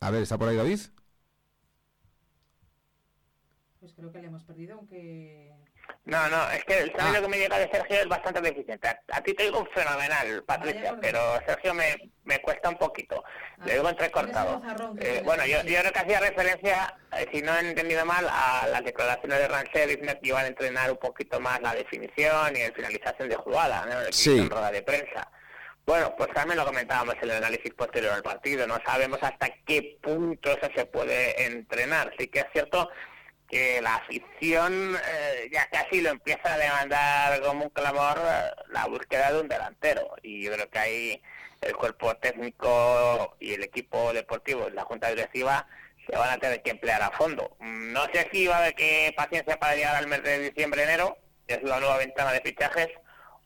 A 0.00 0.10
ver, 0.10 0.22
¿está 0.22 0.36
por 0.36 0.48
ahí 0.48 0.56
David? 0.56 0.80
Pues 3.80 3.92
creo 3.94 4.12
que 4.12 4.18
le 4.18 4.26
hemos 4.26 4.44
perdido, 4.44 4.76
aunque 4.76 5.43
no, 6.04 6.28
no, 6.28 6.50
es 6.50 6.62
que 6.66 6.80
el 6.80 6.92
sonido 6.92 7.16
ah. 7.18 7.20
que 7.22 7.28
me 7.28 7.38
llega 7.38 7.58
de 7.58 7.70
Sergio 7.70 7.96
es 8.00 8.08
bastante 8.08 8.42
deficiente. 8.42 8.88
A, 8.88 9.20
ti 9.22 9.32
te 9.32 9.44
digo 9.44 9.66
fenomenal, 9.74 10.44
Patricia, 10.44 10.96
pero 11.00 11.18
Sergio 11.46 11.72
me, 11.72 12.12
me 12.24 12.40
cuesta 12.42 12.68
un 12.68 12.76
poquito. 12.76 13.24
Le 13.64 13.74
digo 13.74 13.88
entrecortado. 13.88 14.60
Eh, 15.00 15.22
bueno, 15.24 15.46
yo, 15.46 15.62
yo 15.62 15.80
creo 15.80 15.92
que 15.92 15.98
hacía 15.98 16.20
referencia, 16.20 16.94
eh, 17.16 17.26
si 17.32 17.40
no 17.40 17.56
he 17.56 17.60
entendido 17.60 18.04
mal, 18.04 18.28
a 18.28 18.66
las 18.68 18.84
declaraciones 18.84 19.38
de 19.38 19.48
Ranchet 19.48 19.88
diciendo 19.88 20.12
que 20.20 20.28
iban 20.28 20.44
a 20.44 20.48
entrenar 20.48 20.90
un 20.90 20.98
poquito 20.98 21.40
más 21.40 21.62
la 21.62 21.74
definición 21.74 22.54
y 22.54 22.62
la 22.62 22.74
finalización 22.74 23.30
de 23.30 23.36
jugada, 23.36 23.86
¿no? 23.86 24.12
Sí. 24.12 24.38
En 24.38 24.50
rueda 24.50 24.70
de 24.70 24.82
prensa. 24.82 25.30
Bueno, 25.86 26.14
pues 26.16 26.30
también 26.34 26.58
lo 26.58 26.66
comentábamos 26.66 27.14
en 27.16 27.30
el 27.30 27.36
análisis 27.36 27.72
posterior 27.72 28.12
al 28.12 28.22
partido. 28.22 28.66
No 28.66 28.78
sabemos 28.84 29.18
hasta 29.22 29.48
qué 29.66 29.98
punto 30.02 30.50
eso 30.50 30.68
se 30.74 30.84
puede 30.86 31.46
entrenar. 31.46 32.12
Sí 32.18 32.28
que 32.28 32.40
es 32.40 32.46
cierto 32.52 32.90
que 33.48 33.80
la 33.82 33.96
afición 33.96 34.96
eh, 34.96 35.48
ya 35.52 35.68
casi 35.70 36.00
lo 36.00 36.10
empieza 36.10 36.54
a 36.54 36.58
demandar 36.58 37.40
como 37.42 37.64
un 37.64 37.70
clamor 37.70 38.18
eh, 38.18 38.50
la 38.68 38.86
búsqueda 38.86 39.32
de 39.32 39.40
un 39.40 39.48
delantero 39.48 40.14
y 40.22 40.42
yo 40.42 40.52
creo 40.52 40.70
que 40.70 40.78
ahí 40.78 41.22
el 41.60 41.76
cuerpo 41.76 42.14
técnico 42.16 43.36
y 43.40 43.54
el 43.54 43.64
equipo 43.64 44.12
deportivo 44.12 44.68
la 44.70 44.84
junta 44.84 45.08
directiva 45.08 45.66
se 46.06 46.16
van 46.16 46.30
a 46.30 46.38
tener 46.38 46.62
que 46.62 46.70
emplear 46.70 47.02
a 47.02 47.10
fondo. 47.12 47.56
No 47.60 48.04
sé 48.12 48.28
si 48.32 48.46
va 48.46 48.56
a 48.56 48.58
haber 48.58 48.74
que 48.74 49.14
paciencia 49.16 49.58
para 49.58 49.74
llegar 49.74 49.96
al 49.96 50.06
mes 50.06 50.22
de 50.22 50.50
diciembre-enero, 50.50 51.16
es 51.46 51.62
la 51.62 51.80
nueva 51.80 51.98
ventana 51.98 52.32
de 52.32 52.42
fichajes, 52.42 52.88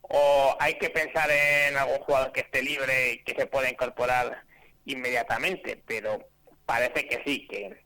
o 0.01 0.57
hay 0.59 0.77
que 0.77 0.89
pensar 0.89 1.29
en 1.31 1.77
algún 1.77 1.99
jugador 1.99 2.31
que 2.31 2.41
esté 2.41 2.61
libre 2.61 3.13
y 3.13 3.23
que 3.23 3.35
se 3.35 3.45
pueda 3.45 3.69
incorporar 3.69 4.43
inmediatamente, 4.85 5.81
pero 5.85 6.19
parece 6.65 7.07
que 7.07 7.21
sí, 7.25 7.47
que 7.47 7.81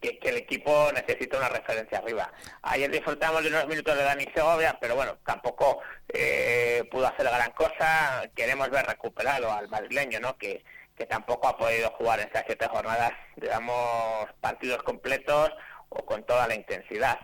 que, 0.00 0.18
el 0.22 0.36
equipo 0.36 0.90
necesita 0.92 1.38
una 1.38 1.48
referencia 1.48 1.98
arriba. 1.98 2.32
Ayer 2.62 2.90
disfrutamos 2.90 3.42
de 3.42 3.48
unos 3.48 3.66
minutos 3.66 3.96
de 3.96 4.02
Dani 4.02 4.24
Segovia, 4.34 4.76
pero 4.80 4.96
bueno, 4.96 5.18
tampoco 5.24 5.80
eh, 6.08 6.84
pudo 6.90 7.06
hacer 7.06 7.26
gran 7.26 7.52
cosa. 7.52 8.28
Queremos 8.34 8.70
ver 8.70 8.86
recuperado 8.86 9.52
al 9.52 9.68
madrileño, 9.68 10.20
¿no? 10.20 10.36
Que, 10.36 10.64
que 10.96 11.06
tampoco 11.06 11.48
ha 11.48 11.56
podido 11.56 11.90
jugar 11.92 12.20
en 12.20 12.26
estas 12.26 12.44
siete 12.46 12.66
jornadas, 12.68 13.12
digamos, 13.36 14.28
partidos 14.40 14.82
completos 14.82 15.52
o 15.88 16.04
con 16.04 16.24
toda 16.24 16.48
la 16.48 16.54
intensidad. 16.54 17.18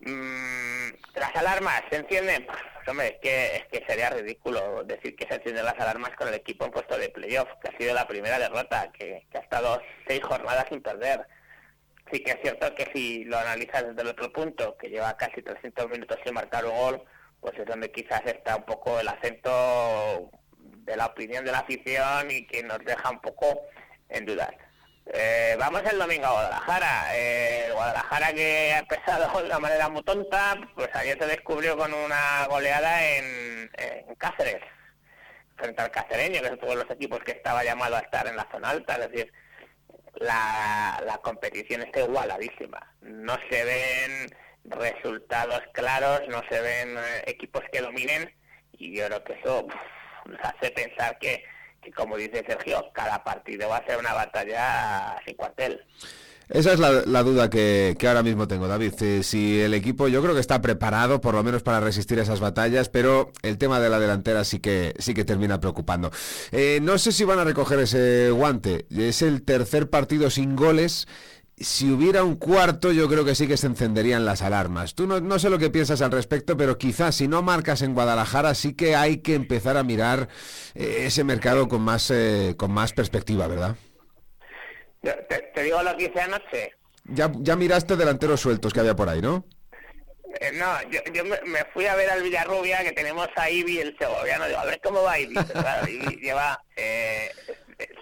Mm, 0.00 0.90
las 1.14 1.36
alarmas 1.36 1.82
se 1.90 1.96
encienden. 1.96 2.46
Pues, 2.46 2.88
hombre, 2.88 3.08
es 3.08 3.18
que, 3.20 3.56
es 3.56 3.66
que 3.68 3.86
sería 3.86 4.10
ridículo 4.10 4.82
decir 4.84 5.14
que 5.14 5.26
se 5.26 5.34
encienden 5.34 5.64
las 5.64 5.78
alarmas 5.78 6.10
con 6.16 6.28
el 6.28 6.34
equipo 6.34 6.64
en 6.64 6.70
puesto 6.70 6.96
de 6.96 7.10
playoff, 7.10 7.48
que 7.62 7.68
ha 7.68 7.78
sido 7.78 7.94
la 7.94 8.08
primera 8.08 8.38
derrota, 8.38 8.90
que, 8.92 9.26
que 9.30 9.38
ha 9.38 9.42
estado 9.42 9.80
seis 10.06 10.22
jornadas 10.22 10.66
sin 10.68 10.82
perder 10.82 11.26
sí 12.12 12.22
que 12.22 12.32
es 12.32 12.38
cierto 12.42 12.74
que 12.74 12.90
si 12.94 13.24
lo 13.24 13.38
analizas 13.38 13.86
desde 13.86 14.02
el 14.02 14.08
otro 14.08 14.32
punto, 14.32 14.76
que 14.76 14.88
lleva 14.88 15.16
casi 15.16 15.42
300 15.42 15.88
minutos 15.90 16.18
sin 16.24 16.34
marcar 16.34 16.64
un 16.64 16.76
gol, 16.76 17.02
pues 17.40 17.58
es 17.58 17.66
donde 17.66 17.90
quizás 17.90 18.22
está 18.26 18.56
un 18.56 18.64
poco 18.64 19.00
el 19.00 19.08
acento 19.08 20.30
de 20.58 20.96
la 20.96 21.06
opinión 21.06 21.44
de 21.44 21.52
la 21.52 21.60
afición 21.60 22.30
y 22.30 22.46
que 22.46 22.62
nos 22.62 22.78
deja 22.80 23.10
un 23.10 23.20
poco 23.20 23.62
en 24.08 24.26
dudas. 24.26 24.50
Eh, 25.12 25.56
vamos 25.58 25.82
el 25.90 25.98
domingo 25.98 26.26
a 26.26 26.32
Guadalajara. 26.32 27.16
Eh, 27.16 27.70
Guadalajara 27.72 28.32
que 28.32 28.72
ha 28.74 28.78
empezado 28.78 29.40
de 29.40 29.46
una 29.46 29.58
manera 29.58 29.88
muy 29.88 30.02
tonta, 30.02 30.56
pues 30.74 30.88
ayer 30.94 31.18
se 31.18 31.26
descubrió 31.26 31.76
con 31.76 31.92
una 31.92 32.46
goleada 32.48 33.04
en, 33.16 33.70
Cáceres, 34.18 34.62
frente 35.56 35.80
al 35.80 35.90
cacereño, 35.90 36.42
que 36.42 36.48
es 36.48 36.58
uno 36.60 36.70
de 36.72 36.84
los 36.84 36.90
equipos 36.90 37.20
que 37.20 37.32
estaba 37.32 37.64
llamado 37.64 37.96
a 37.96 38.00
estar 38.00 38.26
en 38.26 38.36
la 38.36 38.46
zona 38.52 38.68
alta, 38.68 38.96
es 38.96 39.10
decir, 39.10 39.32
la, 40.16 41.02
la 41.06 41.18
competición 41.18 41.82
está 41.82 42.00
igualadísima. 42.00 42.94
No 43.02 43.36
se 43.50 43.64
ven 43.64 44.30
resultados 44.64 45.62
claros, 45.72 46.22
no 46.28 46.42
se 46.48 46.60
ven 46.60 46.96
eh, 46.96 47.24
equipos 47.26 47.62
que 47.72 47.80
dominen 47.80 48.32
y 48.72 48.96
yo 48.96 49.06
creo 49.06 49.24
que 49.24 49.32
eso 49.34 49.66
nos 50.26 50.40
hace 50.42 50.70
pensar 50.70 51.18
que, 51.18 51.44
que, 51.82 51.92
como 51.92 52.16
dice 52.16 52.44
Sergio, 52.46 52.90
cada 52.92 53.22
partido 53.24 53.68
va 53.68 53.78
a 53.78 53.86
ser 53.86 53.98
una 53.98 54.12
batalla 54.12 55.16
sin 55.26 55.36
cuartel. 55.36 55.84
Esa 56.50 56.72
es 56.72 56.80
la, 56.80 57.22
duda 57.22 57.48
que, 57.48 57.96
ahora 58.08 58.24
mismo 58.24 58.48
tengo, 58.48 58.66
David. 58.66 58.94
Eh, 59.02 59.22
si 59.22 59.60
el 59.60 59.72
equipo 59.72 60.08
yo 60.08 60.20
creo 60.20 60.34
que 60.34 60.40
está 60.40 60.60
preparado 60.60 61.20
por 61.20 61.34
lo 61.34 61.44
menos 61.44 61.62
para 61.62 61.78
resistir 61.78 62.18
esas 62.18 62.40
batallas, 62.40 62.88
pero 62.88 63.30
el 63.42 63.56
tema 63.56 63.78
de 63.78 63.88
la 63.88 64.00
delantera 64.00 64.42
sí 64.42 64.58
que, 64.58 64.94
sí 64.98 65.14
que 65.14 65.24
termina 65.24 65.60
preocupando. 65.60 66.10
Eh, 66.50 66.80
no 66.82 66.98
sé 66.98 67.12
si 67.12 67.22
van 67.22 67.38
a 67.38 67.44
recoger 67.44 67.78
ese 67.78 68.32
guante. 68.32 68.86
Es 68.90 69.22
el 69.22 69.42
tercer 69.42 69.90
partido 69.90 70.28
sin 70.28 70.56
goles. 70.56 71.06
Si 71.56 71.88
hubiera 71.88 72.24
un 72.24 72.34
cuarto, 72.34 72.90
yo 72.90 73.08
creo 73.08 73.24
que 73.24 73.36
sí 73.36 73.46
que 73.46 73.56
se 73.56 73.68
encenderían 73.68 74.24
las 74.24 74.42
alarmas. 74.42 74.96
Tú 74.96 75.06
no, 75.06 75.38
sé 75.38 75.50
lo 75.50 75.58
que 75.58 75.70
piensas 75.70 76.02
al 76.02 76.10
respecto, 76.10 76.56
pero 76.56 76.78
quizás 76.78 77.14
si 77.14 77.28
no 77.28 77.42
marcas 77.42 77.82
en 77.82 77.94
Guadalajara, 77.94 78.56
sí 78.56 78.72
que 78.72 78.96
hay 78.96 79.18
que 79.18 79.36
empezar 79.36 79.76
a 79.76 79.84
mirar 79.84 80.28
eh, 80.74 81.04
ese 81.06 81.22
mercado 81.22 81.68
con 81.68 81.82
más, 81.82 82.12
con 82.56 82.72
más 82.72 82.92
perspectiva, 82.92 83.46
¿verdad? 83.46 83.76
Te, 85.00 85.62
digo 85.62 85.82
lo 85.82 85.96
que 85.96 86.04
hice 86.04 86.20
anoche. 86.20 86.74
Ya, 87.04 87.30
ya 87.38 87.56
miraste 87.56 87.96
delanteros 87.96 88.40
sueltos 88.40 88.72
que 88.72 88.80
había 88.80 88.94
por 88.94 89.08
ahí, 89.08 89.20
¿no? 89.20 89.44
Eh, 90.40 90.52
no, 90.52 90.82
yo, 90.90 91.00
yo 91.12 91.24
me, 91.24 91.64
fui 91.72 91.86
a 91.86 91.96
ver 91.96 92.08
al 92.10 92.22
Villarrubia, 92.22 92.84
que 92.84 92.92
tenemos 92.92 93.28
a 93.34 93.50
Ibi, 93.50 93.80
el 93.80 93.96
segoviano, 93.98 94.46
digo, 94.46 94.58
a 94.58 94.64
ver 94.64 94.80
cómo 94.82 95.02
va 95.02 95.18
Ibi. 95.18 95.34
Claro, 95.34 95.86
lleva 96.22 96.62
eh, 96.76 97.30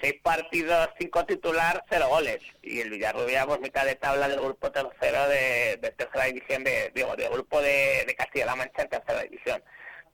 seis 0.01 0.14
partidos, 0.22 0.90
cinco 0.99 1.24
titular, 1.24 1.82
cero 1.88 2.09
goles. 2.09 2.40
Y 2.62 2.80
el 2.80 2.90
Villarrubia, 2.90 3.46
pues 3.46 3.61
mitad 3.61 3.86
de 3.86 3.94
tabla 3.94 4.28
del 4.28 4.40
grupo 4.40 4.70
tercero 4.70 5.28
de, 5.28 5.78
tercera 5.96 6.24
división, 6.26 6.64
de, 6.64 6.92
digo, 6.94 7.16
del 7.16 7.30
grupo 7.30 7.62
de, 7.62 8.05
de 8.07 8.14
Castilla-La 8.14 8.57
Mancha 8.57 8.82
en 8.82 8.88
tercera 8.88 9.22
división. 9.22 9.62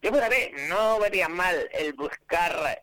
Yo 0.02 0.10
no 0.68 0.98
vería 1.00 1.28
mal 1.28 1.68
el 1.72 1.94
buscar 1.94 2.82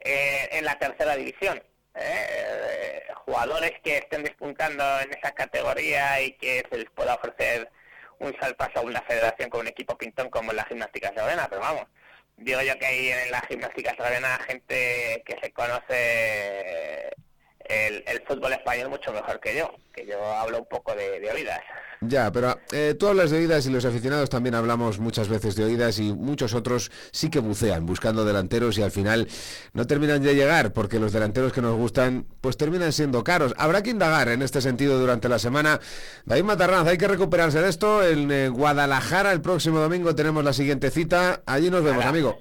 eh, 0.00 0.48
en 0.50 0.64
la 0.64 0.76
tercera 0.78 1.14
división. 1.14 1.62
Eh, 1.94 3.02
jugadores 3.26 3.72
que 3.82 3.98
estén 3.98 4.22
despuntando 4.22 4.84
en 5.00 5.12
esa 5.12 5.32
categoría 5.32 6.20
y 6.20 6.32
que 6.32 6.64
se 6.70 6.78
les 6.78 6.90
pueda 6.90 7.14
ofrecer 7.14 7.70
un 8.18 8.34
salto 8.38 8.64
a 8.74 8.80
una 8.80 9.02
federación 9.02 9.50
con 9.50 9.60
un 9.60 9.68
equipo 9.68 9.96
pintón 9.96 10.30
como 10.30 10.50
en 10.50 10.58
la 10.58 10.64
gimnástica 10.64 11.12
sabena, 11.14 11.48
pero 11.48 11.62
vamos, 11.62 11.86
digo 12.36 12.60
yo 12.62 12.78
que 12.78 12.86
hay 12.86 13.08
en 13.10 13.30
la 13.30 13.40
gimnástica 13.42 13.94
sabena 13.96 14.38
gente 14.46 15.22
que 15.24 15.38
se 15.42 15.52
conoce 15.52 17.10
el, 17.70 18.22
fútbol 18.26 18.52
español 18.52 18.90
mucho 18.90 19.12
mejor 19.12 19.40
que 19.40 19.56
yo, 19.56 19.74
que 19.92 20.06
yo 20.06 20.22
hablo 20.24 20.58
un 20.58 20.66
poco 20.66 20.94
de, 20.94 21.30
oídas. 21.30 21.60
Ya, 22.02 22.32
pero 22.32 22.58
eh, 22.72 22.94
tú 22.98 23.08
hablas 23.08 23.30
de 23.30 23.36
oídas 23.36 23.66
y 23.66 23.70
los 23.70 23.84
aficionados 23.84 24.30
también 24.30 24.54
hablamos 24.54 24.98
muchas 24.98 25.28
veces 25.28 25.54
de 25.54 25.64
oídas 25.64 25.98
y 25.98 26.14
muchos 26.14 26.54
otros 26.54 26.90
sí 27.12 27.28
que 27.28 27.40
bucean 27.40 27.84
buscando 27.84 28.24
delanteros 28.24 28.78
y 28.78 28.82
al 28.82 28.90
final 28.90 29.28
no 29.74 29.86
terminan 29.86 30.22
de 30.22 30.34
llegar 30.34 30.72
porque 30.72 30.98
los 30.98 31.12
delanteros 31.12 31.52
que 31.52 31.60
nos 31.60 31.76
gustan 31.76 32.26
pues 32.40 32.56
terminan 32.56 32.94
siendo 32.94 33.22
caros. 33.22 33.52
Habrá 33.58 33.82
que 33.82 33.90
indagar 33.90 34.28
en 34.30 34.40
este 34.40 34.62
sentido 34.62 34.98
durante 34.98 35.28
la 35.28 35.38
semana. 35.38 35.78
David 36.24 36.44
Matarranz, 36.44 36.88
hay 36.88 36.96
que 36.96 37.06
recuperarse 37.06 37.60
de 37.60 37.68
esto. 37.68 38.02
En 38.02 38.30
eh, 38.32 38.48
Guadalajara 38.48 39.32
el 39.32 39.42
próximo 39.42 39.78
domingo 39.78 40.14
tenemos 40.14 40.42
la 40.42 40.54
siguiente 40.54 40.90
cita. 40.90 41.42
Allí 41.44 41.70
nos 41.70 41.84
vemos, 41.84 42.06
amigo. 42.06 42.40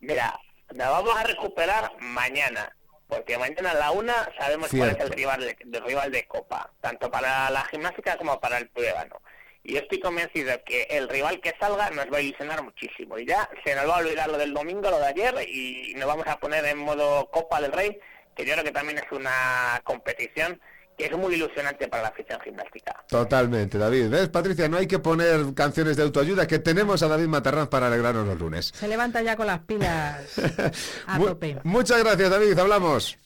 Mira, 0.00 0.38
la 0.70 0.90
vamos 0.90 1.16
a 1.16 1.24
recuperar 1.24 1.90
mañana 1.98 2.72
porque 3.12 3.36
mañana 3.36 3.72
a 3.72 3.74
la 3.74 3.90
una 3.90 4.26
sabemos 4.38 4.70
cuál 4.70 4.96
es 4.96 5.00
el 5.00 5.10
rival 5.10 5.40
de, 5.40 5.80
rival 5.80 6.10
de 6.10 6.26
Copa, 6.26 6.72
tanto 6.80 7.10
para 7.10 7.50
la 7.50 7.62
gimnástica 7.66 8.16
como 8.16 8.40
para 8.40 8.56
el 8.56 8.68
Pueblo. 8.68 9.20
Y 9.62 9.76
estoy 9.76 10.00
convencido 10.00 10.54
que 10.64 10.84
el 10.84 11.10
rival 11.10 11.38
que 11.42 11.54
salga 11.60 11.90
nos 11.90 12.06
va 12.06 12.16
a 12.16 12.20
ilusionar 12.22 12.62
muchísimo. 12.62 13.18
Y 13.18 13.26
ya 13.26 13.50
se 13.64 13.74
nos 13.74 13.86
va 13.86 13.96
a 13.96 13.98
olvidar 13.98 14.30
lo 14.30 14.38
del 14.38 14.54
domingo, 14.54 14.90
lo 14.90 14.98
de 14.98 15.08
ayer, 15.08 15.46
y 15.46 15.92
nos 15.96 16.06
vamos 16.06 16.26
a 16.26 16.38
poner 16.40 16.64
en 16.64 16.78
modo 16.78 17.30
Copa 17.30 17.60
del 17.60 17.72
Rey, 17.72 18.00
que 18.34 18.46
yo 18.46 18.54
creo 18.54 18.64
que 18.64 18.72
también 18.72 18.96
es 18.96 19.12
una 19.12 19.82
competición 19.84 20.58
que 20.96 21.06
es 21.06 21.16
muy 21.16 21.34
ilusionante 21.34 21.88
para 21.88 22.04
la 22.04 22.08
afición 22.10 22.40
gimnástica. 22.40 22.94
Totalmente, 23.08 23.78
David. 23.78 24.08
¿Ves, 24.08 24.28
Patricia? 24.28 24.68
No 24.68 24.76
hay 24.76 24.86
que 24.86 24.98
poner 24.98 25.54
canciones 25.54 25.96
de 25.96 26.02
autoayuda, 26.02 26.46
que 26.46 26.58
tenemos 26.58 27.02
a 27.02 27.08
David 27.08 27.28
Matarranz 27.28 27.68
para 27.68 27.86
alegrarnos 27.88 28.26
los 28.26 28.38
lunes. 28.38 28.72
Se 28.74 28.88
levanta 28.88 29.22
ya 29.22 29.36
con 29.36 29.46
las 29.46 29.60
pilas 29.60 30.20
a 31.06 31.18
tope. 31.18 31.58
Muchas 31.64 31.98
gracias, 32.02 32.30
David. 32.30 32.58
Hablamos. 32.58 33.18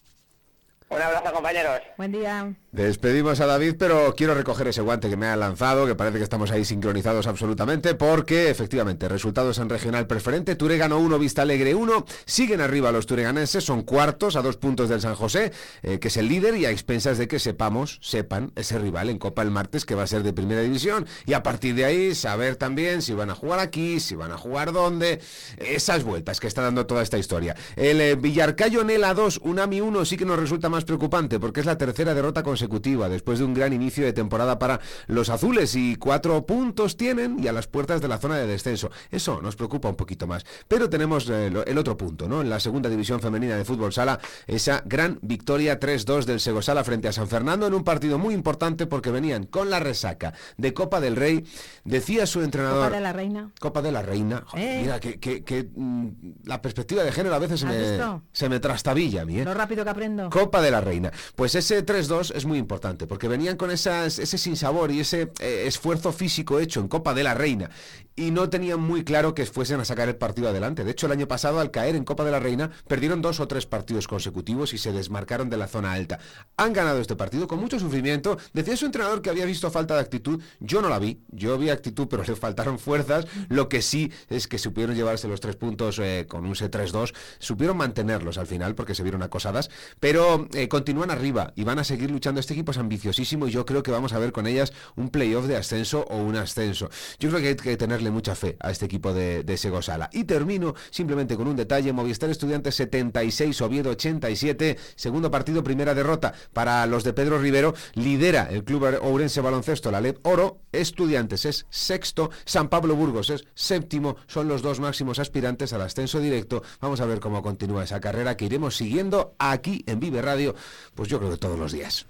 Un 0.88 1.02
abrazo, 1.02 1.32
compañeros. 1.32 1.80
Buen 1.96 2.12
día. 2.12 2.54
Despedimos 2.70 3.40
a 3.40 3.46
David, 3.46 3.74
pero 3.76 4.14
quiero 4.14 4.34
recoger 4.34 4.68
ese 4.68 4.82
guante 4.82 5.08
que 5.08 5.16
me 5.16 5.26
ha 5.26 5.34
lanzado, 5.34 5.86
que 5.86 5.96
parece 5.96 6.18
que 6.18 6.22
estamos 6.24 6.52
ahí 6.52 6.64
sincronizados 6.64 7.26
absolutamente, 7.26 7.94
porque 7.94 8.50
efectivamente, 8.50 9.08
resultados 9.08 9.58
en 9.58 9.68
regional 9.68 10.06
preferente, 10.06 10.54
Turegano 10.54 10.98
1, 10.98 11.18
Vista 11.18 11.42
Alegre 11.42 11.74
1, 11.74 12.04
siguen 12.26 12.60
arriba 12.60 12.92
los 12.92 13.06
tureganenses, 13.06 13.64
son 13.64 13.82
cuartos 13.82 14.36
a 14.36 14.42
dos 14.42 14.58
puntos 14.58 14.88
del 14.88 15.00
San 15.00 15.14
José, 15.14 15.52
eh, 15.82 15.98
que 15.98 16.08
es 16.08 16.16
el 16.18 16.28
líder, 16.28 16.54
y 16.56 16.66
a 16.66 16.70
expensas 16.70 17.18
de 17.18 17.26
que 17.26 17.38
sepamos, 17.38 17.98
sepan, 18.02 18.52
ese 18.54 18.78
rival 18.78 19.08
en 19.08 19.18
Copa 19.18 19.42
el 19.42 19.50
martes, 19.50 19.86
que 19.86 19.94
va 19.94 20.02
a 20.02 20.06
ser 20.06 20.22
de 20.22 20.34
primera 20.34 20.60
división, 20.60 21.06
y 21.24 21.32
a 21.32 21.42
partir 21.42 21.74
de 21.74 21.86
ahí 21.86 22.14
saber 22.14 22.56
también 22.56 23.00
si 23.00 23.14
van 23.14 23.30
a 23.30 23.34
jugar 23.34 23.58
aquí, 23.58 23.98
si 24.00 24.14
van 24.14 24.32
a 24.32 24.38
jugar 24.38 24.72
dónde, 24.72 25.20
esas 25.56 26.04
vueltas 26.04 26.38
que 26.38 26.46
está 26.46 26.60
dando 26.60 26.86
toda 26.86 27.02
esta 27.02 27.18
historia. 27.18 27.56
El 27.74 28.00
eh, 28.02 28.14
Villarcayo 28.16 28.84
Nela 28.84 29.14
2, 29.14 29.40
Unami 29.44 29.80
1 29.80 30.04
sí 30.04 30.18
que 30.18 30.26
nos 30.26 30.38
resulta 30.38 30.68
más 30.68 30.75
preocupante, 30.84 31.40
porque 31.40 31.60
es 31.60 31.66
la 31.66 31.78
tercera 31.78 32.14
derrota 32.14 32.42
consecutiva 32.42 33.08
después 33.08 33.38
de 33.38 33.44
un 33.44 33.54
gran 33.54 33.72
inicio 33.72 34.04
de 34.04 34.12
temporada 34.12 34.58
para 34.58 34.80
los 35.06 35.28
azules 35.28 35.74
y 35.74 35.96
cuatro 35.96 36.44
puntos 36.46 36.96
tienen 36.96 37.42
y 37.42 37.48
a 37.48 37.52
las 37.52 37.66
puertas 37.66 38.00
de 38.00 38.08
la 38.08 38.18
zona 38.18 38.36
de 38.36 38.46
descenso. 38.46 38.90
Eso 39.10 39.40
nos 39.42 39.56
preocupa 39.56 39.88
un 39.88 39.96
poquito 39.96 40.26
más. 40.26 40.44
Pero 40.68 40.88
tenemos 40.90 41.28
eh, 41.30 41.46
el 41.66 41.78
otro 41.78 41.96
punto, 41.96 42.28
¿no? 42.28 42.40
En 42.40 42.50
la 42.50 42.60
segunda 42.60 42.88
división 42.88 43.20
femenina 43.20 43.56
de 43.56 43.64
fútbol 43.64 43.92
sala, 43.92 44.18
esa 44.46 44.82
gran 44.84 45.18
victoria 45.22 45.78
3-2 45.78 46.24
del 46.24 46.40
Segosala 46.40 46.84
frente 46.84 47.08
a 47.08 47.12
San 47.12 47.28
Fernando 47.28 47.66
en 47.66 47.74
un 47.74 47.84
partido 47.84 48.18
muy 48.18 48.34
importante 48.34 48.86
porque 48.86 49.10
venían 49.10 49.44
con 49.44 49.70
la 49.70 49.80
resaca 49.80 50.34
de 50.56 50.74
Copa 50.74 51.00
del 51.00 51.16
Rey. 51.16 51.44
Decía 51.84 52.26
su 52.26 52.42
entrenador. 52.42 52.86
Copa 52.86 52.96
de 52.96 53.02
la 53.02 53.12
Reina. 53.12 53.50
Copa 53.60 53.82
de 53.82 53.92
la 53.92 54.02
Reina. 54.02 54.44
Eh. 54.54 54.80
Mira, 54.82 55.00
que, 55.00 55.68
mm, 55.74 56.08
la 56.44 56.60
perspectiva 56.60 57.02
de 57.02 57.12
género 57.12 57.34
a 57.34 57.38
veces 57.38 57.60
se 57.60 57.66
me, 57.66 57.98
se 58.32 58.48
me 58.48 58.60
trastabilla 58.60 59.22
a 59.22 59.24
mí. 59.24 59.40
¿eh? 59.40 59.44
Lo 59.44 59.54
rápido 59.54 59.84
que 59.84 59.90
aprendo. 59.90 60.30
Copa 60.30 60.60
de 60.60 60.65
la 60.70 60.80
Reina. 60.80 61.12
Pues 61.34 61.54
ese 61.54 61.84
3-2 61.84 62.34
es 62.34 62.44
muy 62.44 62.58
importante, 62.58 63.06
porque 63.06 63.28
venían 63.28 63.56
con 63.56 63.70
esas, 63.70 64.18
ese 64.18 64.38
sinsabor 64.38 64.90
y 64.90 65.00
ese 65.00 65.30
eh, 65.40 65.64
esfuerzo 65.66 66.12
físico 66.12 66.58
hecho 66.58 66.80
en 66.80 66.88
Copa 66.88 67.14
de 67.14 67.24
la 67.24 67.34
Reina 67.34 67.70
y 68.16 68.30
no 68.30 68.48
tenían 68.48 68.80
muy 68.80 69.04
claro 69.04 69.34
que 69.34 69.44
fuesen 69.44 69.78
a 69.78 69.84
sacar 69.84 70.08
el 70.08 70.16
partido 70.16 70.48
adelante. 70.48 70.84
De 70.84 70.90
hecho, 70.90 71.06
el 71.06 71.12
año 71.12 71.28
pasado, 71.28 71.60
al 71.60 71.70
caer 71.70 71.94
en 71.96 72.04
Copa 72.04 72.24
de 72.24 72.30
la 72.30 72.40
Reina, 72.40 72.70
perdieron 72.88 73.20
dos 73.20 73.40
o 73.40 73.46
tres 73.46 73.66
partidos 73.66 74.08
consecutivos 74.08 74.72
y 74.72 74.78
se 74.78 74.90
desmarcaron 74.90 75.50
de 75.50 75.58
la 75.58 75.68
zona 75.68 75.92
alta. 75.92 76.18
Han 76.56 76.72
ganado 76.72 76.98
este 76.98 77.14
partido 77.14 77.46
con 77.46 77.60
mucho 77.60 77.78
sufrimiento. 77.78 78.38
Decía 78.54 78.76
su 78.76 78.86
entrenador 78.86 79.20
que 79.20 79.28
había 79.28 79.44
visto 79.44 79.70
falta 79.70 79.94
de 79.94 80.00
actitud. 80.00 80.42
Yo 80.60 80.80
no 80.80 80.88
la 80.88 80.98
vi. 80.98 81.20
Yo 81.28 81.58
vi 81.58 81.68
actitud, 81.68 82.08
pero 82.08 82.22
le 82.26 82.36
faltaron 82.36 82.78
fuerzas. 82.78 83.26
Lo 83.48 83.68
que 83.68 83.82
sí 83.82 84.10
es 84.30 84.48
que 84.48 84.58
supieron 84.58 84.96
llevarse 84.96 85.28
los 85.28 85.40
tres 85.40 85.56
puntos 85.56 85.98
eh, 85.98 86.24
con 86.26 86.46
un 86.46 86.54
C3-2. 86.54 87.14
Supieron 87.38 87.76
mantenerlos 87.76 88.38
al 88.38 88.46
final 88.46 88.74
porque 88.74 88.94
se 88.94 89.02
vieron 89.02 89.22
acosadas. 89.22 89.68
Pero 90.00 90.48
eh, 90.56 90.68
continúan 90.68 91.10
arriba 91.10 91.52
y 91.54 91.64
van 91.64 91.78
a 91.78 91.84
seguir 91.84 92.10
luchando. 92.10 92.40
Este 92.40 92.54
equipo 92.54 92.72
es 92.72 92.78
ambiciosísimo 92.78 93.46
y 93.46 93.50
yo 93.50 93.66
creo 93.66 93.82
que 93.82 93.90
vamos 93.90 94.12
a 94.14 94.18
ver 94.18 94.32
con 94.32 94.46
ellas 94.46 94.72
un 94.96 95.10
playoff 95.10 95.46
de 95.46 95.56
ascenso 95.56 96.06
o 96.08 96.16
un 96.16 96.36
ascenso. 96.36 96.88
Yo 97.18 97.28
creo 97.28 97.42
que 97.42 97.48
hay 97.48 97.56
que 97.56 97.76
tenerle 97.76 98.10
mucha 98.10 98.34
fe 98.34 98.56
a 98.60 98.70
este 98.70 98.86
equipo 98.86 99.12
de, 99.12 99.56
Segosala. 99.56 100.10
Y 100.12 100.24
termino 100.24 100.74
simplemente 100.90 101.36
con 101.36 101.48
un 101.48 101.56
detalle, 101.56 101.92
Movistar 101.92 102.30
Estudiantes 102.30 102.74
76, 102.74 103.60
Oviedo 103.60 103.90
87, 103.90 104.76
segundo 104.94 105.30
partido, 105.30 105.62
primera 105.62 105.94
derrota 105.94 106.34
para 106.52 106.86
los 106.86 107.04
de 107.04 107.12
Pedro 107.12 107.38
Rivero, 107.38 107.74
lidera 107.94 108.48
el 108.50 108.64
club 108.64 108.98
Ourense 109.02 109.40
Baloncesto, 109.40 109.90
la 109.90 110.00
LED 110.00 110.16
Oro, 110.22 110.60
Estudiantes 110.72 111.46
es 111.46 111.66
sexto, 111.70 112.30
San 112.44 112.68
Pablo 112.68 112.96
Burgos 112.96 113.30
es 113.30 113.44
séptimo, 113.54 114.16
son 114.26 114.48
los 114.48 114.62
dos 114.62 114.80
máximos 114.80 115.18
aspirantes 115.18 115.72
al 115.72 115.82
ascenso 115.82 116.20
directo. 116.20 116.62
Vamos 116.80 117.00
a 117.00 117.06
ver 117.06 117.20
cómo 117.20 117.42
continúa 117.42 117.84
esa 117.84 118.00
carrera 118.00 118.36
que 118.36 118.44
iremos 118.44 118.76
siguiendo 118.76 119.34
aquí 119.38 119.84
en 119.86 120.00
Vive 120.00 120.22
Radio, 120.22 120.45
pues 120.94 121.08
yo 121.08 121.18
creo 121.18 121.30
que 121.30 121.38
todos 121.38 121.58
los 121.58 121.72
días. 121.72 122.06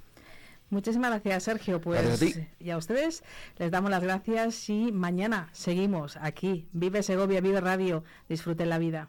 Muchísimas 0.68 1.10
gracias, 1.10 1.44
Sergio. 1.44 1.80
Pues 1.80 2.24
y 2.58 2.70
a 2.70 2.76
ustedes 2.76 3.22
les 3.58 3.70
damos 3.70 3.90
las 3.90 4.02
gracias 4.02 4.68
y 4.68 4.90
mañana 4.92 5.48
seguimos 5.52 6.16
aquí. 6.20 6.68
Vive 6.72 7.02
Segovia, 7.02 7.40
Vive 7.40 7.60
Radio. 7.60 8.02
Disfruten 8.28 8.68
la 8.68 8.78
vida. 8.78 9.08